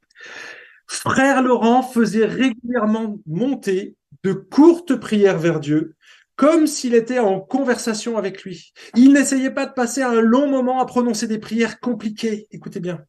Frère 0.88 1.41
Laurent 1.41 1.83
faisait 1.83 2.25
régulièrement 2.25 3.19
monter 3.25 3.95
de 4.23 4.33
courtes 4.33 4.95
prières 4.95 5.39
vers 5.39 5.59
Dieu, 5.59 5.95
comme 6.36 6.67
s'il 6.67 6.95
était 6.95 7.19
en 7.19 7.39
conversation 7.39 8.17
avec 8.17 8.43
lui. 8.43 8.73
Il 8.95 9.13
n'essayait 9.13 9.51
pas 9.51 9.65
de 9.65 9.73
passer 9.73 10.01
un 10.01 10.21
long 10.21 10.47
moment 10.47 10.79
à 10.79 10.86
prononcer 10.86 11.27
des 11.27 11.39
prières 11.39 11.79
compliquées. 11.79 12.47
Écoutez 12.51 12.79
bien. 12.79 12.99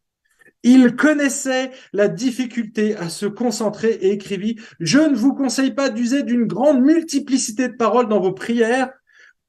Il 0.63 0.97
connaissait 0.97 1.71
la 1.93 2.09
difficulté 2.09 2.97
à 2.97 3.09
se 3.09 3.27
concentrer 3.27 3.91
et 3.91 4.13
écrivit, 4.13 4.59
je 4.81 4.99
ne 4.99 5.15
vous 5.15 5.35
conseille 5.35 5.73
pas 5.73 5.91
d'user 5.91 6.23
d'une 6.23 6.47
grande 6.47 6.83
multiplicité 6.83 7.69
de 7.69 7.77
paroles 7.77 8.09
dans 8.09 8.21
vos 8.21 8.33
prières, 8.33 8.91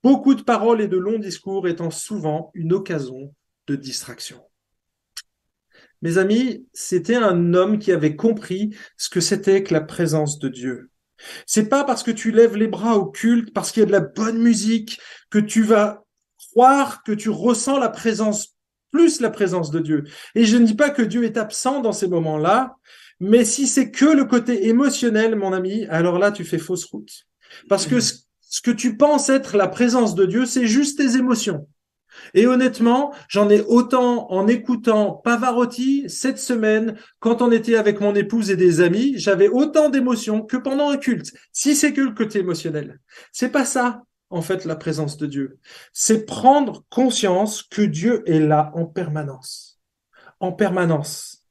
beaucoup 0.04 0.36
de 0.36 0.44
paroles 0.44 0.82
et 0.82 0.88
de 0.88 0.98
longs 0.98 1.20
discours 1.20 1.68
étant 1.68 1.90
souvent 1.90 2.52
une 2.54 2.74
occasion 2.74 3.34
de 3.68 3.76
distraction. 3.76 4.47
Mes 6.02 6.18
amis, 6.18 6.66
c'était 6.74 7.16
un 7.16 7.54
homme 7.54 7.80
qui 7.80 7.92
avait 7.92 8.16
compris 8.16 8.76
ce 8.98 9.10
que 9.10 9.20
c'était 9.20 9.64
que 9.64 9.74
la 9.74 9.82
présence 9.82 10.40
de 10.40 10.48
Dieu. 10.48 10.90
C'est 11.46 11.70
pas 11.70 11.84
parce 11.84 12.04
que 12.04 12.12
tu 12.12 12.32
lèves 12.32 12.56
les 12.56 12.68
bras 12.68 12.96
au 12.96 13.06
culte, 13.06 13.54
parce 13.54 13.72
qu'il 13.72 13.82
y 13.82 13.84
a 13.84 13.88
de 13.88 13.92
la 13.92 14.02
bonne 14.02 14.38
musique, 14.38 15.00
que 15.30 15.40
tu 15.40 15.64
vas 15.64 16.04
croire 16.52 17.04
que 17.04 17.12
tu 17.12 17.30
ressens 17.30 17.80
la 17.80 17.90
présence, 17.90 18.56
plus 18.92 19.20
la 19.22 19.32
présence 19.32 19.72
de 19.72 19.80
Dieu. 19.80 20.04
Et 20.36 20.46
je 20.46 20.58
ne 20.58 20.66
dis 20.66 20.76
pas 20.76 20.90
que 20.90 21.02
Dieu 21.02 21.24
est 21.24 21.38
absent 21.38 21.82
dans 21.82 21.92
ces 21.92 22.08
moments-là, 22.08 22.76
mais 23.20 23.46
si 23.46 23.68
c'est 23.68 23.90
que 23.90 24.06
le 24.06 24.26
côté 24.26 24.68
émotionnel, 24.68 25.36
mon 25.36 25.54
ami, 25.54 25.86
alors 25.88 26.20
là, 26.20 26.32
tu 26.32 26.44
fais 26.46 26.60
fausse 26.60 26.86
route. 26.86 27.26
Parce 27.68 27.88
que 27.88 28.00
ce 28.00 28.62
que 28.62 28.72
tu 28.72 28.98
penses 28.98 29.30
être 29.30 29.58
la 29.58 29.68
présence 29.68 30.14
de 30.14 30.26
Dieu, 30.26 30.46
c'est 30.46 30.68
juste 30.68 31.00
tes 31.00 31.18
émotions. 31.18 31.68
Et 32.34 32.48
honnêtement, 32.48 33.14
j'en 33.28 33.50
ai 33.50 33.62
autant 33.62 34.32
en 34.32 34.48
écoutant 34.48 35.14
Pavarotti 35.24 36.06
cette 36.10 36.40
semaine, 36.40 36.98
quand 37.20 37.42
on 37.42 37.52
était 37.52 37.76
avec 37.76 38.00
mon 38.00 38.16
épouse 38.16 38.52
et 38.52 38.56
des 38.56 38.82
amis, 38.82 39.14
j'avais 39.18 39.48
autant 39.48 39.90
d'émotions 39.90 40.42
que 40.42 40.58
pendant 40.58 40.90
un 40.90 40.98
culte. 40.98 41.34
Si 41.52 41.76
c'est 41.76 41.94
que 41.94 42.02
le 42.02 42.12
côté 42.12 42.40
émotionnel. 42.40 43.00
C'est 43.32 43.52
pas 43.52 43.66
ça, 43.66 44.04
en 44.30 44.42
fait, 44.42 44.66
la 44.66 44.76
présence 44.76 45.18
de 45.18 45.26
Dieu. 45.26 45.60
C'est 45.94 46.26
prendre 46.26 46.84
conscience 46.90 47.64
que 47.64 47.82
Dieu 47.82 48.24
est 48.26 48.40
là 48.40 48.72
en 48.74 48.86
permanence. 48.86 49.80
En 50.40 50.52
permanence. 50.52 51.44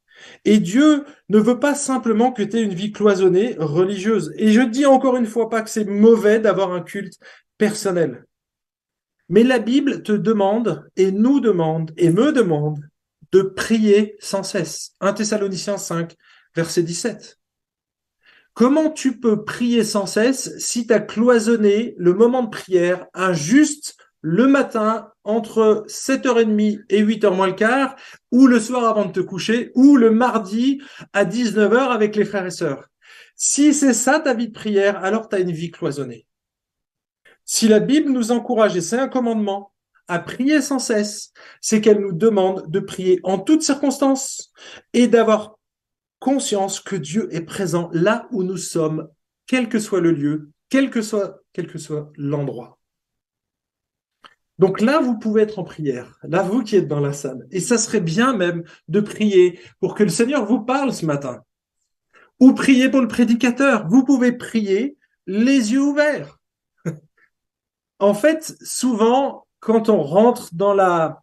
Et 0.44 0.58
Dieu 0.58 1.04
ne 1.28 1.38
veut 1.38 1.58
pas 1.58 1.74
simplement 1.74 2.32
que 2.32 2.42
tu 2.42 2.56
aies 2.56 2.62
une 2.62 2.74
vie 2.74 2.92
cloisonnée, 2.92 3.56
religieuse. 3.58 4.32
Et 4.36 4.52
je 4.52 4.60
dis 4.60 4.86
encore 4.86 5.16
une 5.16 5.26
fois 5.26 5.48
pas 5.48 5.62
que 5.62 5.70
c'est 5.70 5.84
mauvais 5.84 6.40
d'avoir 6.40 6.72
un 6.72 6.80
culte 6.80 7.18
personnel. 7.58 8.24
Mais 9.28 9.42
la 9.42 9.58
Bible 9.58 10.02
te 10.02 10.12
demande 10.12 10.88
et 10.96 11.10
nous 11.10 11.40
demande 11.40 11.92
et 11.96 12.10
me 12.10 12.32
demande 12.32 12.78
de 13.32 13.42
prier 13.42 14.16
sans 14.20 14.42
cesse. 14.42 14.92
1 15.00 15.14
Thessaloniciens 15.14 15.78
5, 15.78 16.14
verset 16.54 16.82
17. 16.82 17.38
Comment 18.54 18.90
tu 18.90 19.18
peux 19.18 19.44
prier 19.44 19.84
sans 19.84 20.06
cesse 20.06 20.56
si 20.58 20.86
tu 20.86 20.92
as 20.92 21.00
cloisonné 21.00 21.94
le 21.98 22.14
moment 22.14 22.44
de 22.44 22.50
prière 22.50 23.06
à 23.12 23.32
juste 23.32 23.96
le 24.22 24.46
matin 24.46 25.10
entre 25.24 25.84
7h30 25.88 26.80
et 26.88 27.04
8h 27.04 27.34
moins 27.34 27.48
le 27.48 27.52
quart, 27.52 27.96
ou 28.32 28.46
le 28.46 28.58
soir 28.58 28.84
avant 28.84 29.04
de 29.04 29.12
te 29.12 29.20
coucher, 29.20 29.72
ou 29.74 29.96
le 29.96 30.10
mardi 30.10 30.80
à 31.12 31.24
19h 31.24 31.90
avec 31.90 32.16
les 32.16 32.24
frères 32.24 32.46
et 32.46 32.50
sœurs? 32.50 32.88
Si 33.34 33.74
c'est 33.74 33.92
ça 33.92 34.20
ta 34.20 34.32
vie 34.32 34.48
de 34.48 34.52
prière, 34.52 35.04
alors 35.04 35.28
tu 35.28 35.36
as 35.36 35.40
une 35.40 35.52
vie 35.52 35.70
cloisonnée. 35.70 36.26
Si 37.46 37.68
la 37.68 37.78
Bible 37.78 38.10
nous 38.10 38.32
encourage, 38.32 38.76
et 38.76 38.80
c'est 38.80 38.98
un 38.98 39.08
commandement, 39.08 39.72
à 40.08 40.18
prier 40.18 40.60
sans 40.60 40.78
cesse, 40.78 41.32
c'est 41.60 41.80
qu'elle 41.80 42.00
nous 42.00 42.12
demande 42.12 42.70
de 42.70 42.80
prier 42.80 43.20
en 43.22 43.38
toutes 43.38 43.62
circonstances 43.62 44.52
et 44.92 45.06
d'avoir 45.08 45.58
conscience 46.18 46.80
que 46.80 46.96
Dieu 46.96 47.28
est 47.32 47.42
présent 47.42 47.88
là 47.92 48.26
où 48.32 48.42
nous 48.42 48.56
sommes, 48.56 49.08
quel 49.46 49.68
que 49.68 49.78
soit 49.78 50.00
le 50.00 50.12
lieu, 50.12 50.50
quel 50.68 50.90
que 50.90 51.02
soit, 51.02 51.40
quel 51.52 51.68
que 51.68 51.78
soit 51.78 52.10
l'endroit. 52.16 52.78
Donc 54.58 54.80
là, 54.80 55.00
vous 55.00 55.18
pouvez 55.18 55.42
être 55.42 55.58
en 55.58 55.64
prière, 55.64 56.18
là, 56.22 56.42
vous 56.42 56.62
qui 56.62 56.76
êtes 56.76 56.88
dans 56.88 57.00
la 57.00 57.12
salle. 57.12 57.46
Et 57.50 57.60
ça 57.60 57.78
serait 57.78 58.00
bien 58.00 58.36
même 58.36 58.64
de 58.88 59.00
prier 59.00 59.60
pour 59.80 59.94
que 59.94 60.02
le 60.02 60.08
Seigneur 60.08 60.46
vous 60.46 60.60
parle 60.60 60.92
ce 60.92 61.04
matin. 61.04 61.42
Ou 62.40 62.54
prier 62.54 62.88
pour 62.88 63.00
le 63.00 63.08
prédicateur. 63.08 63.86
Vous 63.88 64.04
pouvez 64.04 64.32
prier 64.32 64.96
les 65.26 65.72
yeux 65.72 65.82
ouverts. 65.82 66.35
En 67.98 68.14
fait, 68.14 68.56
souvent, 68.62 69.46
quand 69.60 69.88
on 69.88 70.02
rentre 70.02 70.54
dans 70.54 70.74
la, 70.74 71.22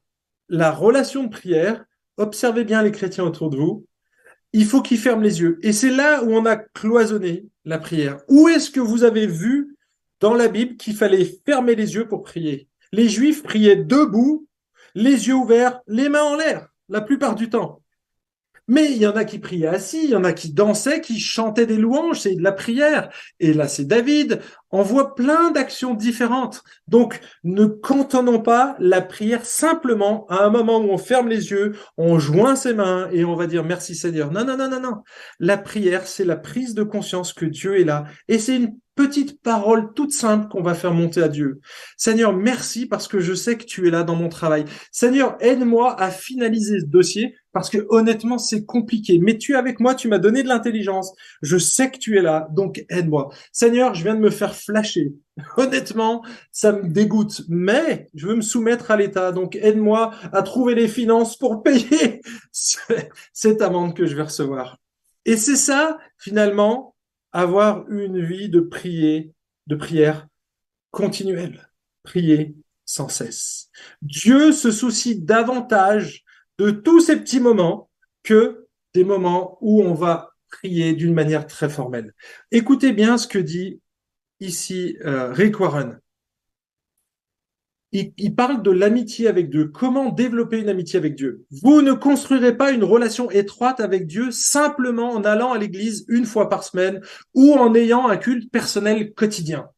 la 0.50 0.72
relation 0.72 1.24
de 1.24 1.30
prière, 1.30 1.86
observez 2.18 2.64
bien 2.64 2.82
les 2.82 2.92
chrétiens 2.92 3.24
autour 3.24 3.50
de 3.50 3.58
vous, 3.58 3.86
il 4.54 4.66
faut 4.66 4.82
qu'ils 4.82 5.00
ferment 5.00 5.24
les 5.24 5.42
yeux. 5.42 5.58
Et 5.62 5.74
c'est 5.74 5.90
là 5.90 6.24
où 6.24 6.32
on 6.32 6.46
a 6.46 6.56
cloisonné 6.56 7.46
la 7.66 7.80
prière. 7.80 8.20
Où 8.28 8.48
est-ce 8.48 8.70
que 8.70 8.80
vous 8.80 9.04
avez 9.04 9.26
vu 9.26 9.76
dans 10.20 10.34
la 10.34 10.48
Bible 10.48 10.78
qu'il 10.78 10.96
fallait 10.96 11.32
fermer 11.46 11.76
les 11.76 11.96
yeux 11.96 12.08
pour 12.08 12.24
prier? 12.24 12.68
Les 12.92 13.10
Juifs 13.10 13.42
priaient 13.42 13.76
debout, 13.76 14.48
les 14.94 15.28
yeux 15.28 15.34
ouverts, 15.34 15.82
les 15.88 16.10
mains 16.10 16.24
en 16.24 16.36
l'air, 16.36 16.68
la 16.90 17.02
plupart 17.02 17.34
du 17.34 17.50
temps. 17.50 17.82
Mais 18.68 18.92
il 18.92 18.98
y 18.98 19.08
en 19.08 19.16
a 19.16 19.26
qui 19.26 19.40
priaient 19.40 19.68
assis, 19.68 20.06
il 20.06 20.12
y 20.12 20.16
en 20.16 20.24
a 20.24 20.32
qui 20.32 20.54
dansaient, 20.54 21.02
qui 21.02 21.20
chantaient 21.20 21.66
des 21.66 21.78
louanges, 21.78 22.22
c'est 22.22 22.36
de 22.36 22.44
la 22.44 22.54
prière. 22.54 23.10
Et 23.40 23.54
là, 23.54 23.68
c'est 23.68 23.86
David. 23.86 24.42
On 24.74 24.82
voit 24.82 25.14
plein 25.14 25.52
d'actions 25.52 25.94
différentes. 25.94 26.64
Donc, 26.88 27.22
ne 27.44 27.66
cantonnons 27.66 28.42
pas 28.42 28.76
la 28.80 29.02
prière 29.02 29.46
simplement 29.46 30.26
à 30.30 30.44
un 30.44 30.50
moment 30.50 30.80
où 30.80 30.90
on 30.90 30.98
ferme 30.98 31.30
les 31.30 31.52
yeux, 31.52 31.74
on 31.96 32.18
joint 32.18 32.56
ses 32.56 32.74
mains 32.74 33.08
et 33.12 33.24
on 33.24 33.36
va 33.36 33.46
dire 33.46 33.64
merci 33.64 33.94
Seigneur. 33.94 34.32
Non, 34.32 34.44
non, 34.44 34.58
non, 34.58 34.70
non, 34.70 34.82
non. 34.82 35.04
La 35.40 35.58
prière, 35.58 36.08
c'est 36.08 36.26
la 36.26 36.38
prise 36.38 36.74
de 36.74 36.82
conscience 36.82 37.34
que 37.34 37.46
Dieu 37.46 37.80
est 37.80 37.84
là. 37.84 38.06
Et 38.28 38.40
c'est 38.40 38.56
une 38.56 38.76
petite 38.96 39.42
parole 39.42 39.94
toute 39.94 40.12
simple 40.12 40.48
qu'on 40.50 40.62
va 40.62 40.74
faire 40.74 40.94
monter 40.94 41.22
à 41.22 41.28
Dieu. 41.28 41.60
Seigneur, 41.98 42.34
merci 42.34 42.86
parce 42.86 43.08
que 43.08 43.20
je 43.20 43.34
sais 43.34 43.58
que 43.58 43.66
tu 43.66 43.88
es 43.88 43.92
là 43.92 44.04
dans 44.04 44.16
mon 44.16 44.30
travail. 44.30 44.66
Seigneur, 44.92 45.36
aide-moi 45.40 46.00
à 46.00 46.12
finaliser 46.12 46.80
ce 46.80 46.86
dossier 46.86 47.36
parce 47.54 47.70
que 47.70 47.86
honnêtement, 47.90 48.38
c'est 48.38 48.66
compliqué. 48.66 49.20
Mais 49.20 49.38
tu 49.38 49.54
es 49.54 49.56
avec 49.56 49.80
moi, 49.80 49.96
tu 49.96 50.08
m'as 50.08 50.18
donné 50.18 50.44
de 50.44 50.48
l'intelligence. 50.48 51.14
Je 51.42 51.58
sais 51.58 51.92
que 51.92 51.98
tu 51.98 52.18
es 52.18 52.22
là, 52.22 52.48
donc 52.52 52.84
aide-moi. 52.90 53.30
Seigneur, 53.52 53.94
je 53.94 54.04
viens 54.04 54.16
de 54.16 54.20
me 54.20 54.32
faire 54.32 54.56
flasher. 54.64 55.14
Honnêtement, 55.58 56.24
ça 56.52 56.72
me 56.72 56.90
dégoûte, 56.90 57.44
mais 57.50 58.10
je 58.14 58.28
veux 58.28 58.36
me 58.36 58.42
soumettre 58.42 58.92
à 58.92 58.98
l'État. 58.98 59.32
Donc 59.32 59.56
aide-moi 59.56 60.14
à 60.32 60.42
trouver 60.44 60.76
les 60.76 60.88
finances 60.88 61.38
pour 61.38 61.64
payer 61.64 62.22
cette 63.34 63.62
amende 63.62 63.96
que 63.96 64.06
je 64.06 64.16
vais 64.16 64.24
recevoir. 64.24 64.78
Et 65.26 65.38
c'est 65.38 65.56
ça, 65.56 65.98
finalement, 66.18 66.96
avoir 67.32 67.90
une 67.90 68.24
vie 68.24 68.50
de 68.50 68.60
prier, 68.60 69.34
de 69.68 69.76
prière 69.76 70.28
continuelle, 70.92 71.70
prier 72.04 72.56
sans 72.86 73.10
cesse. 73.10 73.70
Dieu 74.02 74.52
se 74.52 74.72
soucie 74.72 75.20
davantage 75.20 76.24
de 76.60 76.72
tous 76.72 77.00
ces 77.00 77.18
petits 77.18 77.40
moments 77.40 77.90
que 78.22 78.68
des 78.94 79.04
moments 79.04 79.58
où 79.62 79.82
on 79.82 79.94
va 79.94 80.34
prier 80.50 80.94
d'une 80.94 81.14
manière 81.14 81.48
très 81.48 81.70
formelle. 81.70 82.14
Écoutez 82.52 82.94
bien 82.94 83.18
ce 83.18 83.28
que 83.28 83.40
dit 83.40 83.82
ici 84.44 84.98
euh, 85.06 85.32
Rick 85.32 85.60
Warren 85.60 86.00
il, 87.94 88.36
parle 88.36 88.64
de 88.64 88.72
l'amitié 88.72 89.28
avec 89.28 89.52
Dieu. 89.52 89.68
Comment 89.68 90.10
développer 90.10 90.60
une 90.60 90.70
amitié 90.70 90.98
avec 90.98 91.16
Dieu? 91.16 91.46
Vous 91.52 91.84
ne 91.84 91.94
construirez 91.94 92.58
pas 92.58 92.72
une 92.72 92.84
relation 92.84 93.30
étroite 93.30 93.80
avec 93.80 94.08
Dieu 94.08 94.32
simplement 94.32 95.12
en 95.12 95.24
allant 95.24 95.54
à 95.54 95.60
l'église 95.60 96.04
une 96.08 96.26
fois 96.26 96.50
par 96.50 96.64
semaine 96.64 97.02
ou 97.36 97.54
en 97.54 97.76
ayant 97.76 98.08
un 98.08 98.18
culte 98.18 98.52
personnel 98.52 99.14
quotidien. 99.14 99.70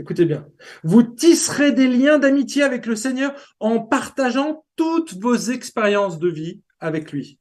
Écoutez 0.00 0.24
bien. 0.24 0.48
Vous 0.82 1.02
tisserez 1.02 1.72
des 1.72 1.86
liens 1.86 2.18
d'amitié 2.18 2.64
avec 2.64 2.86
le 2.86 2.96
Seigneur 2.96 3.34
en 3.60 3.78
partageant 3.78 4.64
toutes 4.74 5.14
vos 5.14 5.36
expériences 5.36 6.18
de 6.18 6.28
vie 6.28 6.60
avec 6.80 7.12
lui. 7.12 7.38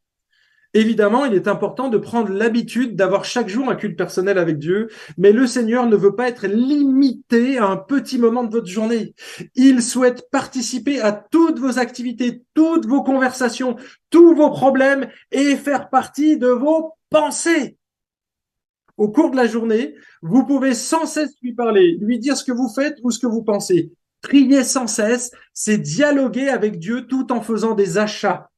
Évidemment, 0.75 1.25
il 1.25 1.33
est 1.33 1.47
important 1.47 1.89
de 1.89 1.97
prendre 1.97 2.31
l'habitude 2.31 2.95
d'avoir 2.95 3.25
chaque 3.25 3.49
jour 3.49 3.69
un 3.69 3.75
culte 3.75 3.97
personnel 3.97 4.37
avec 4.37 4.59
Dieu, 4.59 4.87
mais 5.17 5.31
le 5.31 5.47
Seigneur 5.47 5.87
ne 5.87 5.95
veut 5.95 6.15
pas 6.15 6.27
être 6.27 6.45
limité 6.45 7.57
à 7.57 7.65
un 7.65 7.77
petit 7.77 8.19
moment 8.19 8.43
de 8.43 8.51
votre 8.51 8.67
journée. 8.67 9.15
Il 9.55 9.81
souhaite 9.81 10.29
participer 10.29 11.01
à 11.01 11.11
toutes 11.11 11.57
vos 11.57 11.79
activités, 11.79 12.43
toutes 12.53 12.85
vos 12.85 13.01
conversations, 13.01 13.77
tous 14.11 14.35
vos 14.35 14.51
problèmes 14.51 15.09
et 15.31 15.55
faire 15.55 15.89
partie 15.89 16.37
de 16.37 16.49
vos 16.49 16.93
pensées. 17.09 17.77
Au 18.97 19.09
cours 19.09 19.31
de 19.31 19.37
la 19.37 19.47
journée, 19.47 19.95
vous 20.21 20.45
pouvez 20.45 20.75
sans 20.75 21.07
cesse 21.07 21.33
lui 21.41 21.53
parler, 21.53 21.97
lui 21.99 22.19
dire 22.19 22.37
ce 22.37 22.43
que 22.43 22.51
vous 22.51 22.69
faites 22.69 22.97
ou 23.01 23.09
ce 23.09 23.17
que 23.17 23.27
vous 23.27 23.43
pensez. 23.43 23.91
Prier 24.21 24.63
sans 24.63 24.85
cesse, 24.85 25.31
c'est 25.53 25.77
dialoguer 25.77 26.49
avec 26.49 26.77
Dieu 26.77 27.07
tout 27.07 27.31
en 27.31 27.41
faisant 27.41 27.73
des 27.73 27.97
achats 27.97 28.48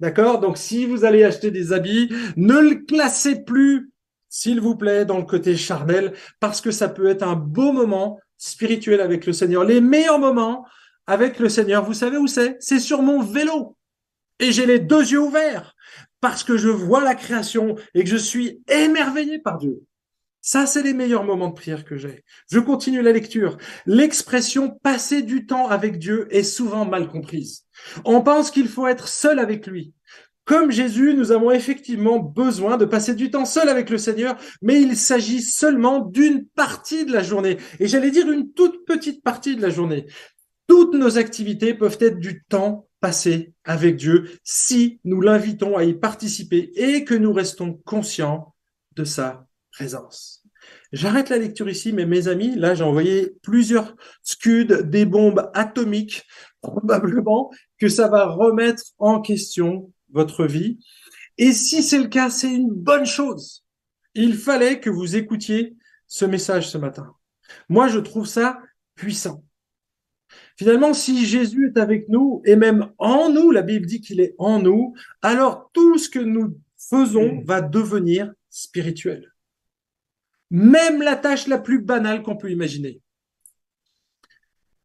D'accord? 0.00 0.40
Donc, 0.40 0.58
si 0.58 0.86
vous 0.86 1.04
allez 1.04 1.24
acheter 1.24 1.50
des 1.50 1.72
habits, 1.72 2.12
ne 2.36 2.58
le 2.58 2.84
classez 2.84 3.44
plus, 3.44 3.92
s'il 4.28 4.60
vous 4.60 4.76
plaît, 4.76 5.04
dans 5.04 5.18
le 5.18 5.24
côté 5.24 5.56
charnel, 5.56 6.12
parce 6.40 6.60
que 6.60 6.70
ça 6.70 6.88
peut 6.88 7.06
être 7.06 7.22
un 7.22 7.36
beau 7.36 7.72
moment 7.72 8.18
spirituel 8.36 9.00
avec 9.00 9.26
le 9.26 9.32
Seigneur. 9.32 9.64
Les 9.64 9.80
meilleurs 9.80 10.18
moments 10.18 10.66
avec 11.06 11.38
le 11.38 11.48
Seigneur, 11.48 11.84
vous 11.84 11.94
savez 11.94 12.16
où 12.16 12.26
c'est? 12.26 12.56
C'est 12.60 12.80
sur 12.80 13.02
mon 13.02 13.22
vélo. 13.22 13.76
Et 14.40 14.50
j'ai 14.50 14.66
les 14.66 14.80
deux 14.80 15.12
yeux 15.12 15.20
ouverts, 15.20 15.76
parce 16.20 16.42
que 16.42 16.56
je 16.56 16.68
vois 16.68 17.04
la 17.04 17.14
création 17.14 17.76
et 17.94 18.02
que 18.02 18.10
je 18.10 18.16
suis 18.16 18.62
émerveillé 18.68 19.38
par 19.38 19.58
Dieu. 19.58 19.82
Ça, 20.46 20.66
c'est 20.66 20.82
les 20.82 20.92
meilleurs 20.92 21.24
moments 21.24 21.48
de 21.48 21.54
prière 21.54 21.86
que 21.86 21.96
j'ai. 21.96 22.22
Je 22.52 22.58
continue 22.58 23.00
la 23.00 23.12
lecture. 23.12 23.56
L'expression 23.86 24.68
passer 24.68 25.22
du 25.22 25.46
temps 25.46 25.68
avec 25.68 25.98
Dieu 25.98 26.28
est 26.28 26.42
souvent 26.42 26.84
mal 26.84 27.08
comprise. 27.08 27.64
On 28.04 28.20
pense 28.20 28.50
qu'il 28.50 28.68
faut 28.68 28.86
être 28.86 29.08
seul 29.08 29.38
avec 29.38 29.66
lui. 29.66 29.94
Comme 30.44 30.70
Jésus, 30.70 31.14
nous 31.14 31.32
avons 31.32 31.50
effectivement 31.50 32.18
besoin 32.18 32.76
de 32.76 32.84
passer 32.84 33.14
du 33.14 33.30
temps 33.30 33.46
seul 33.46 33.70
avec 33.70 33.88
le 33.88 33.96
Seigneur, 33.96 34.36
mais 34.60 34.82
il 34.82 34.98
s'agit 34.98 35.40
seulement 35.40 36.00
d'une 36.00 36.44
partie 36.44 37.06
de 37.06 37.12
la 37.14 37.22
journée. 37.22 37.56
Et 37.80 37.88
j'allais 37.88 38.10
dire 38.10 38.30
une 38.30 38.52
toute 38.52 38.84
petite 38.84 39.22
partie 39.22 39.56
de 39.56 39.62
la 39.62 39.70
journée. 39.70 40.04
Toutes 40.66 40.92
nos 40.92 41.16
activités 41.16 41.72
peuvent 41.72 41.96
être 42.00 42.18
du 42.18 42.44
temps 42.50 42.86
passé 43.00 43.54
avec 43.64 43.96
Dieu 43.96 44.28
si 44.42 45.00
nous 45.04 45.22
l'invitons 45.22 45.78
à 45.78 45.84
y 45.84 45.94
participer 45.94 46.70
et 46.76 47.02
que 47.04 47.14
nous 47.14 47.32
restons 47.32 47.80
conscients 47.86 48.54
de 48.94 49.04
sa 49.04 49.46
présence. 49.74 50.42
J'arrête 50.92 51.28
la 51.28 51.38
lecture 51.38 51.68
ici, 51.68 51.92
mais 51.92 52.06
mes 52.06 52.28
amis, 52.28 52.54
là 52.54 52.74
j'ai 52.74 52.84
envoyé 52.84 53.34
plusieurs 53.42 53.96
scuds, 54.22 54.82
des 54.84 55.04
bombes 55.04 55.50
atomiques, 55.52 56.22
probablement 56.62 57.50
que 57.78 57.88
ça 57.88 58.08
va 58.08 58.26
remettre 58.26 58.82
en 58.98 59.20
question 59.20 59.92
votre 60.12 60.46
vie. 60.46 60.78
Et 61.38 61.52
si 61.52 61.82
c'est 61.82 61.98
le 61.98 62.06
cas, 62.06 62.30
c'est 62.30 62.52
une 62.52 62.70
bonne 62.70 63.04
chose. 63.04 63.64
Il 64.14 64.36
fallait 64.36 64.78
que 64.80 64.90
vous 64.90 65.16
écoutiez 65.16 65.76
ce 66.06 66.24
message 66.24 66.70
ce 66.70 66.78
matin. 66.78 67.12
Moi, 67.68 67.88
je 67.88 67.98
trouve 67.98 68.26
ça 68.26 68.60
puissant. 68.94 69.44
Finalement, 70.56 70.94
si 70.94 71.26
Jésus 71.26 71.72
est 71.74 71.80
avec 71.80 72.08
nous, 72.08 72.40
et 72.44 72.54
même 72.54 72.90
en 72.98 73.28
nous, 73.28 73.50
la 73.50 73.62
Bible 73.62 73.86
dit 73.86 74.00
qu'il 74.00 74.20
est 74.20 74.36
en 74.38 74.62
nous, 74.62 74.94
alors 75.20 75.70
tout 75.72 75.98
ce 75.98 76.08
que 76.08 76.20
nous 76.20 76.56
faisons 76.78 77.42
va 77.44 77.60
devenir 77.60 78.32
spirituel. 78.50 79.33
Même 80.54 81.02
la 81.02 81.16
tâche 81.16 81.48
la 81.48 81.58
plus 81.58 81.80
banale 81.80 82.22
qu'on 82.22 82.36
peut 82.36 82.52
imaginer. 82.52 83.00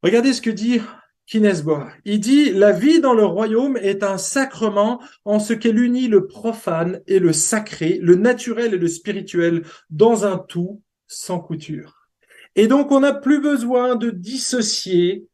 Regardez 0.02 0.34
ce 0.34 0.42
que 0.42 0.50
dit 0.50 0.82
Kinesbois. 1.28 1.92
Il 2.06 2.20
dit, 2.20 2.50
la 2.50 2.72
vie 2.72 3.00
dans 3.02 3.14
le 3.14 3.24
royaume 3.24 3.78
est 3.78 4.02
un 4.02 4.18
sacrement 4.18 5.00
en 5.26 5.40
ce 5.40 5.54
qu'elle 5.54 5.78
unit 5.78 6.08
le 6.08 6.26
profane 6.26 7.02
et 7.06 7.20
le 7.20 7.34
sacré, 7.34 8.00
le 8.02 8.16
naturel 8.16 8.74
et 8.74 8.80
le 8.80 8.88
spirituel 8.88 9.62
dans 9.92 10.26
un 10.26 10.40
tout 10.40 10.82
sans 11.06 11.40
couture. 11.40 12.10
Et 12.56 12.66
donc, 12.66 12.92
on 12.92 13.02
n'a 13.02 13.14
plus 13.14 13.40
besoin 13.40 13.96
de 13.96 14.10
dissocier 14.10 15.28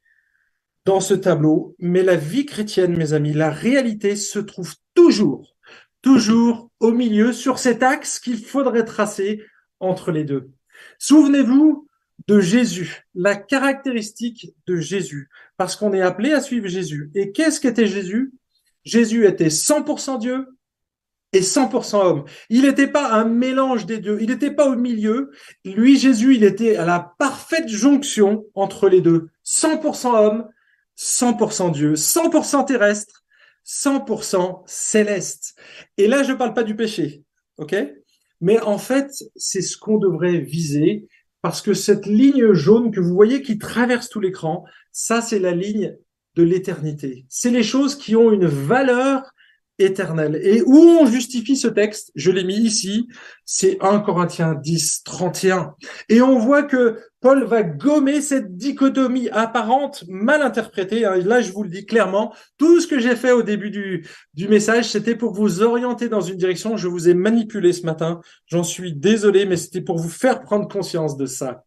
dans 0.83 0.99
ce 0.99 1.13
tableau, 1.13 1.77
mais 1.79 2.03
la 2.03 2.17
vie 2.17 2.45
chrétienne, 2.45 2.97
mes 2.97 3.13
amis, 3.13 3.31
la 3.31 3.51
réalité 3.51 4.17
se 4.17 4.39
trouve 4.39 4.75
toujours, 4.95 5.55
toujours 6.01 6.71
au 6.81 6.91
milieu 6.91 7.31
sur 7.31 7.57
cet 7.57 7.83
axe 7.83 8.19
qu'il 8.19 8.43
faudrait 8.43 8.83
tracer 8.83 9.41
entre 9.80 10.11
les 10.11 10.23
deux. 10.23 10.49
Souvenez-vous 10.99 11.88
de 12.28 12.39
Jésus, 12.39 13.03
la 13.13 13.36
caractéristique 13.36 14.53
de 14.67 14.78
Jésus, 14.78 15.30
parce 15.57 15.76
qu'on 15.76 15.93
est 15.93 16.01
appelé 16.01 16.34
à 16.34 16.41
suivre 16.41 16.67
Jésus. 16.67 17.11
Et 17.13 17.32
qu'est-ce 17.32 17.59
qu'était 17.59 17.88
Jésus? 17.88 18.34
Jésus 18.84 19.26
était 19.26 19.49
100% 19.49 20.19
Dieu 20.19 20.47
et 21.34 21.41
100% 21.41 21.97
homme. 21.97 22.26
Il 22.49 22.61
n'était 22.61 22.88
pas 22.88 23.11
un 23.11 23.26
mélange 23.26 23.86
des 23.86 23.97
deux, 23.99 24.17
il 24.21 24.30
n'était 24.30 24.51
pas 24.51 24.69
au 24.69 24.76
milieu. 24.76 25.32
Lui, 25.65 25.97
Jésus, 25.97 26.36
il 26.36 26.43
était 26.43 26.78
à 26.78 26.86
la 26.86 27.13
parfaite 27.17 27.67
jonction 27.67 28.45
entre 28.53 28.88
les 28.88 29.01
deux. 29.01 29.30
100% 29.45 30.15
homme, 30.15 30.47
100% 30.97 31.71
Dieu, 31.71 31.93
100% 31.93 32.65
terrestre, 32.65 33.23
100% 33.65 34.63
céleste. 34.65 35.55
Et 35.97 36.07
là, 36.07 36.23
je 36.23 36.32
ne 36.32 36.38
parle 36.38 36.53
pas 36.53 36.63
du 36.63 36.76
péché, 36.76 37.23
ok? 37.57 37.76
Mais 38.41 38.59
en 38.61 38.77
fait, 38.77 39.11
c'est 39.36 39.61
ce 39.61 39.77
qu'on 39.77 39.97
devrait 39.97 40.39
viser, 40.39 41.07
parce 41.41 41.61
que 41.61 41.73
cette 41.73 42.05
ligne 42.05 42.53
jaune 42.53 42.91
que 42.91 42.99
vous 42.99 43.13
voyez 43.13 43.41
qui 43.41 43.57
traverse 43.57 44.09
tout 44.09 44.19
l'écran, 44.19 44.65
ça, 44.91 45.21
c'est 45.21 45.39
la 45.39 45.51
ligne 45.51 45.95
de 46.36 46.43
l'éternité. 46.43 47.25
C'est 47.29 47.51
les 47.51 47.63
choses 47.63 47.95
qui 47.95 48.15
ont 48.15 48.31
une 48.31 48.47
valeur 48.47 49.21
Et 49.78 50.61
où 50.65 50.78
on 50.78 51.05
justifie 51.05 51.57
ce 51.57 51.67
texte, 51.67 52.11
je 52.15 52.32
l'ai 52.32 52.45
mis 52.45 52.57
ici, 52.57 53.09
c'est 53.43 53.78
1 53.82 53.99
Corinthiens 53.99 54.55
10, 54.55 55.03
31. 55.03 55.76
Et 56.07 56.21
on 56.21 56.39
voit 56.39 56.63
que 56.63 56.99
Paul 57.19 57.43
va 57.43 57.63
gommer 57.63 58.21
cette 58.21 58.55
dichotomie 58.55 59.30
apparente, 59.30 60.05
mal 60.07 60.41
interprétée. 60.43 61.05
Hein. 61.05 61.17
Là, 61.17 61.41
je 61.41 61.51
vous 61.51 61.63
le 61.63 61.69
dis 61.69 61.86
clairement, 61.86 62.34
tout 62.57 62.80
ce 62.80 62.88
que 62.88 62.99
j'ai 62.99 63.17
fait 63.17 63.34
au 63.34 63.43
début 63.43 63.69
du, 63.69 64.07
du 64.34 64.47
message, 64.47 64.89
c'était 64.89 65.15
pour 65.15 65.34
vous 65.34 65.61
orienter 65.61 66.07
dans 66.07 66.21
une 66.21 66.38
direction. 66.38 66.78
Je 66.78 66.88
vous 66.88 67.09
ai 67.09 67.13
manipulé 67.13 67.73
ce 67.73 67.86
matin. 67.86 68.21
J'en 68.47 68.63
suis 68.63 68.93
désolé, 68.93 69.45
mais 69.45 69.57
c'était 69.57 69.82
pour 69.82 69.97
vous 69.97 70.09
faire 70.09 70.41
prendre 70.41 70.69
conscience 70.69 71.17
de 71.17 71.26
ça. 71.26 71.65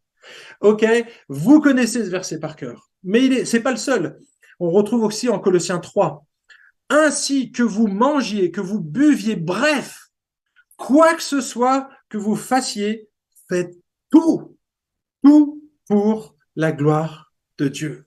OK? 0.61 0.85
Vous 1.27 1.59
connaissez 1.59 2.03
ce 2.03 2.09
verset 2.09 2.39
par 2.39 2.55
cœur. 2.55 2.89
Mais 3.03 3.23
il 3.25 3.33
est, 3.33 3.45
c'est 3.45 3.61
pas 3.61 3.71
le 3.71 3.77
seul. 3.77 4.17
On 4.59 4.71
retrouve 4.71 5.03
aussi 5.03 5.29
en 5.29 5.39
Colossiens 5.39 5.79
3. 5.79 6.25
Ainsi 6.89 7.51
que 7.51 7.63
vous 7.63 7.87
mangiez, 7.87 8.51
que 8.51 8.61
vous 8.61 8.79
buviez, 8.79 9.35
bref, 9.35 10.09
quoi 10.77 11.13
que 11.13 11.23
ce 11.23 11.41
soit 11.41 11.89
que 12.09 12.17
vous 12.17 12.35
fassiez, 12.35 13.09
faites 13.47 13.75
tout 14.09 14.57
tout 15.23 15.61
pour 15.87 16.35
la 16.55 16.71
gloire 16.71 17.33
de 17.57 17.67
Dieu. 17.67 18.05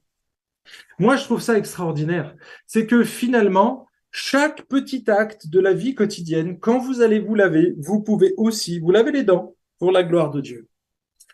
Moi, 0.99 1.17
je 1.17 1.25
trouve 1.25 1.41
ça 1.41 1.59
extraordinaire. 1.59 2.35
C'est 2.67 2.87
que 2.87 3.05
finalement, 3.05 3.87
chaque 4.11 4.63
petit 4.63 5.11
acte 5.11 5.49
de 5.49 5.61
la 5.61 5.73
vie 5.73 5.95
quotidienne, 5.95 6.59
quand 6.61 6.79
vous 6.79 7.01
allez 7.01 7.19
vous 7.19 7.35
laver, 7.35 7.75
vous 7.79 8.01
pouvez 8.01 8.35
aussi 8.37 8.79
vous 8.79 8.91
laver 8.91 9.13
les 9.13 9.25
dents 9.25 9.57
pour 9.79 9.91
la 9.91 10.05
gloire 10.05 10.31
de 10.31 10.41
Dieu. 10.41 10.69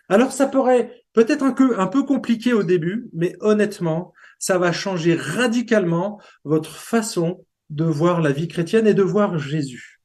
Alors, 0.08 0.32
ça 0.32 0.46
pourrait 0.46 1.04
peut-être 1.12 1.42
un 1.42 1.52
peu, 1.52 1.78
un 1.78 1.86
compliqué 1.86 2.52
au 2.54 2.62
début, 2.62 3.10
mais 3.12 3.36
honnêtement, 3.40 4.14
ça 4.38 4.58
va 4.58 4.72
changer 4.72 5.14
radicalement 5.14 6.20
votre 6.44 6.76
façon 6.76 7.44
de 7.70 7.84
voir 7.84 8.20
la 8.20 8.32
vie 8.32 8.48
chrétienne 8.48 8.86
et 8.86 8.94
de 8.94 9.02
voir 9.02 9.38
Jésus. 9.38 10.00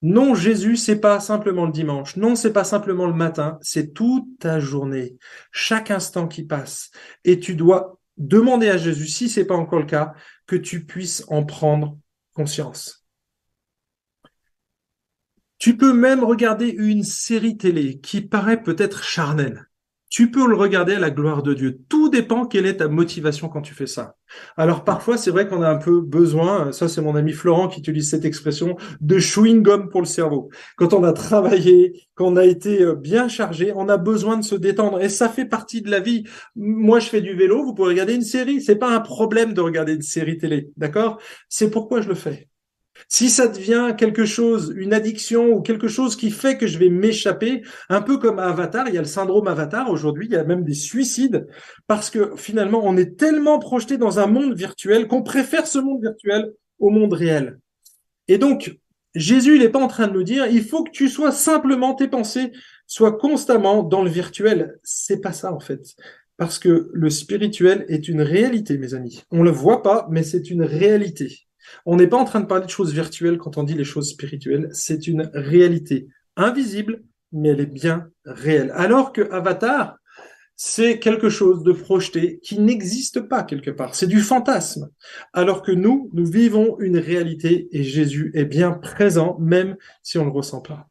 Non, 0.00 0.34
Jésus, 0.34 0.76
c'est 0.76 1.00
pas 1.00 1.18
simplement 1.18 1.66
le 1.66 1.72
dimanche. 1.72 2.16
Non, 2.16 2.36
c'est 2.36 2.52
pas 2.52 2.64
simplement 2.64 3.06
le 3.06 3.14
matin. 3.14 3.58
C'est 3.62 3.94
toute 3.94 4.38
ta 4.38 4.60
journée, 4.60 5.16
chaque 5.50 5.90
instant 5.90 6.28
qui 6.28 6.44
passe. 6.44 6.90
Et 7.24 7.40
tu 7.40 7.56
dois 7.56 7.98
demander 8.16 8.68
à 8.68 8.76
Jésus, 8.76 9.08
si 9.08 9.28
c'est 9.28 9.44
pas 9.44 9.56
encore 9.56 9.80
le 9.80 9.86
cas, 9.86 10.14
que 10.46 10.56
tu 10.56 10.84
puisses 10.84 11.24
en 11.28 11.44
prendre 11.44 11.98
conscience. 12.32 13.06
Tu 15.58 15.76
peux 15.76 15.92
même 15.92 16.22
regarder 16.22 16.68
une 16.68 17.02
série 17.02 17.56
télé 17.56 17.98
qui 17.98 18.20
paraît 18.20 18.62
peut-être 18.62 19.02
charnelle 19.02 19.67
tu 20.08 20.30
peux 20.30 20.46
le 20.48 20.56
regarder 20.56 20.94
à 20.94 20.98
la 20.98 21.10
gloire 21.10 21.42
de 21.42 21.54
Dieu. 21.54 21.80
Tout 21.88 22.08
dépend 22.08 22.46
quelle 22.46 22.66
est 22.66 22.78
ta 22.78 22.88
motivation 22.88 23.48
quand 23.48 23.62
tu 23.62 23.74
fais 23.74 23.86
ça. 23.86 24.16
Alors 24.56 24.84
parfois, 24.84 25.16
c'est 25.16 25.30
vrai 25.30 25.48
qu'on 25.48 25.62
a 25.62 25.68
un 25.68 25.76
peu 25.76 26.00
besoin, 26.00 26.72
ça 26.72 26.88
c'est 26.88 27.00
mon 27.00 27.14
ami 27.14 27.32
Florent 27.32 27.68
qui 27.68 27.80
utilise 27.80 28.10
cette 28.10 28.24
expression, 28.24 28.76
de 29.00 29.18
chewing-gum 29.18 29.88
pour 29.88 30.00
le 30.00 30.06
cerveau. 30.06 30.50
Quand 30.76 30.92
on 30.92 31.04
a 31.04 31.12
travaillé, 31.12 32.08
quand 32.14 32.26
on 32.26 32.36
a 32.36 32.44
été 32.44 32.82
euh, 32.82 32.94
bien 32.94 33.28
chargé, 33.28 33.72
on 33.74 33.88
a 33.88 33.96
besoin 33.96 34.36
de 34.36 34.44
se 34.44 34.54
détendre 34.54 35.00
et 35.00 35.08
ça 35.08 35.28
fait 35.28 35.46
partie 35.46 35.82
de 35.82 35.90
la 35.90 36.00
vie. 36.00 36.24
Moi, 36.56 37.00
je 37.00 37.08
fais 37.08 37.20
du 37.20 37.34
vélo, 37.34 37.64
vous 37.64 37.74
pouvez 37.74 37.88
regarder 37.88 38.14
une 38.14 38.22
série, 38.22 38.60
c'est 38.60 38.76
pas 38.76 38.94
un 38.94 39.00
problème 39.00 39.52
de 39.54 39.60
regarder 39.60 39.94
une 39.94 40.02
série 40.02 40.38
télé, 40.38 40.70
d'accord? 40.76 41.20
C'est 41.48 41.70
pourquoi 41.70 42.00
je 42.00 42.08
le 42.08 42.14
fais. 42.14 42.48
Si 43.06 43.30
ça 43.30 43.46
devient 43.46 43.94
quelque 43.96 44.24
chose, 44.24 44.72
une 44.76 44.92
addiction 44.92 45.52
ou 45.52 45.62
quelque 45.62 45.88
chose 45.88 46.16
qui 46.16 46.30
fait 46.30 46.58
que 46.58 46.66
je 46.66 46.78
vais 46.78 46.88
m'échapper, 46.90 47.62
un 47.88 48.02
peu 48.02 48.18
comme 48.18 48.38
Avatar, 48.38 48.88
il 48.88 48.94
y 48.94 48.98
a 48.98 49.02
le 49.02 49.06
syndrome 49.06 49.46
Avatar 49.46 49.90
aujourd'hui, 49.90 50.26
il 50.26 50.32
y 50.32 50.36
a 50.36 50.44
même 50.44 50.64
des 50.64 50.74
suicides, 50.74 51.46
parce 51.86 52.10
que 52.10 52.32
finalement, 52.36 52.80
on 52.84 52.96
est 52.96 53.16
tellement 53.16 53.58
projeté 53.58 53.98
dans 53.98 54.18
un 54.18 54.26
monde 54.26 54.54
virtuel 54.54 55.06
qu'on 55.06 55.22
préfère 55.22 55.66
ce 55.66 55.78
monde 55.78 56.02
virtuel 56.02 56.52
au 56.78 56.90
monde 56.90 57.12
réel. 57.12 57.58
Et 58.28 58.38
donc, 58.38 58.76
Jésus, 59.14 59.56
il 59.56 59.62
n'est 59.62 59.68
pas 59.68 59.82
en 59.82 59.88
train 59.88 60.06
de 60.06 60.12
nous 60.12 60.22
dire, 60.22 60.46
il 60.46 60.64
faut 60.64 60.84
que 60.84 60.90
tu 60.90 61.08
sois 61.08 61.32
simplement, 61.32 61.94
tes 61.94 62.08
pensées 62.08 62.52
soient 62.86 63.16
constamment 63.16 63.82
dans 63.82 64.02
le 64.02 64.10
virtuel. 64.10 64.78
C'est 64.82 65.20
pas 65.20 65.32
ça, 65.32 65.52
en 65.52 65.60
fait. 65.60 65.94
Parce 66.36 66.58
que 66.58 66.90
le 66.92 67.10
spirituel 67.10 67.84
est 67.88 68.08
une 68.08 68.22
réalité, 68.22 68.78
mes 68.78 68.94
amis. 68.94 69.24
On 69.30 69.42
le 69.42 69.50
voit 69.50 69.82
pas, 69.82 70.06
mais 70.10 70.22
c'est 70.22 70.50
une 70.50 70.62
réalité. 70.62 71.47
On 71.86 71.96
n'est 71.96 72.06
pas 72.06 72.16
en 72.16 72.24
train 72.24 72.40
de 72.40 72.46
parler 72.46 72.66
de 72.66 72.70
choses 72.70 72.92
virtuelles 72.92 73.38
quand 73.38 73.56
on 73.56 73.62
dit 73.62 73.74
les 73.74 73.84
choses 73.84 74.10
spirituelles, 74.10 74.68
c'est 74.72 75.06
une 75.06 75.30
réalité 75.34 76.08
invisible, 76.36 77.02
mais 77.32 77.50
elle 77.50 77.60
est 77.60 77.66
bien 77.66 78.08
réelle. 78.24 78.72
Alors 78.74 79.12
que 79.12 79.30
Avatar, 79.32 79.98
c'est 80.60 80.98
quelque 80.98 81.28
chose 81.28 81.62
de 81.62 81.72
projeté 81.72 82.40
qui 82.40 82.58
n'existe 82.58 83.20
pas 83.20 83.44
quelque 83.44 83.70
part, 83.70 83.94
c'est 83.94 84.08
du 84.08 84.20
fantasme. 84.20 84.90
Alors 85.32 85.62
que 85.62 85.70
nous, 85.70 86.10
nous 86.12 86.26
vivons 86.26 86.78
une 86.80 86.98
réalité 86.98 87.68
et 87.70 87.84
Jésus 87.84 88.32
est 88.34 88.44
bien 88.44 88.72
présent, 88.72 89.38
même 89.38 89.76
si 90.02 90.18
on 90.18 90.22
ne 90.22 90.30
le 90.30 90.34
ressent 90.34 90.60
pas. 90.60 90.88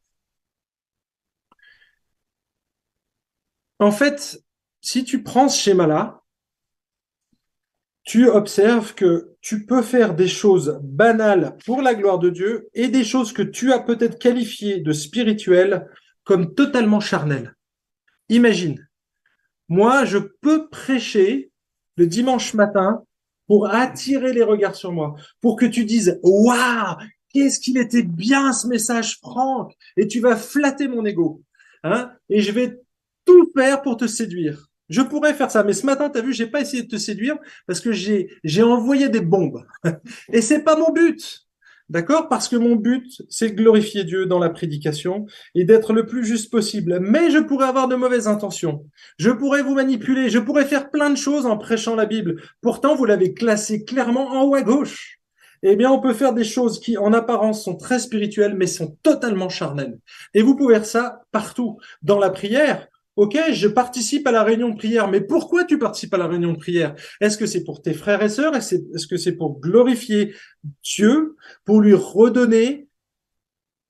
En 3.78 3.92
fait, 3.92 4.42
si 4.80 5.04
tu 5.04 5.22
prends 5.22 5.48
ce 5.48 5.60
schéma-là, 5.60 6.17
tu 8.08 8.26
observes 8.26 8.94
que 8.94 9.34
tu 9.42 9.66
peux 9.66 9.82
faire 9.82 10.14
des 10.14 10.28
choses 10.28 10.80
banales 10.82 11.58
pour 11.66 11.82
la 11.82 11.94
gloire 11.94 12.18
de 12.18 12.30
Dieu 12.30 12.70
et 12.72 12.88
des 12.88 13.04
choses 13.04 13.34
que 13.34 13.42
tu 13.42 13.70
as 13.70 13.80
peut-être 13.80 14.18
qualifiées 14.18 14.80
de 14.80 14.92
spirituelles 14.92 15.86
comme 16.24 16.54
totalement 16.54 17.00
charnelles. 17.00 17.54
Imagine, 18.30 18.88
moi, 19.68 20.06
je 20.06 20.16
peux 20.40 20.70
prêcher 20.70 21.50
le 21.96 22.06
dimanche 22.06 22.54
matin 22.54 23.02
pour 23.46 23.68
attirer 23.68 24.32
les 24.32 24.42
regards 24.42 24.74
sur 24.74 24.90
moi, 24.90 25.14
pour 25.42 25.56
que 25.56 25.66
tu 25.66 25.84
dises, 25.84 26.18
waouh, 26.22 26.96
qu'est-ce 27.34 27.60
qu'il 27.60 27.76
était 27.76 28.02
bien 28.02 28.54
ce 28.54 28.68
message, 28.68 29.18
Franck, 29.18 29.74
et 29.98 30.08
tu 30.08 30.20
vas 30.20 30.36
flatter 30.36 30.88
mon 30.88 31.04
ego, 31.04 31.42
hein, 31.84 32.10
et 32.30 32.40
je 32.40 32.52
vais 32.52 32.80
tout 33.26 33.50
faire 33.54 33.82
pour 33.82 33.98
te 33.98 34.06
séduire. 34.06 34.70
Je 34.88 35.02
pourrais 35.02 35.34
faire 35.34 35.50
ça, 35.50 35.64
mais 35.64 35.72
ce 35.72 35.86
matin, 35.86 36.10
tu 36.10 36.18
as 36.18 36.22
vu, 36.22 36.32
j'ai 36.32 36.46
pas 36.46 36.60
essayé 36.60 36.82
de 36.82 36.88
te 36.88 36.96
séduire 36.96 37.36
parce 37.66 37.80
que 37.80 37.92
j'ai 37.92 38.30
j'ai 38.44 38.62
envoyé 38.62 39.08
des 39.08 39.20
bombes. 39.20 39.64
Et 40.32 40.40
c'est 40.42 40.64
pas 40.64 40.76
mon 40.76 40.92
but. 40.92 41.48
D'accord? 41.88 42.28
Parce 42.28 42.48
que 42.48 42.56
mon 42.56 42.76
but, 42.76 43.22
c'est 43.30 43.50
de 43.50 43.54
glorifier 43.54 44.04
Dieu 44.04 44.26
dans 44.26 44.38
la 44.38 44.50
prédication 44.50 45.24
et 45.54 45.64
d'être 45.64 45.94
le 45.94 46.04
plus 46.04 46.22
juste 46.22 46.50
possible. 46.50 46.98
Mais 47.00 47.30
je 47.30 47.38
pourrais 47.38 47.66
avoir 47.66 47.88
de 47.88 47.96
mauvaises 47.96 48.28
intentions. 48.28 48.84
Je 49.18 49.30
pourrais 49.30 49.62
vous 49.62 49.74
manipuler. 49.74 50.28
Je 50.28 50.38
pourrais 50.38 50.66
faire 50.66 50.90
plein 50.90 51.08
de 51.08 51.16
choses 51.16 51.46
en 51.46 51.56
prêchant 51.56 51.94
la 51.94 52.04
Bible. 52.04 52.42
Pourtant, 52.60 52.94
vous 52.94 53.06
l'avez 53.06 53.32
classé 53.32 53.86
clairement 53.86 54.32
en 54.32 54.44
haut 54.44 54.54
à 54.54 54.60
gauche. 54.60 55.18
Eh 55.62 55.76
bien, 55.76 55.90
on 55.90 56.00
peut 56.00 56.12
faire 56.12 56.34
des 56.34 56.44
choses 56.44 56.78
qui, 56.78 56.98
en 56.98 57.12
apparence, 57.12 57.64
sont 57.64 57.76
très 57.76 57.98
spirituelles, 57.98 58.54
mais 58.54 58.66
sont 58.66 58.96
totalement 59.02 59.48
charnelles. 59.48 59.98
Et 60.34 60.42
vous 60.42 60.56
pouvez 60.56 60.74
faire 60.74 60.84
ça 60.84 61.22
partout. 61.32 61.78
Dans 62.02 62.18
la 62.18 62.30
prière, 62.30 62.86
Ok, 63.18 63.36
je 63.50 63.66
participe 63.66 64.28
à 64.28 64.30
la 64.30 64.44
réunion 64.44 64.68
de 64.68 64.76
prière, 64.76 65.08
mais 65.08 65.20
pourquoi 65.20 65.64
tu 65.64 65.76
participes 65.76 66.14
à 66.14 66.18
la 66.18 66.28
réunion 66.28 66.52
de 66.52 66.56
prière? 66.56 66.94
Est-ce 67.20 67.36
que 67.36 67.46
c'est 67.46 67.64
pour 67.64 67.82
tes 67.82 67.92
frères 67.92 68.22
et 68.22 68.28
sœurs? 68.28 68.54
Est-ce 68.54 69.08
que 69.08 69.16
c'est 69.16 69.32
pour 69.32 69.58
glorifier 69.58 70.36
Dieu, 70.84 71.34
pour 71.64 71.80
lui 71.80 71.94
redonner 71.94 72.86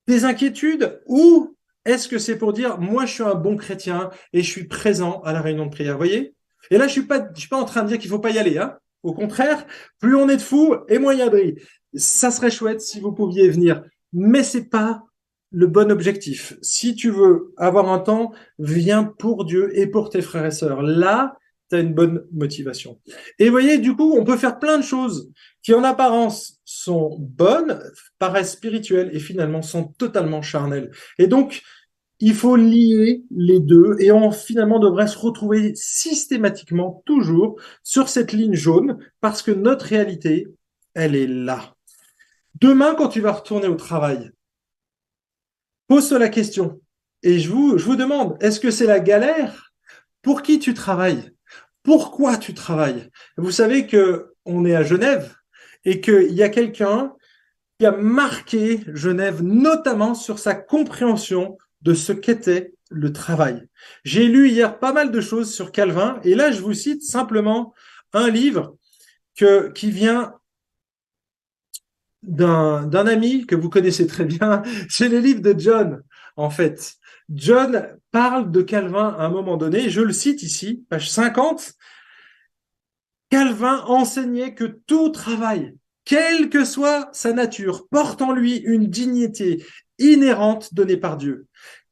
des 0.07 0.25
inquiétudes? 0.25 1.03
Ou 1.05 1.55
est-ce 1.85 2.09
que 2.09 2.17
c'est 2.17 2.39
pour 2.39 2.55
dire, 2.55 2.79
moi 2.79 3.05
je 3.05 3.13
suis 3.13 3.23
un 3.23 3.35
bon 3.35 3.59
chrétien 3.59 4.09
et 4.33 4.43
je 4.43 4.51
suis 4.51 4.65
présent 4.65 5.21
à 5.21 5.35
la 5.35 5.43
réunion 5.43 5.67
de 5.67 5.73
prière 5.73 5.99
voyez? 5.99 6.35
Et 6.71 6.79
là, 6.79 6.87
je 6.87 6.93
suis 6.93 7.03
pas, 7.03 7.29
je 7.35 7.41
suis 7.41 7.51
pas 7.51 7.61
en 7.61 7.67
train 7.67 7.83
de 7.83 7.89
dire 7.89 7.99
qu'il 7.99 8.09
faut 8.09 8.21
pas 8.21 8.31
y 8.31 8.39
aller. 8.39 8.57
Hein. 8.57 8.79
Au 9.03 9.13
contraire, 9.13 9.67
plus 9.99 10.17
on 10.17 10.31
est 10.31 10.39
de 10.39 10.41
fous 10.41 10.75
et 10.89 10.99
moins 10.99 11.13
il 11.13 11.19
y 11.19 11.23
a 11.23 11.29
de 11.29 11.55
Ça 11.93 12.31
serait 12.31 12.51
chouette 12.51 12.81
si 12.81 12.99
vous 12.99 13.13
pouviez 13.13 13.51
venir, 13.51 13.83
mais 14.11 14.43
c'est 14.43 14.71
pas 14.71 15.03
le 15.51 15.67
bon 15.67 15.91
objectif. 15.91 16.55
Si 16.63 16.95
tu 16.95 17.11
veux 17.11 17.53
avoir 17.57 17.91
un 17.91 17.99
temps, 17.99 18.33
viens 18.59 19.05
pour 19.05 19.45
Dieu 19.45 19.77
et 19.79 19.87
pour 19.87 20.11
tes 20.11 20.23
frères 20.23 20.47
et 20.47 20.51
sœurs. 20.51 20.83
Là, 20.83 21.37
tu 21.71 21.77
as 21.77 21.81
une 21.81 21.95
bonne 21.95 22.25
motivation. 22.33 23.01
Et 23.39 23.51
voyez, 23.51 23.79
du 23.79 23.95
coup, 23.95 24.15
on 24.19 24.25
peut 24.25 24.37
faire 24.37 24.59
plein 24.59 24.79
de 24.79 24.85
choses 24.85 25.31
qui 25.63 25.75
en 25.75 25.85
apparence 25.85 26.61
sont 26.65 27.17
bonnes, 27.19 27.81
paraissent 28.19 28.53
spirituelles 28.53 29.11
et 29.13 29.19
finalement 29.19 29.63
sont 29.63 29.85
totalement 29.85 30.43
charnelles. 30.43 30.91
Et 31.19 31.27
donc, 31.27 31.63
il 32.21 32.35
faut 32.35 32.57
lier 32.57 33.23
les 33.31 33.61
deux 33.61 33.97
et 34.01 34.11
on 34.11 34.33
finalement 34.33 34.81
devrait 34.81 35.07
se 35.07 35.19
retrouver 35.19 35.75
systématiquement 35.75 37.03
toujours 37.07 37.61
sur 37.83 38.09
cette 38.09 38.33
ligne 38.33 38.55
jaune 38.55 38.99
parce 39.21 39.43
que 39.43 39.53
notre 39.53 39.87
réalité, 39.87 40.49
elle 40.95 41.15
est 41.15 41.29
là. 41.29 41.75
Demain, 42.61 42.95
quand 42.97 43.09
tu 43.09 43.21
vas 43.21 43.33
retourner 43.33 43.69
au 43.69 43.77
travail, 43.77 44.33
Pose-toi 45.89 46.19
la 46.19 46.29
question. 46.29 46.81
Et 47.23 47.39
je 47.39 47.51
vous, 47.51 47.79
je 47.79 47.85
vous 47.85 47.97
demande, 47.97 48.37
est-ce 48.41 48.61
que 48.61 48.71
c'est 48.71 48.87
la 48.87 49.01
galère? 49.01 49.73
Pour 50.23 50.43
qui 50.43 50.59
tu 50.59 50.75
travailles? 50.75 51.33
Pourquoi 51.83 52.37
tu 52.37 52.55
travailles? 52.55 53.09
Vous 53.37 53.51
savez 53.51 53.87
que 53.87 54.35
on 54.45 54.65
est 54.65 54.75
à 54.75 54.83
Genève 54.83 55.35
et 55.85 56.01
qu'il 56.01 56.33
y 56.33 56.43
a 56.43 56.51
quelqu'un 56.51 57.15
qui 57.79 57.87
a 57.87 57.93
marqué 57.93 58.85
Genève 58.89 59.43
notamment 59.43 60.15
sur 60.15 60.39
sa 60.39 60.55
compréhension 60.55 61.57
de 61.83 61.95
ce 61.95 62.13
qu'était 62.13 62.75
le 62.91 63.13
travail. 63.13 63.67
J'ai 64.05 64.27
lu 64.27 64.49
hier 64.49 64.79
pas 64.79 64.93
mal 64.93 65.11
de 65.11 65.21
choses 65.21 65.55
sur 65.55 65.73
Calvin 65.73 66.21
et 66.25 66.35
là 66.35 66.51
je 66.51 66.61
vous 66.61 66.75
cite 66.75 67.03
simplement 67.03 67.75
un 68.13 68.29
livre 68.29 68.77
que, 69.37 69.71
qui 69.71 69.91
vient 69.91 70.35
d'un 72.29 73.07
ami 73.07 73.47
que 73.47 73.57
vous 73.57 73.71
connaissez 73.71 74.07
très 74.07 74.25
bien, 74.25 74.63
c'est 74.89 75.09
les 75.09 75.21
livres 75.21 75.43
de 75.43 75.59
John, 75.59 76.03
en 76.37 76.51
fait. 76.51 76.95
John 77.31 77.89
parle 78.11 78.51
de 78.51 78.63
Calvin 78.63 79.15
à 79.19 79.27
un 79.27 79.29
moment 79.29 79.57
donné, 79.57 79.91
je 79.91 80.01
le 80.01 80.13
cite 80.13 80.43
ici, 80.43 80.85
page 80.89 81.11
50. 81.11 81.75
Calvin 83.31 83.83
enseignait 83.87 84.55
que 84.55 84.65
tout 84.65 85.11
travail, 85.11 85.77
quelle 86.05 86.49
que 86.49 86.65
soit 86.65 87.11
sa 87.13 87.33
nature, 87.33 87.87
porte 87.89 88.23
en 88.23 88.33
lui 88.33 88.57
une 88.57 88.87
dignité 88.87 89.63
inhérente 89.99 90.73
donnée 90.73 90.97
par 90.97 91.19
Dieu. 91.19 91.47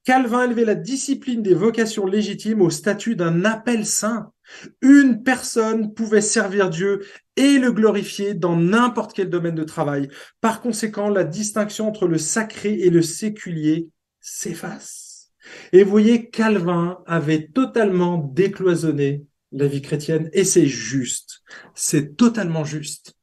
Calvin 0.04 0.44
élevait 0.44 0.64
la 0.64 0.76
discipline 0.76 1.42
des 1.42 1.54
vocations 1.54 2.06
légitimes 2.06 2.62
au 2.62 2.70
statut 2.70 3.16
d'un 3.16 3.44
appel 3.44 3.84
saint. 3.84 4.32
Une 4.80 5.22
personne 5.22 5.92
pouvait 5.94 6.20
servir 6.20 6.70
Dieu 6.70 7.04
et 7.36 7.58
le 7.58 7.72
glorifier 7.72 8.34
dans 8.34 8.56
n'importe 8.56 9.12
quel 9.12 9.30
domaine 9.30 9.54
de 9.54 9.64
travail. 9.64 10.08
Par 10.40 10.60
conséquent, 10.60 11.08
la 11.08 11.24
distinction 11.24 11.88
entre 11.88 12.06
le 12.06 12.18
sacré 12.18 12.74
et 12.74 12.90
le 12.90 13.02
séculier 13.02 13.88
s'efface. 14.20 15.32
Et 15.72 15.84
vous 15.84 15.90
voyez, 15.90 16.30
Calvin 16.30 16.98
avait 17.06 17.48
totalement 17.48 18.18
décloisonné 18.18 19.24
la 19.52 19.66
vie 19.66 19.82
chrétienne 19.82 20.28
et 20.32 20.44
c'est 20.44 20.66
juste. 20.66 21.42
C'est 21.74 22.16
totalement 22.16 22.64
juste. 22.64 23.14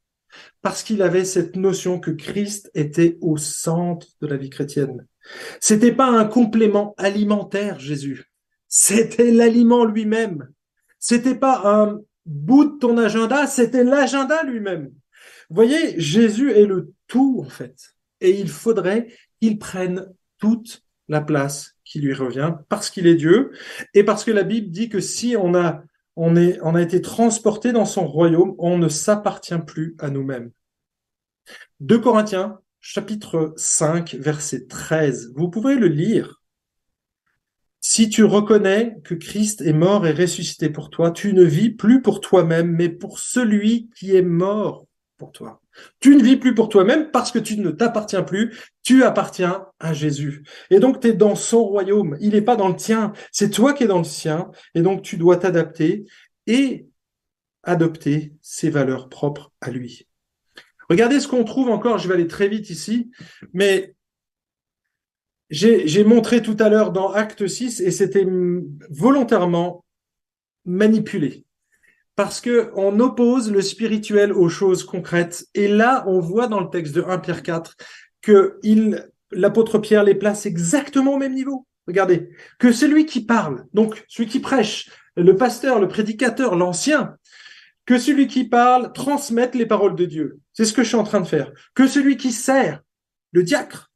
Parce 0.62 0.82
qu'il 0.82 1.02
avait 1.02 1.24
cette 1.24 1.56
notion 1.56 2.00
que 2.00 2.10
Christ 2.10 2.70
était 2.74 3.18
au 3.20 3.36
centre 3.36 4.08
de 4.20 4.26
la 4.26 4.36
vie 4.36 4.50
chrétienne. 4.50 5.06
C'était 5.60 5.92
pas 5.92 6.08
un 6.08 6.24
complément 6.24 6.94
alimentaire, 6.96 7.78
Jésus. 7.78 8.24
C'était 8.68 9.30
l'aliment 9.30 9.84
lui-même. 9.84 10.48
C'était 11.06 11.34
pas 11.34 11.60
un 11.66 12.00
bout 12.24 12.64
de 12.64 12.78
ton 12.78 12.96
agenda, 12.96 13.46
c'était 13.46 13.84
l'agenda 13.84 14.42
lui-même. 14.42 14.86
Vous 15.50 15.54
voyez, 15.54 16.00
Jésus 16.00 16.50
est 16.50 16.64
le 16.64 16.94
tout, 17.08 17.42
en 17.44 17.50
fait. 17.50 17.94
Et 18.22 18.40
il 18.40 18.48
faudrait 18.48 19.08
qu'il 19.38 19.58
prenne 19.58 20.06
toute 20.38 20.82
la 21.08 21.20
place 21.20 21.76
qui 21.84 22.00
lui 22.00 22.14
revient 22.14 22.54
parce 22.70 22.88
qu'il 22.88 23.06
est 23.06 23.16
Dieu 23.16 23.52
et 23.92 24.02
parce 24.02 24.24
que 24.24 24.30
la 24.30 24.44
Bible 24.44 24.70
dit 24.70 24.88
que 24.88 25.00
si 25.00 25.36
on 25.38 25.54
a, 25.54 25.82
on 26.16 26.36
est, 26.36 26.58
on 26.62 26.74
a 26.74 26.80
été 26.80 27.02
transporté 27.02 27.72
dans 27.72 27.84
son 27.84 28.06
royaume, 28.06 28.54
on 28.56 28.78
ne 28.78 28.88
s'appartient 28.88 29.58
plus 29.66 29.96
à 29.98 30.08
nous-mêmes. 30.08 30.52
2 31.80 31.98
Corinthiens 31.98 32.60
chapitre 32.80 33.52
5, 33.58 34.14
verset 34.14 34.68
13. 34.68 35.34
Vous 35.36 35.50
pouvez 35.50 35.74
le 35.74 35.88
lire. 35.88 36.40
Si 37.94 38.08
tu 38.08 38.24
reconnais 38.24 38.96
que 39.04 39.14
Christ 39.14 39.60
est 39.60 39.72
mort 39.72 40.04
et 40.04 40.10
ressuscité 40.10 40.68
pour 40.68 40.90
toi, 40.90 41.12
tu 41.12 41.32
ne 41.32 41.44
vis 41.44 41.70
plus 41.70 42.02
pour 42.02 42.20
toi-même, 42.20 42.72
mais 42.72 42.88
pour 42.88 43.20
celui 43.20 43.88
qui 43.94 44.16
est 44.16 44.22
mort 44.22 44.88
pour 45.16 45.30
toi. 45.30 45.62
Tu 46.00 46.16
ne 46.16 46.20
vis 46.20 46.36
plus 46.36 46.56
pour 46.56 46.68
toi-même 46.68 47.12
parce 47.12 47.30
que 47.30 47.38
tu 47.38 47.56
ne 47.56 47.70
t'appartiens 47.70 48.24
plus, 48.24 48.52
tu 48.82 49.04
appartiens 49.04 49.66
à 49.78 49.92
Jésus. 49.92 50.42
Et 50.70 50.80
donc 50.80 50.98
tu 50.98 51.06
es 51.06 51.12
dans 51.12 51.36
son 51.36 51.62
royaume, 51.62 52.16
il 52.18 52.30
n'est 52.30 52.42
pas 52.42 52.56
dans 52.56 52.66
le 52.66 52.74
tien, 52.74 53.12
c'est 53.30 53.50
toi 53.50 53.72
qui 53.72 53.84
es 53.84 53.86
dans 53.86 53.98
le 53.98 54.02
sien, 54.02 54.50
et 54.74 54.82
donc 54.82 55.02
tu 55.02 55.16
dois 55.16 55.36
t'adapter 55.36 56.04
et 56.48 56.88
adopter 57.62 58.32
ses 58.42 58.70
valeurs 58.70 59.08
propres 59.08 59.52
à 59.60 59.70
lui. 59.70 60.08
Regardez 60.90 61.20
ce 61.20 61.28
qu'on 61.28 61.44
trouve 61.44 61.68
encore, 61.68 61.98
je 61.98 62.08
vais 62.08 62.14
aller 62.14 62.26
très 62.26 62.48
vite 62.48 62.70
ici, 62.70 63.12
mais 63.52 63.94
j'ai 65.50 66.04
montré 66.04 66.42
tout 66.42 66.56
à 66.58 66.68
l'heure 66.68 66.92
dans 66.92 67.12
Acte 67.12 67.46
6 67.46 67.80
et 67.80 67.90
c'était 67.90 68.26
volontairement 68.90 69.84
manipulé. 70.64 71.44
Parce 72.16 72.40
que 72.40 72.70
on 72.76 73.00
oppose 73.00 73.50
le 73.50 73.60
spirituel 73.60 74.32
aux 74.32 74.48
choses 74.48 74.84
concrètes. 74.84 75.46
Et 75.54 75.68
là, 75.68 76.04
on 76.06 76.20
voit 76.20 76.46
dans 76.46 76.60
le 76.60 76.70
texte 76.70 76.94
de 76.94 77.02
1 77.02 77.18
Pierre 77.18 77.42
4 77.42 77.76
que 78.22 78.58
l'apôtre 79.32 79.78
Pierre 79.78 80.04
les 80.04 80.14
place 80.14 80.46
exactement 80.46 81.14
au 81.14 81.18
même 81.18 81.34
niveau. 81.34 81.66
Regardez, 81.86 82.30
que 82.58 82.72
celui 82.72 83.04
qui 83.04 83.24
parle, 83.24 83.66
donc 83.74 84.04
celui 84.08 84.28
qui 84.28 84.40
prêche, 84.40 84.88
le 85.16 85.36
pasteur, 85.36 85.80
le 85.80 85.88
prédicateur, 85.88 86.54
l'ancien, 86.54 87.16
que 87.84 87.98
celui 87.98 88.26
qui 88.26 88.44
parle 88.44 88.92
transmette 88.92 89.54
les 89.54 89.66
paroles 89.66 89.94
de 89.94 90.06
Dieu. 90.06 90.38
C'est 90.54 90.64
ce 90.64 90.72
que 90.72 90.82
je 90.82 90.88
suis 90.88 90.96
en 90.96 91.04
train 91.04 91.20
de 91.20 91.26
faire. 91.26 91.52
Que 91.74 91.86
celui 91.86 92.16
qui 92.16 92.32
sert, 92.32 92.80
le 93.32 93.42
diacre, 93.42 93.92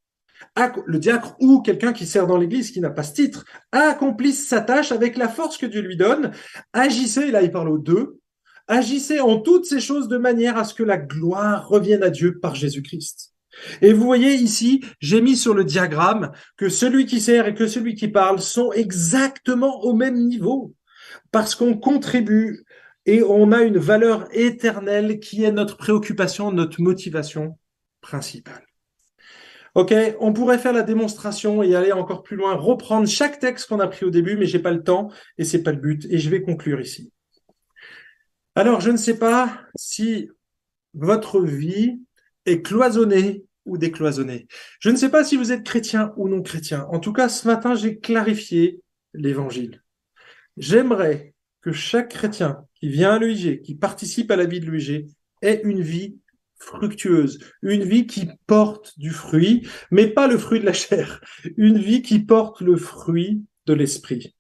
le 0.86 0.98
diacre 0.98 1.36
ou 1.40 1.60
quelqu'un 1.60 1.92
qui 1.92 2.06
sert 2.06 2.26
dans 2.26 2.36
l'église 2.36 2.70
qui 2.70 2.80
n'a 2.80 2.90
pas 2.90 3.02
ce 3.02 3.14
titre, 3.14 3.44
accomplisse 3.72 4.46
sa 4.48 4.60
tâche 4.60 4.92
avec 4.92 5.16
la 5.16 5.28
force 5.28 5.56
que 5.56 5.66
Dieu 5.66 5.80
lui 5.80 5.96
donne. 5.96 6.32
Agissez, 6.72 7.30
là 7.30 7.42
il 7.42 7.50
parle 7.50 7.68
aux 7.68 7.78
deux, 7.78 8.18
agissez 8.66 9.20
en 9.20 9.38
toutes 9.40 9.66
ces 9.66 9.80
choses 9.80 10.08
de 10.08 10.18
manière 10.18 10.56
à 10.56 10.64
ce 10.64 10.74
que 10.74 10.82
la 10.82 10.98
gloire 10.98 11.68
revienne 11.68 12.02
à 12.02 12.10
Dieu 12.10 12.38
par 12.38 12.54
Jésus-Christ. 12.54 13.32
Et 13.82 13.92
vous 13.92 14.04
voyez 14.04 14.34
ici, 14.34 14.84
j'ai 15.00 15.20
mis 15.20 15.36
sur 15.36 15.54
le 15.54 15.64
diagramme 15.64 16.32
que 16.56 16.68
celui 16.68 17.06
qui 17.06 17.20
sert 17.20 17.48
et 17.48 17.54
que 17.54 17.66
celui 17.66 17.94
qui 17.94 18.08
parle 18.08 18.40
sont 18.40 18.72
exactement 18.72 19.82
au 19.82 19.94
même 19.94 20.16
niveau, 20.16 20.74
parce 21.32 21.54
qu'on 21.54 21.76
contribue 21.76 22.64
et 23.06 23.22
on 23.22 23.52
a 23.52 23.62
une 23.62 23.78
valeur 23.78 24.28
éternelle 24.32 25.18
qui 25.18 25.42
est 25.42 25.52
notre 25.52 25.76
préoccupation, 25.76 26.52
notre 26.52 26.80
motivation 26.80 27.58
principale. 28.00 28.68
Ok, 29.74 29.94
on 30.20 30.32
pourrait 30.32 30.58
faire 30.58 30.72
la 30.72 30.82
démonstration 30.82 31.62
et 31.62 31.74
aller 31.74 31.92
encore 31.92 32.22
plus 32.22 32.36
loin, 32.36 32.54
reprendre 32.54 33.06
chaque 33.06 33.38
texte 33.38 33.68
qu'on 33.68 33.80
a 33.80 33.86
pris 33.86 34.04
au 34.04 34.10
début, 34.10 34.36
mais 34.36 34.46
j'ai 34.46 34.58
pas 34.58 34.70
le 34.70 34.82
temps 34.82 35.10
et 35.36 35.44
c'est 35.44 35.62
pas 35.62 35.72
le 35.72 35.78
but. 35.78 36.06
Et 36.10 36.18
je 36.18 36.30
vais 36.30 36.42
conclure 36.42 36.80
ici. 36.80 37.12
Alors, 38.54 38.80
je 38.80 38.90
ne 38.90 38.96
sais 38.96 39.18
pas 39.18 39.60
si 39.76 40.30
votre 40.94 41.40
vie 41.40 42.00
est 42.46 42.62
cloisonnée 42.62 43.44
ou 43.66 43.78
décloisonnée. 43.78 44.48
Je 44.80 44.90
ne 44.90 44.96
sais 44.96 45.10
pas 45.10 45.22
si 45.22 45.36
vous 45.36 45.52
êtes 45.52 45.64
chrétien 45.64 46.12
ou 46.16 46.28
non 46.28 46.42
chrétien. 46.42 46.86
En 46.90 46.98
tout 46.98 47.12
cas, 47.12 47.28
ce 47.28 47.46
matin, 47.46 47.74
j'ai 47.74 47.98
clarifié 47.98 48.80
l'évangile. 49.14 49.82
J'aimerais 50.56 51.34
que 51.60 51.72
chaque 51.72 52.08
chrétien 52.08 52.64
qui 52.74 52.88
vient 52.88 53.14
à 53.14 53.18
l'UIG, 53.18 53.62
qui 53.62 53.74
participe 53.74 54.30
à 54.30 54.36
la 54.36 54.46
vie 54.46 54.60
de 54.60 54.66
l'UIG, 54.66 55.08
ait 55.42 55.60
une 55.64 55.82
vie 55.82 56.16
fructueuse, 56.58 57.38
une 57.62 57.84
vie 57.84 58.06
qui 58.06 58.28
porte 58.46 58.98
du 58.98 59.10
fruit, 59.10 59.66
mais 59.90 60.08
pas 60.08 60.26
le 60.26 60.38
fruit 60.38 60.60
de 60.60 60.66
la 60.66 60.72
chair, 60.72 61.20
une 61.56 61.78
vie 61.78 62.02
qui 62.02 62.18
porte 62.18 62.60
le 62.60 62.76
fruit 62.76 63.42
de 63.66 63.74
l'esprit. 63.74 64.34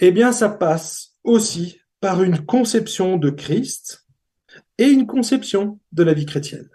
Eh 0.00 0.10
bien, 0.10 0.32
ça 0.32 0.48
passe 0.48 1.14
aussi 1.24 1.80
par 2.00 2.22
une 2.22 2.44
conception 2.44 3.16
de 3.16 3.30
Christ 3.30 4.06
et 4.78 4.86
une 4.86 5.06
conception 5.06 5.78
de 5.92 6.02
la 6.02 6.14
vie 6.14 6.26
chrétienne. 6.26 6.68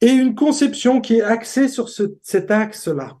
Et 0.00 0.10
une 0.10 0.34
conception 0.34 1.00
qui 1.00 1.16
est 1.16 1.22
axée 1.22 1.68
sur 1.68 1.88
cet 1.88 2.50
axe-là. 2.50 3.18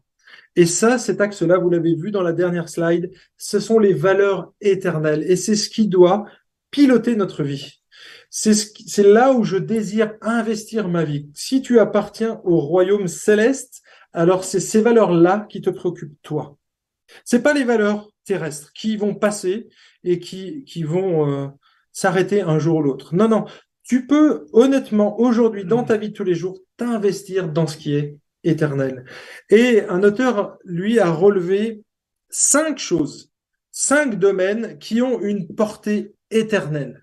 Et 0.54 0.66
ça, 0.66 0.98
cet 0.98 1.20
axe-là, 1.20 1.58
vous 1.58 1.70
l'avez 1.70 1.94
vu 1.94 2.10
dans 2.10 2.22
la 2.22 2.32
dernière 2.32 2.68
slide, 2.68 3.10
ce 3.38 3.58
sont 3.58 3.78
les 3.78 3.94
valeurs 3.94 4.52
éternelles. 4.60 5.24
Et 5.26 5.36
c'est 5.36 5.56
ce 5.56 5.70
qui 5.70 5.88
doit 5.88 6.26
piloter 6.70 7.16
notre 7.16 7.42
vie. 7.42 7.81
C'est 8.34 8.54
ce 8.54 9.02
là 9.02 9.34
où 9.34 9.44
je 9.44 9.58
désire 9.58 10.14
investir 10.22 10.88
ma 10.88 11.04
vie. 11.04 11.28
Si 11.34 11.60
tu 11.60 11.78
appartiens 11.78 12.40
au 12.44 12.60
royaume 12.60 13.06
céleste, 13.06 13.82
alors 14.14 14.44
c'est 14.44 14.58
ces 14.58 14.80
valeurs-là 14.80 15.46
qui 15.50 15.60
te 15.60 15.68
préoccupent 15.68 16.16
toi. 16.22 16.56
C'est 17.26 17.42
pas 17.42 17.52
les 17.52 17.64
valeurs 17.64 18.10
terrestres 18.24 18.72
qui 18.72 18.96
vont 18.96 19.14
passer 19.14 19.68
et 20.02 20.18
qui, 20.18 20.64
qui 20.64 20.82
vont 20.82 21.30
euh, 21.30 21.48
s'arrêter 21.92 22.40
un 22.40 22.58
jour 22.58 22.78
ou 22.78 22.82
l'autre. 22.82 23.14
Non, 23.14 23.28
non. 23.28 23.44
Tu 23.82 24.06
peux 24.06 24.46
honnêtement 24.54 25.20
aujourd'hui 25.20 25.66
dans 25.66 25.84
ta 25.84 25.98
vie 25.98 26.08
de 26.08 26.14
tous 26.14 26.24
les 26.24 26.34
jours 26.34 26.58
t'investir 26.78 27.50
dans 27.50 27.66
ce 27.66 27.76
qui 27.76 27.94
est 27.94 28.16
éternel. 28.44 29.04
Et 29.50 29.82
un 29.82 30.02
auteur, 30.02 30.56
lui, 30.64 30.98
a 30.98 31.10
relevé 31.10 31.82
cinq 32.30 32.78
choses, 32.78 33.30
cinq 33.72 34.18
domaines 34.18 34.78
qui 34.78 35.02
ont 35.02 35.20
une 35.20 35.54
portée 35.54 36.14
éternelle. 36.30 37.01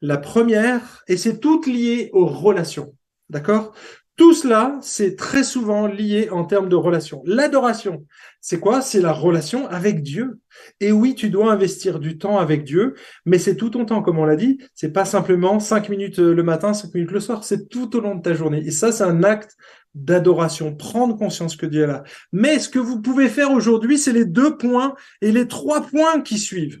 La 0.00 0.18
première, 0.18 1.02
et 1.08 1.16
c'est 1.16 1.40
tout 1.40 1.60
lié 1.66 2.10
aux 2.12 2.26
relations, 2.26 2.94
d'accord? 3.30 3.74
Tout 4.18 4.34
cela, 4.34 4.78
c'est 4.82 5.14
très 5.14 5.44
souvent 5.44 5.86
lié 5.86 6.28
en 6.30 6.44
termes 6.44 6.68
de 6.68 6.74
relation. 6.74 7.22
L'adoration, 7.24 8.04
c'est 8.40 8.58
quoi? 8.58 8.80
C'est 8.80 9.00
la 9.00 9.12
relation 9.12 9.68
avec 9.68 10.02
Dieu. 10.02 10.40
Et 10.80 10.90
oui, 10.90 11.14
tu 11.14 11.30
dois 11.30 11.52
investir 11.52 12.00
du 12.00 12.18
temps 12.18 12.38
avec 12.38 12.64
Dieu, 12.64 12.94
mais 13.24 13.38
c'est 13.38 13.54
tout 13.54 13.70
ton 13.70 13.84
temps, 13.84 14.02
comme 14.02 14.18
on 14.18 14.24
l'a 14.24 14.34
dit. 14.34 14.58
C'est 14.74 14.92
pas 14.92 15.04
simplement 15.04 15.60
cinq 15.60 15.88
minutes 15.88 16.18
le 16.18 16.42
matin, 16.42 16.74
cinq 16.74 16.94
minutes 16.94 17.12
le 17.12 17.20
soir. 17.20 17.44
C'est 17.44 17.68
tout 17.68 17.96
au 17.96 18.00
long 18.00 18.16
de 18.16 18.22
ta 18.22 18.34
journée. 18.34 18.58
Et 18.66 18.72
ça, 18.72 18.90
c'est 18.90 19.04
un 19.04 19.22
acte 19.22 19.56
d'adoration. 19.94 20.74
Prendre 20.74 21.16
conscience 21.16 21.54
que 21.54 21.66
Dieu 21.66 21.84
est 21.84 21.86
là. 21.86 22.02
Mais 22.32 22.58
ce 22.58 22.68
que 22.68 22.80
vous 22.80 23.00
pouvez 23.00 23.28
faire 23.28 23.52
aujourd'hui, 23.52 23.98
c'est 23.98 24.12
les 24.12 24.24
deux 24.24 24.56
points 24.56 24.96
et 25.22 25.30
les 25.30 25.46
trois 25.46 25.80
points 25.80 26.22
qui 26.22 26.38
suivent 26.38 26.80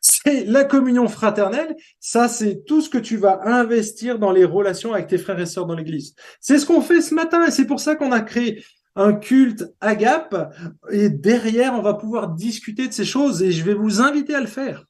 c'est 0.00 0.44
la 0.44 0.64
communion 0.64 1.08
fraternelle. 1.08 1.76
Ça, 2.00 2.28
c'est 2.28 2.64
tout 2.64 2.80
ce 2.80 2.90
que 2.90 2.98
tu 2.98 3.16
vas 3.16 3.40
investir 3.44 4.18
dans 4.18 4.32
les 4.32 4.44
relations 4.44 4.92
avec 4.92 5.06
tes 5.08 5.18
frères 5.18 5.40
et 5.40 5.46
sœurs 5.46 5.66
dans 5.66 5.74
l'église. 5.74 6.14
C'est 6.40 6.58
ce 6.58 6.66
qu'on 6.66 6.80
fait 6.80 7.00
ce 7.00 7.14
matin 7.14 7.46
et 7.46 7.50
c'est 7.50 7.66
pour 7.66 7.80
ça 7.80 7.96
qu'on 7.96 8.12
a 8.12 8.20
créé 8.20 8.64
un 8.94 9.14
culte 9.14 9.64
agape 9.80 10.54
et 10.90 11.08
derrière, 11.08 11.74
on 11.74 11.82
va 11.82 11.94
pouvoir 11.94 12.28
discuter 12.28 12.88
de 12.88 12.92
ces 12.92 13.04
choses 13.04 13.42
et 13.42 13.52
je 13.52 13.64
vais 13.64 13.74
vous 13.74 14.00
inviter 14.00 14.34
à 14.34 14.40
le 14.40 14.46
faire. 14.46 14.84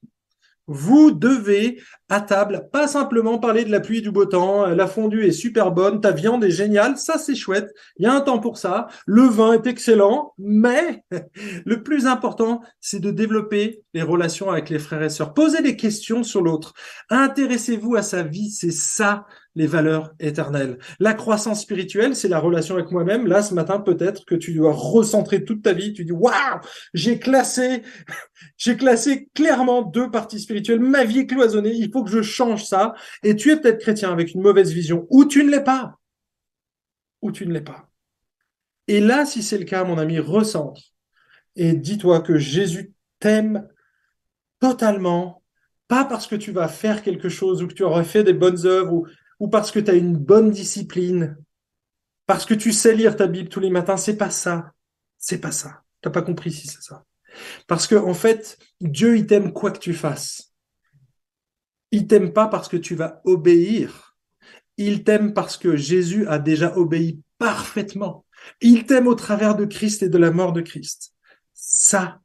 Vous 0.67 1.11
devez, 1.11 1.81
à 2.13 2.21
table, 2.21 2.69
pas 2.71 2.87
simplement 2.89 3.39
parler 3.39 3.65
de 3.65 3.71
la 3.71 3.81
pluie 3.81 4.03
du 4.03 4.11
beau 4.11 4.27
temps, 4.27 4.67
la 4.67 4.87
fondue 4.87 5.25
est 5.25 5.33
super 5.33 5.73
bonne, 5.73 6.03
ta 6.03 6.11
viande 6.11 6.45
est 6.45 6.51
géniale, 6.51 6.99
ça 6.99 7.17
c'est 7.17 7.35
chouette, 7.35 7.73
il 7.97 8.05
y 8.05 8.07
a 8.07 8.13
un 8.13 8.21
temps 8.21 8.39
pour 8.39 8.59
ça, 8.59 8.89
le 9.07 9.23
vin 9.23 9.55
est 9.55 9.67
excellent, 9.67 10.35
mais 10.37 11.05
le 11.65 11.83
plus 11.83 12.07
important, 12.07 12.61
c'est 12.83 13.01
de 13.01 13.11
développer 13.11 13.83
les 13.95 14.03
relations 14.03 14.51
avec 14.51 14.69
les 14.69 14.79
frères 14.79 15.03
et 15.03 15.09
sœurs. 15.09 15.33
Posez 15.33 15.63
des 15.63 15.75
questions 15.75 16.23
sur 16.23 16.43
l'autre, 16.43 16.75
intéressez-vous 17.09 17.97
à 17.97 18.03
sa 18.03 18.23
vie, 18.23 18.51
c'est 18.51 18.73
ça 18.73 19.25
les 19.55 19.67
valeurs 19.67 20.13
éternelles. 20.19 20.79
La 20.99 21.15
croissance 21.15 21.63
spirituelle, 21.63 22.17
c'est 22.17 22.29
la 22.29 22.39
relation 22.39 22.75
avec 22.77 22.91
moi-même. 22.91 23.27
Là, 23.27 23.43
ce 23.43 23.55
matin, 23.55 23.81
peut-être 23.81 24.25
que 24.25 24.35
tu 24.35 24.55
dois 24.55 24.73
recentrer 24.73 25.45
toute 25.45 25.63
ta 25.63 25.73
vie. 25.73 25.93
Tu 25.93 26.05
dis, 26.05 26.13
waouh, 26.13 26.61
j'ai 26.95 27.19
classé, 27.19 27.83
j'ai 28.57 28.77
classé 28.77 29.29
clairement 29.35 29.83
deux 29.83 30.11
parties 30.11 30.41
spirituelles. 30.41 30.81
Ma 30.81 31.05
vie 31.05 31.21
est 31.21 31.27
cloisonnée. 31.27 31.75
Il 31.75 31.91
faut 31.93 32.02
que 32.03 32.11
je 32.11 32.23
change 32.23 32.65
ça. 32.65 32.95
Et 33.23 33.37
tu 33.37 33.51
es 33.51 33.57
peut-être 33.61 33.81
chrétien 33.81 34.13
avec 34.13 34.35
une 34.35 34.43
mauvaise 34.43 34.73
vision 34.73 35.07
ou 35.11 35.25
tu 35.25 35.45
ne 35.45 35.51
l'es 35.51 35.65
pas. 35.65 35.99
Ou 37.21 37.33
tu 37.33 37.47
ne 37.47 37.53
l'es 37.53 37.61
pas. 37.61 37.89
Et 38.89 39.01
là, 39.01 39.25
si 39.27 39.43
c'est 39.43 39.59
le 39.59 39.65
cas, 39.65 39.85
mon 39.85 39.99
ami, 39.99 40.19
recentre 40.19 40.83
et 41.55 41.75
dis-toi 41.75 42.21
que 42.21 42.39
Jésus 42.39 42.93
t'aime 43.21 43.69
totalement, 44.61 45.43
pas 45.89 46.05
parce 46.05 46.27
que 46.27 46.37
tu 46.37 46.53
vas 46.53 46.69
faire 46.69 47.03
quelque 47.03 47.29
chose 47.29 47.63
ou 47.63 47.69
que 47.69 47.75
tu 47.75 47.85
aurais 47.85 48.05
fait 48.05 48.25
des 48.25 48.33
bonnes 48.33 48.67
œuvres 48.67 49.05
ou 49.39 49.49
parce 49.49 49.71
que 49.71 49.81
tu 49.81 49.91
as 49.91 49.95
une 49.95 50.17
bonne 50.17 50.51
discipline, 50.51 51.37
parce 52.27 52.47
que 52.47 52.55
tu 52.55 52.73
sais 52.73 52.95
lire 52.95 53.17
ta 53.17 53.27
Bible 53.27 53.49
tous 53.49 53.61
les 53.61 53.71
matins, 53.71 53.97
c'est 53.97 54.17
pas 54.17 54.31
ça. 54.31 54.73
C'est 55.19 55.41
pas 55.41 55.53
ça. 55.53 55.83
T'as 56.01 56.11
pas 56.11 56.23
compris 56.23 56.53
si 56.53 56.67
c'est 56.67 56.83
ça. 56.83 57.05
Parce 57.67 57.87
que, 57.87 57.95
en 57.95 58.15
fait, 58.15 58.59
Dieu, 58.81 59.17
il 59.17 59.27
t'aime 59.27 59.53
quoi 59.53 59.71
que 59.71 59.79
tu 59.79 59.95
fasses. 59.95 60.52
Il 61.93 62.07
t'aime 62.07 62.33
pas 62.33 62.49
parce 62.49 62.69
que 62.69 62.77
tu 62.77 62.95
vas 62.95 63.21
obéir. 63.25 64.17
Il 64.77 65.05
t'aime 65.05 65.35
parce 65.35 65.57
que 65.57 65.77
Jésus 65.77 66.27
a 66.27 66.39
déjà 66.39 66.77
obéi 66.77 67.21
parfaitement. 67.39 68.25
Il 68.61 68.87
t'aime 68.87 69.07
au 69.07 69.15
travers 69.15 69.55
de 69.55 69.65
Christ 69.65 70.03
et 70.03 70.09
de 70.09 70.19
la 70.19 70.31
mort 70.31 70.53
de 70.53 70.63
Christ. 70.63 71.15
Ça, 71.55 72.21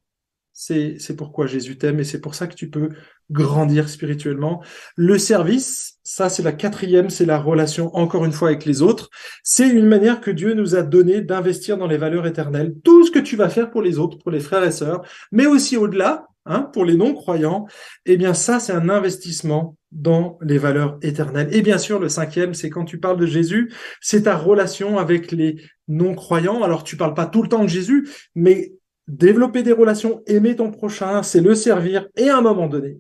c'est, 0.54 0.98
c'est 1.00 1.16
pourquoi 1.16 1.46
Jésus 1.46 1.78
t'aime 1.78 2.00
et 2.00 2.04
c'est 2.04 2.22
pour 2.22 2.34
ça 2.34 2.48
que 2.48 2.56
tu 2.56 2.70
peux 2.70 2.90
grandir 3.30 3.90
spirituellement. 3.90 4.64
Le 4.96 5.18
service, 5.18 6.00
ça 6.04 6.30
c'est 6.30 6.44
la 6.44 6.54
quatrième, 6.54 7.10
c'est 7.10 7.26
la 7.26 7.38
relation 7.38 7.96
encore 7.96 8.26
une 8.26 8.32
fois 8.32 8.50
avec 8.50 8.66
les 8.66 8.82
autres. 8.82 9.10
C'est 9.44 9.68
une 9.68 9.86
manière 9.86 10.22
que 10.22 10.32
Dieu 10.32 10.54
nous 10.54 10.76
a 10.76 10.84
donné 10.84 11.22
d'investir 11.22 11.78
dans 11.78 11.88
les 11.88 11.98
valeurs 11.98 12.28
éternelles. 12.28 12.74
Tout 12.84 13.06
ce 13.06 13.12
que 13.12 13.20
tu 13.20 13.36
vas 13.36 13.50
faire 13.50 13.70
pour 13.70 13.82
les 13.82 14.00
autres, 14.00 14.18
pour 14.18 14.32
les 14.32 14.40
frères 14.40 14.64
et 14.64 14.72
sœurs, 14.72 15.02
mais 15.32 15.46
aussi 15.46 15.78
au-delà, 15.78 16.28
hein, 16.46 16.70
pour 16.74 16.86
les 16.86 16.96
non-croyants, 16.96 17.66
eh 18.06 18.18
bien 18.18 18.34
ça 18.34 18.60
c'est 18.60 18.74
un 18.74 18.90
investissement 18.90 19.76
dans 19.92 20.38
les 20.42 20.58
valeurs 20.58 20.98
éternelles. 21.02 21.50
Et 21.52 21.62
bien 21.62 21.78
sûr, 21.78 22.00
le 22.00 22.10
cinquième, 22.10 22.54
c'est 22.54 22.70
quand 22.70 22.86
tu 22.86 23.00
parles 23.00 23.20
de 23.20 23.26
Jésus, 23.26 23.72
c'est 24.02 24.24
ta 24.24 24.36
relation 24.36 24.98
avec 24.98 25.32
les 25.32 25.58
non-croyants. 25.88 26.64
Alors 26.64 26.84
tu 26.84 26.98
parles 26.98 27.14
pas 27.14 27.26
tout 27.26 27.42
le 27.42 27.50
temps 27.50 27.64
de 27.64 27.70
Jésus, 27.70 28.08
mais 28.36 28.74
développer 29.08 29.64
des 29.64 29.72
relations, 29.72 30.22
aimer 30.28 30.56
ton 30.56 30.72
prochain, 30.72 31.24
c'est 31.24 31.42
le 31.42 31.56
servir 31.56 32.08
et 32.16 32.30
à 32.30 32.38
un 32.38 32.42
moment 32.42 32.68
donné, 32.68 32.98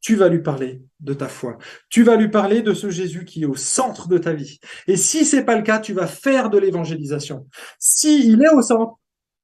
tu 0.00 0.16
vas 0.16 0.28
lui 0.28 0.42
parler 0.42 0.82
de 1.00 1.14
ta 1.14 1.28
foi. 1.28 1.58
Tu 1.88 2.02
vas 2.02 2.16
lui 2.16 2.28
parler 2.28 2.62
de 2.62 2.74
ce 2.74 2.90
Jésus 2.90 3.24
qui 3.24 3.42
est 3.42 3.46
au 3.46 3.56
centre 3.56 4.08
de 4.08 4.18
ta 4.18 4.32
vie. 4.32 4.58
Et 4.86 4.96
si 4.96 5.24
c'est 5.24 5.44
pas 5.44 5.56
le 5.56 5.62
cas, 5.62 5.78
tu 5.78 5.92
vas 5.92 6.06
faire 6.06 6.50
de 6.50 6.58
l'évangélisation. 6.58 7.46
Si 7.78 8.28
il 8.28 8.42
est 8.42 8.54
au 8.54 8.62
centre, 8.62 8.98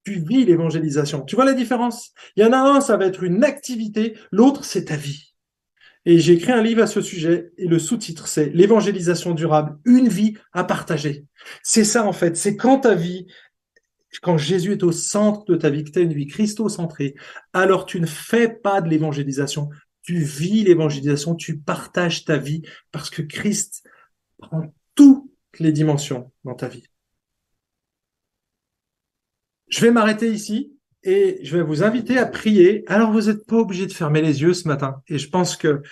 tu 0.05 0.21
vis 0.21 0.45
l'évangélisation. 0.45 1.23
Tu 1.23 1.35
vois 1.35 1.45
la 1.45 1.55
différence? 1.55 2.13
Il 2.37 2.45
y 2.45 2.47
en 2.47 2.53
a 2.53 2.59
un, 2.59 2.81
ça 2.81 2.97
va 2.97 3.07
être 3.07 3.23
une 3.23 3.43
activité, 3.43 4.17
l'autre, 4.31 4.65
c'est 4.65 4.87
ta 4.87 4.97
vie. 4.97 5.35
Et 6.07 6.19
j'ai 6.19 6.35
écrit 6.35 6.53
un 6.53 6.63
livre 6.63 6.83
à 6.83 6.87
ce 6.87 7.01
sujet 7.01 7.53
et 7.57 7.67
le 7.67 7.79
sous-titre, 7.79 8.29
c'est 8.29 8.51
l'évangélisation 8.51 9.33
durable, 9.33 9.79
une 9.87 10.09
vie 10.09 10.35
à 10.53 10.63
partager. 10.65 11.25
C'est 11.63 11.85
ça, 11.85 12.07
en 12.07 12.13
fait. 12.13 12.37
C'est 12.37 12.57
quand 12.57 12.81
ta 12.81 12.95
vie, 12.95 13.27
quand 14.21 14.37
Jésus 14.37 14.73
est 14.73 14.83
au 14.83 14.93
centre 14.93 15.47
de 15.47 15.57
ta 15.57 15.71
vie, 15.71 15.83
que 15.83 15.91
tu 15.91 15.99
as 15.99 16.03
une 16.03 16.13
vie 16.13 16.27
christo-centrée, 16.27 17.15
alors 17.55 17.87
tu 17.87 18.01
ne 18.01 18.07
fais 18.07 18.49
pas 18.49 18.83
de 18.83 18.91
l'évangélisation, 18.91 19.71
tu 20.05 20.19
vis 20.19 20.65
l'évangélisation, 20.65 21.35
tu 21.35 21.59
partages 21.59 22.25
ta 22.25 22.37
vie 22.37 22.63
parce 22.93 23.11
que 23.11 23.23
Christ 23.23 23.83
prend 24.39 24.73
toutes 24.95 25.31
les 25.59 25.73
dimensions 25.73 26.31
dans 26.45 26.55
ta 26.55 26.69
vie. 26.69 26.87
Je 29.69 29.81
vais 29.81 29.91
m'arrêter 29.91 30.31
ici 30.31 30.77
et 31.03 31.41
je 31.43 31.57
vais 31.57 31.63
vous 31.63 31.83
inviter 31.83 32.19
à 32.19 32.27
prier. 32.27 32.85
Alors, 32.87 33.13
vous 33.13 33.23
n'êtes 33.23 33.47
pas 33.47 33.57
obligé 33.57 33.87
de 33.87 33.93
fermer 33.93 34.21
les 34.21 34.43
yeux 34.43 34.55
ce 34.55 34.69
matin 34.69 35.03
et 35.09 35.19
je 35.19 35.29
pense 35.29 35.57
que 35.57 35.83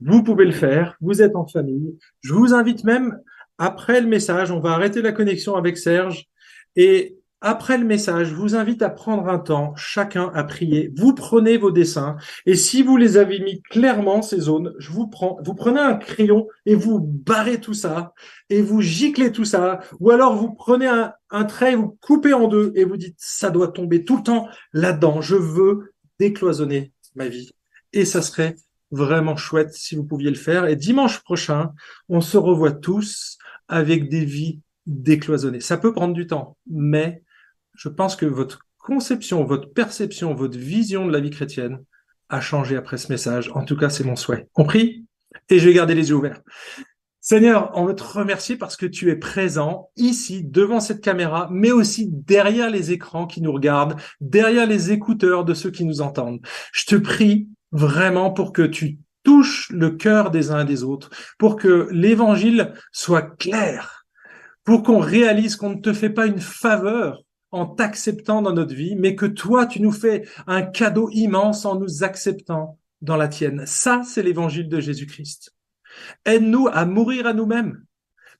vous 0.00 0.22
pouvez 0.22 0.44
le 0.44 0.52
faire. 0.52 0.96
Vous 1.00 1.22
êtes 1.22 1.36
en 1.36 1.46
famille. 1.46 1.96
Je 2.20 2.34
vous 2.34 2.54
invite 2.54 2.84
même, 2.84 3.18
après 3.58 4.00
le 4.00 4.08
message, 4.08 4.50
on 4.50 4.60
va 4.60 4.72
arrêter 4.72 5.02
la 5.02 5.12
connexion 5.12 5.54
avec 5.54 5.78
Serge 5.78 6.26
et 6.74 7.16
après 7.42 7.76
le 7.76 7.84
message, 7.84 8.28
je 8.28 8.34
vous 8.34 8.54
invite 8.54 8.82
à 8.82 8.88
prendre 8.88 9.28
un 9.28 9.38
temps, 9.38 9.74
chacun 9.76 10.30
à 10.32 10.44
prier. 10.44 10.92
Vous 10.96 11.14
prenez 11.14 11.58
vos 11.58 11.72
dessins 11.72 12.16
et 12.46 12.54
si 12.54 12.82
vous 12.82 12.96
les 12.96 13.16
avez 13.16 13.40
mis 13.40 13.60
clairement 13.62 14.22
ces 14.22 14.40
zones, 14.40 14.72
je 14.78 14.90
vous 14.90 15.08
prends, 15.08 15.38
vous 15.44 15.54
prenez 15.54 15.80
un 15.80 15.96
crayon 15.96 16.46
et 16.66 16.74
vous 16.76 17.00
barrez 17.00 17.60
tout 17.60 17.74
ça 17.74 18.14
et 18.48 18.62
vous 18.62 18.80
giclez 18.80 19.32
tout 19.32 19.44
ça, 19.44 19.80
ou 19.98 20.10
alors 20.10 20.36
vous 20.36 20.52
prenez 20.52 20.86
un, 20.86 21.12
un 21.30 21.44
trait, 21.44 21.74
vous 21.74 21.98
coupez 22.00 22.32
en 22.32 22.46
deux 22.46 22.72
et 22.76 22.84
vous 22.84 22.96
dites 22.96 23.16
ça 23.18 23.50
doit 23.50 23.68
tomber 23.68 24.04
tout 24.04 24.18
le 24.18 24.22
temps 24.22 24.48
là-dedans. 24.72 25.20
Je 25.20 25.36
veux 25.36 25.94
décloisonner 26.20 26.92
ma 27.16 27.26
vie 27.26 27.50
et 27.92 28.04
ça 28.04 28.22
serait 28.22 28.54
vraiment 28.92 29.36
chouette 29.36 29.72
si 29.72 29.96
vous 29.96 30.04
pouviez 30.04 30.30
le 30.30 30.36
faire. 30.36 30.66
Et 30.66 30.76
dimanche 30.76 31.20
prochain, 31.24 31.72
on 32.08 32.20
se 32.20 32.36
revoit 32.36 32.72
tous 32.72 33.38
avec 33.66 34.08
des 34.08 34.24
vies 34.24 34.60
décloisonnées. 34.86 35.60
Ça 35.60 35.78
peut 35.78 35.92
prendre 35.92 36.14
du 36.14 36.26
temps, 36.26 36.56
mais 36.70 37.22
je 37.74 37.88
pense 37.88 38.16
que 38.16 38.26
votre 38.26 38.60
conception, 38.78 39.44
votre 39.44 39.72
perception, 39.72 40.34
votre 40.34 40.58
vision 40.58 41.06
de 41.06 41.12
la 41.12 41.20
vie 41.20 41.30
chrétienne 41.30 41.82
a 42.28 42.40
changé 42.40 42.76
après 42.76 42.96
ce 42.96 43.12
message. 43.12 43.50
En 43.54 43.64
tout 43.64 43.76
cas, 43.76 43.90
c'est 43.90 44.04
mon 44.04 44.16
souhait. 44.16 44.48
Compris? 44.52 45.04
Et 45.48 45.58
je 45.58 45.68
vais 45.68 45.74
garder 45.74 45.94
les 45.94 46.08
yeux 46.08 46.16
ouverts. 46.16 46.40
Seigneur, 47.20 47.70
on 47.74 47.84
veut 47.84 47.94
te 47.94 48.02
remercier 48.02 48.56
parce 48.56 48.76
que 48.76 48.84
tu 48.84 49.08
es 49.10 49.16
présent 49.16 49.90
ici, 49.96 50.42
devant 50.42 50.80
cette 50.80 51.00
caméra, 51.00 51.48
mais 51.52 51.70
aussi 51.70 52.08
derrière 52.10 52.68
les 52.68 52.90
écrans 52.90 53.28
qui 53.28 53.40
nous 53.40 53.52
regardent, 53.52 53.96
derrière 54.20 54.66
les 54.66 54.90
écouteurs 54.90 55.44
de 55.44 55.54
ceux 55.54 55.70
qui 55.70 55.84
nous 55.84 56.00
entendent. 56.00 56.40
Je 56.72 56.84
te 56.84 56.96
prie 56.96 57.48
vraiment 57.70 58.32
pour 58.32 58.52
que 58.52 58.62
tu 58.62 58.98
touches 59.22 59.70
le 59.70 59.90
cœur 59.90 60.32
des 60.32 60.50
uns 60.50 60.62
et 60.62 60.68
des 60.68 60.82
autres, 60.82 61.10
pour 61.38 61.54
que 61.54 61.86
l'évangile 61.92 62.72
soit 62.90 63.22
clair, 63.22 64.04
pour 64.64 64.82
qu'on 64.82 64.98
réalise 64.98 65.54
qu'on 65.54 65.76
ne 65.76 65.80
te 65.80 65.92
fait 65.92 66.10
pas 66.10 66.26
une 66.26 66.40
faveur 66.40 67.22
en 67.52 67.66
t'acceptant 67.66 68.42
dans 68.42 68.52
notre 68.52 68.74
vie, 68.74 68.96
mais 68.96 69.14
que 69.14 69.26
toi, 69.26 69.66
tu 69.66 69.80
nous 69.80 69.92
fais 69.92 70.26
un 70.46 70.62
cadeau 70.62 71.10
immense 71.12 71.64
en 71.64 71.78
nous 71.78 72.02
acceptant 72.02 72.78
dans 73.02 73.16
la 73.16 73.28
tienne. 73.28 73.64
Ça, 73.66 74.02
c'est 74.04 74.22
l'évangile 74.22 74.68
de 74.68 74.80
Jésus-Christ. 74.80 75.54
Aide-nous 76.24 76.68
à 76.72 76.86
mourir 76.86 77.26
à 77.26 77.34
nous-mêmes, 77.34 77.84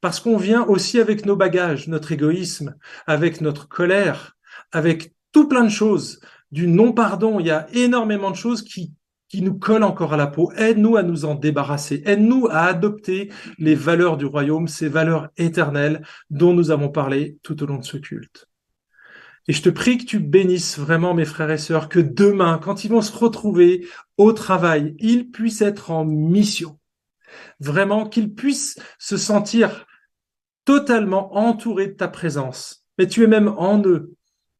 parce 0.00 0.18
qu'on 0.18 0.38
vient 0.38 0.64
aussi 0.64 0.98
avec 0.98 1.26
nos 1.26 1.36
bagages, 1.36 1.88
notre 1.88 2.12
égoïsme, 2.12 2.74
avec 3.06 3.40
notre 3.40 3.68
colère, 3.68 4.36
avec 4.72 5.14
tout 5.32 5.46
plein 5.46 5.64
de 5.64 5.68
choses, 5.68 6.20
du 6.50 6.66
non-pardon. 6.66 7.40
Il 7.40 7.46
y 7.46 7.50
a 7.50 7.66
énormément 7.72 8.30
de 8.30 8.36
choses 8.36 8.62
qui, 8.62 8.92
qui 9.28 9.42
nous 9.42 9.58
collent 9.58 9.84
encore 9.84 10.12
à 10.12 10.16
la 10.16 10.26
peau. 10.26 10.52
Aide-nous 10.52 10.96
à 10.96 11.02
nous 11.02 11.24
en 11.24 11.34
débarrasser. 11.34 12.02
Aide-nous 12.04 12.48
à 12.50 12.64
adopter 12.64 13.30
les 13.58 13.74
valeurs 13.74 14.16
du 14.16 14.26
royaume, 14.26 14.68
ces 14.68 14.88
valeurs 14.88 15.28
éternelles 15.36 16.02
dont 16.30 16.52
nous 16.52 16.70
avons 16.70 16.90
parlé 16.90 17.38
tout 17.42 17.62
au 17.62 17.66
long 17.66 17.78
de 17.78 17.84
ce 17.84 17.96
culte. 17.96 18.48
Et 19.48 19.52
je 19.52 19.62
te 19.62 19.68
prie 19.68 19.98
que 19.98 20.04
tu 20.04 20.20
bénisses 20.20 20.78
vraiment 20.78 21.14
mes 21.14 21.24
frères 21.24 21.50
et 21.50 21.58
sœurs, 21.58 21.88
que 21.88 21.98
demain, 21.98 22.58
quand 22.58 22.84
ils 22.84 22.90
vont 22.90 23.02
se 23.02 23.16
retrouver 23.16 23.86
au 24.16 24.32
travail, 24.32 24.94
ils 24.98 25.30
puissent 25.30 25.62
être 25.62 25.90
en 25.90 26.04
mission. 26.04 26.78
Vraiment 27.58 28.08
qu'ils 28.08 28.34
puissent 28.34 28.78
se 28.98 29.16
sentir 29.16 29.86
totalement 30.64 31.34
entourés 31.34 31.88
de 31.88 31.94
ta 31.94 32.08
présence. 32.08 32.84
Mais 32.98 33.08
tu 33.08 33.24
es 33.24 33.26
même 33.26 33.48
en 33.48 33.82
eux. 33.84 34.14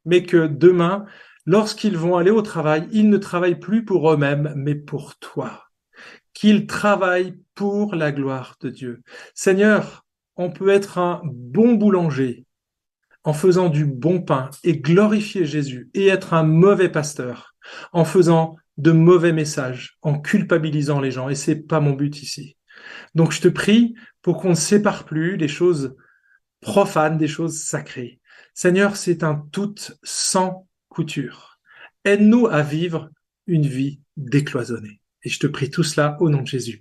Mais 0.05 0.24
que 0.24 0.49
demain, 0.49 1.05
lorsqu'ils 1.47 1.97
vont 1.97 2.16
aller 2.16 2.33
au 2.33 2.43
travail, 2.43 2.89
ils 2.91 3.09
ne 3.09 3.18
travaillent 3.18 3.61
plus 3.61 3.85
pour 3.85 4.11
eux-mêmes, 4.11 4.53
mais 4.57 4.74
pour 4.74 5.16
toi. 5.18 5.68
Qu'ils 6.33 6.66
travaillent 6.66 7.39
pour 7.55 7.95
la 7.95 8.11
gloire 8.11 8.57
de 8.61 8.70
Dieu. 8.70 9.03
Seigneur, 9.35 10.05
on 10.35 10.51
peut 10.51 10.70
être 10.70 10.99
un 10.99 11.20
bon 11.24 11.74
boulanger 11.74 12.47
en 13.25 13.33
faisant 13.33 13.68
du 13.68 13.85
bon 13.85 14.20
pain 14.20 14.51
et 14.64 14.79
glorifier 14.79 15.45
Jésus 15.45 15.91
et 15.95 16.09
être 16.09 16.35
un 16.35 16.43
mauvais 16.43 16.89
pasteur 16.89 17.55
en 17.93 18.05
faisant 18.05 18.57
de 18.79 18.91
mauvais 18.91 19.33
messages, 19.33 19.99
en 20.03 20.18
culpabilisant 20.18 21.01
les 21.01 21.11
gens. 21.11 21.29
Et 21.29 21.35
c'est 21.35 21.57
pas 21.57 21.81
mon 21.81 21.93
but 21.93 22.23
ici. 22.23 22.57
Donc 23.14 23.33
je 23.33 23.41
te 23.41 23.49
prie 23.49 23.95
pour 24.23 24.39
qu'on 24.39 24.51
ne 24.51 24.55
sépare 24.55 25.05
plus 25.05 25.37
les 25.37 25.49
choses 25.49 25.95
profanes 26.61 27.18
des 27.18 27.29
choses 27.29 27.61
sacrées. 27.61 28.20
Seigneur, 28.55 28.97
c'est 28.97 29.23
un 29.23 29.47
tout 29.53 29.75
sans 30.03 30.68
couture. 30.89 31.59
Aide-nous 32.05 32.47
à 32.47 32.62
vivre 32.62 33.11
une 33.47 33.66
vie 33.66 34.01
décloisonnée. 34.16 35.01
Et 35.25 35.29
je 35.29 35.39
te 35.39 35.47
prie 35.47 35.70
tout 35.70 35.83
cela 35.83 36.16
au 36.20 36.29
nom 36.29 36.43
de 36.43 36.47
Jésus. 36.47 36.81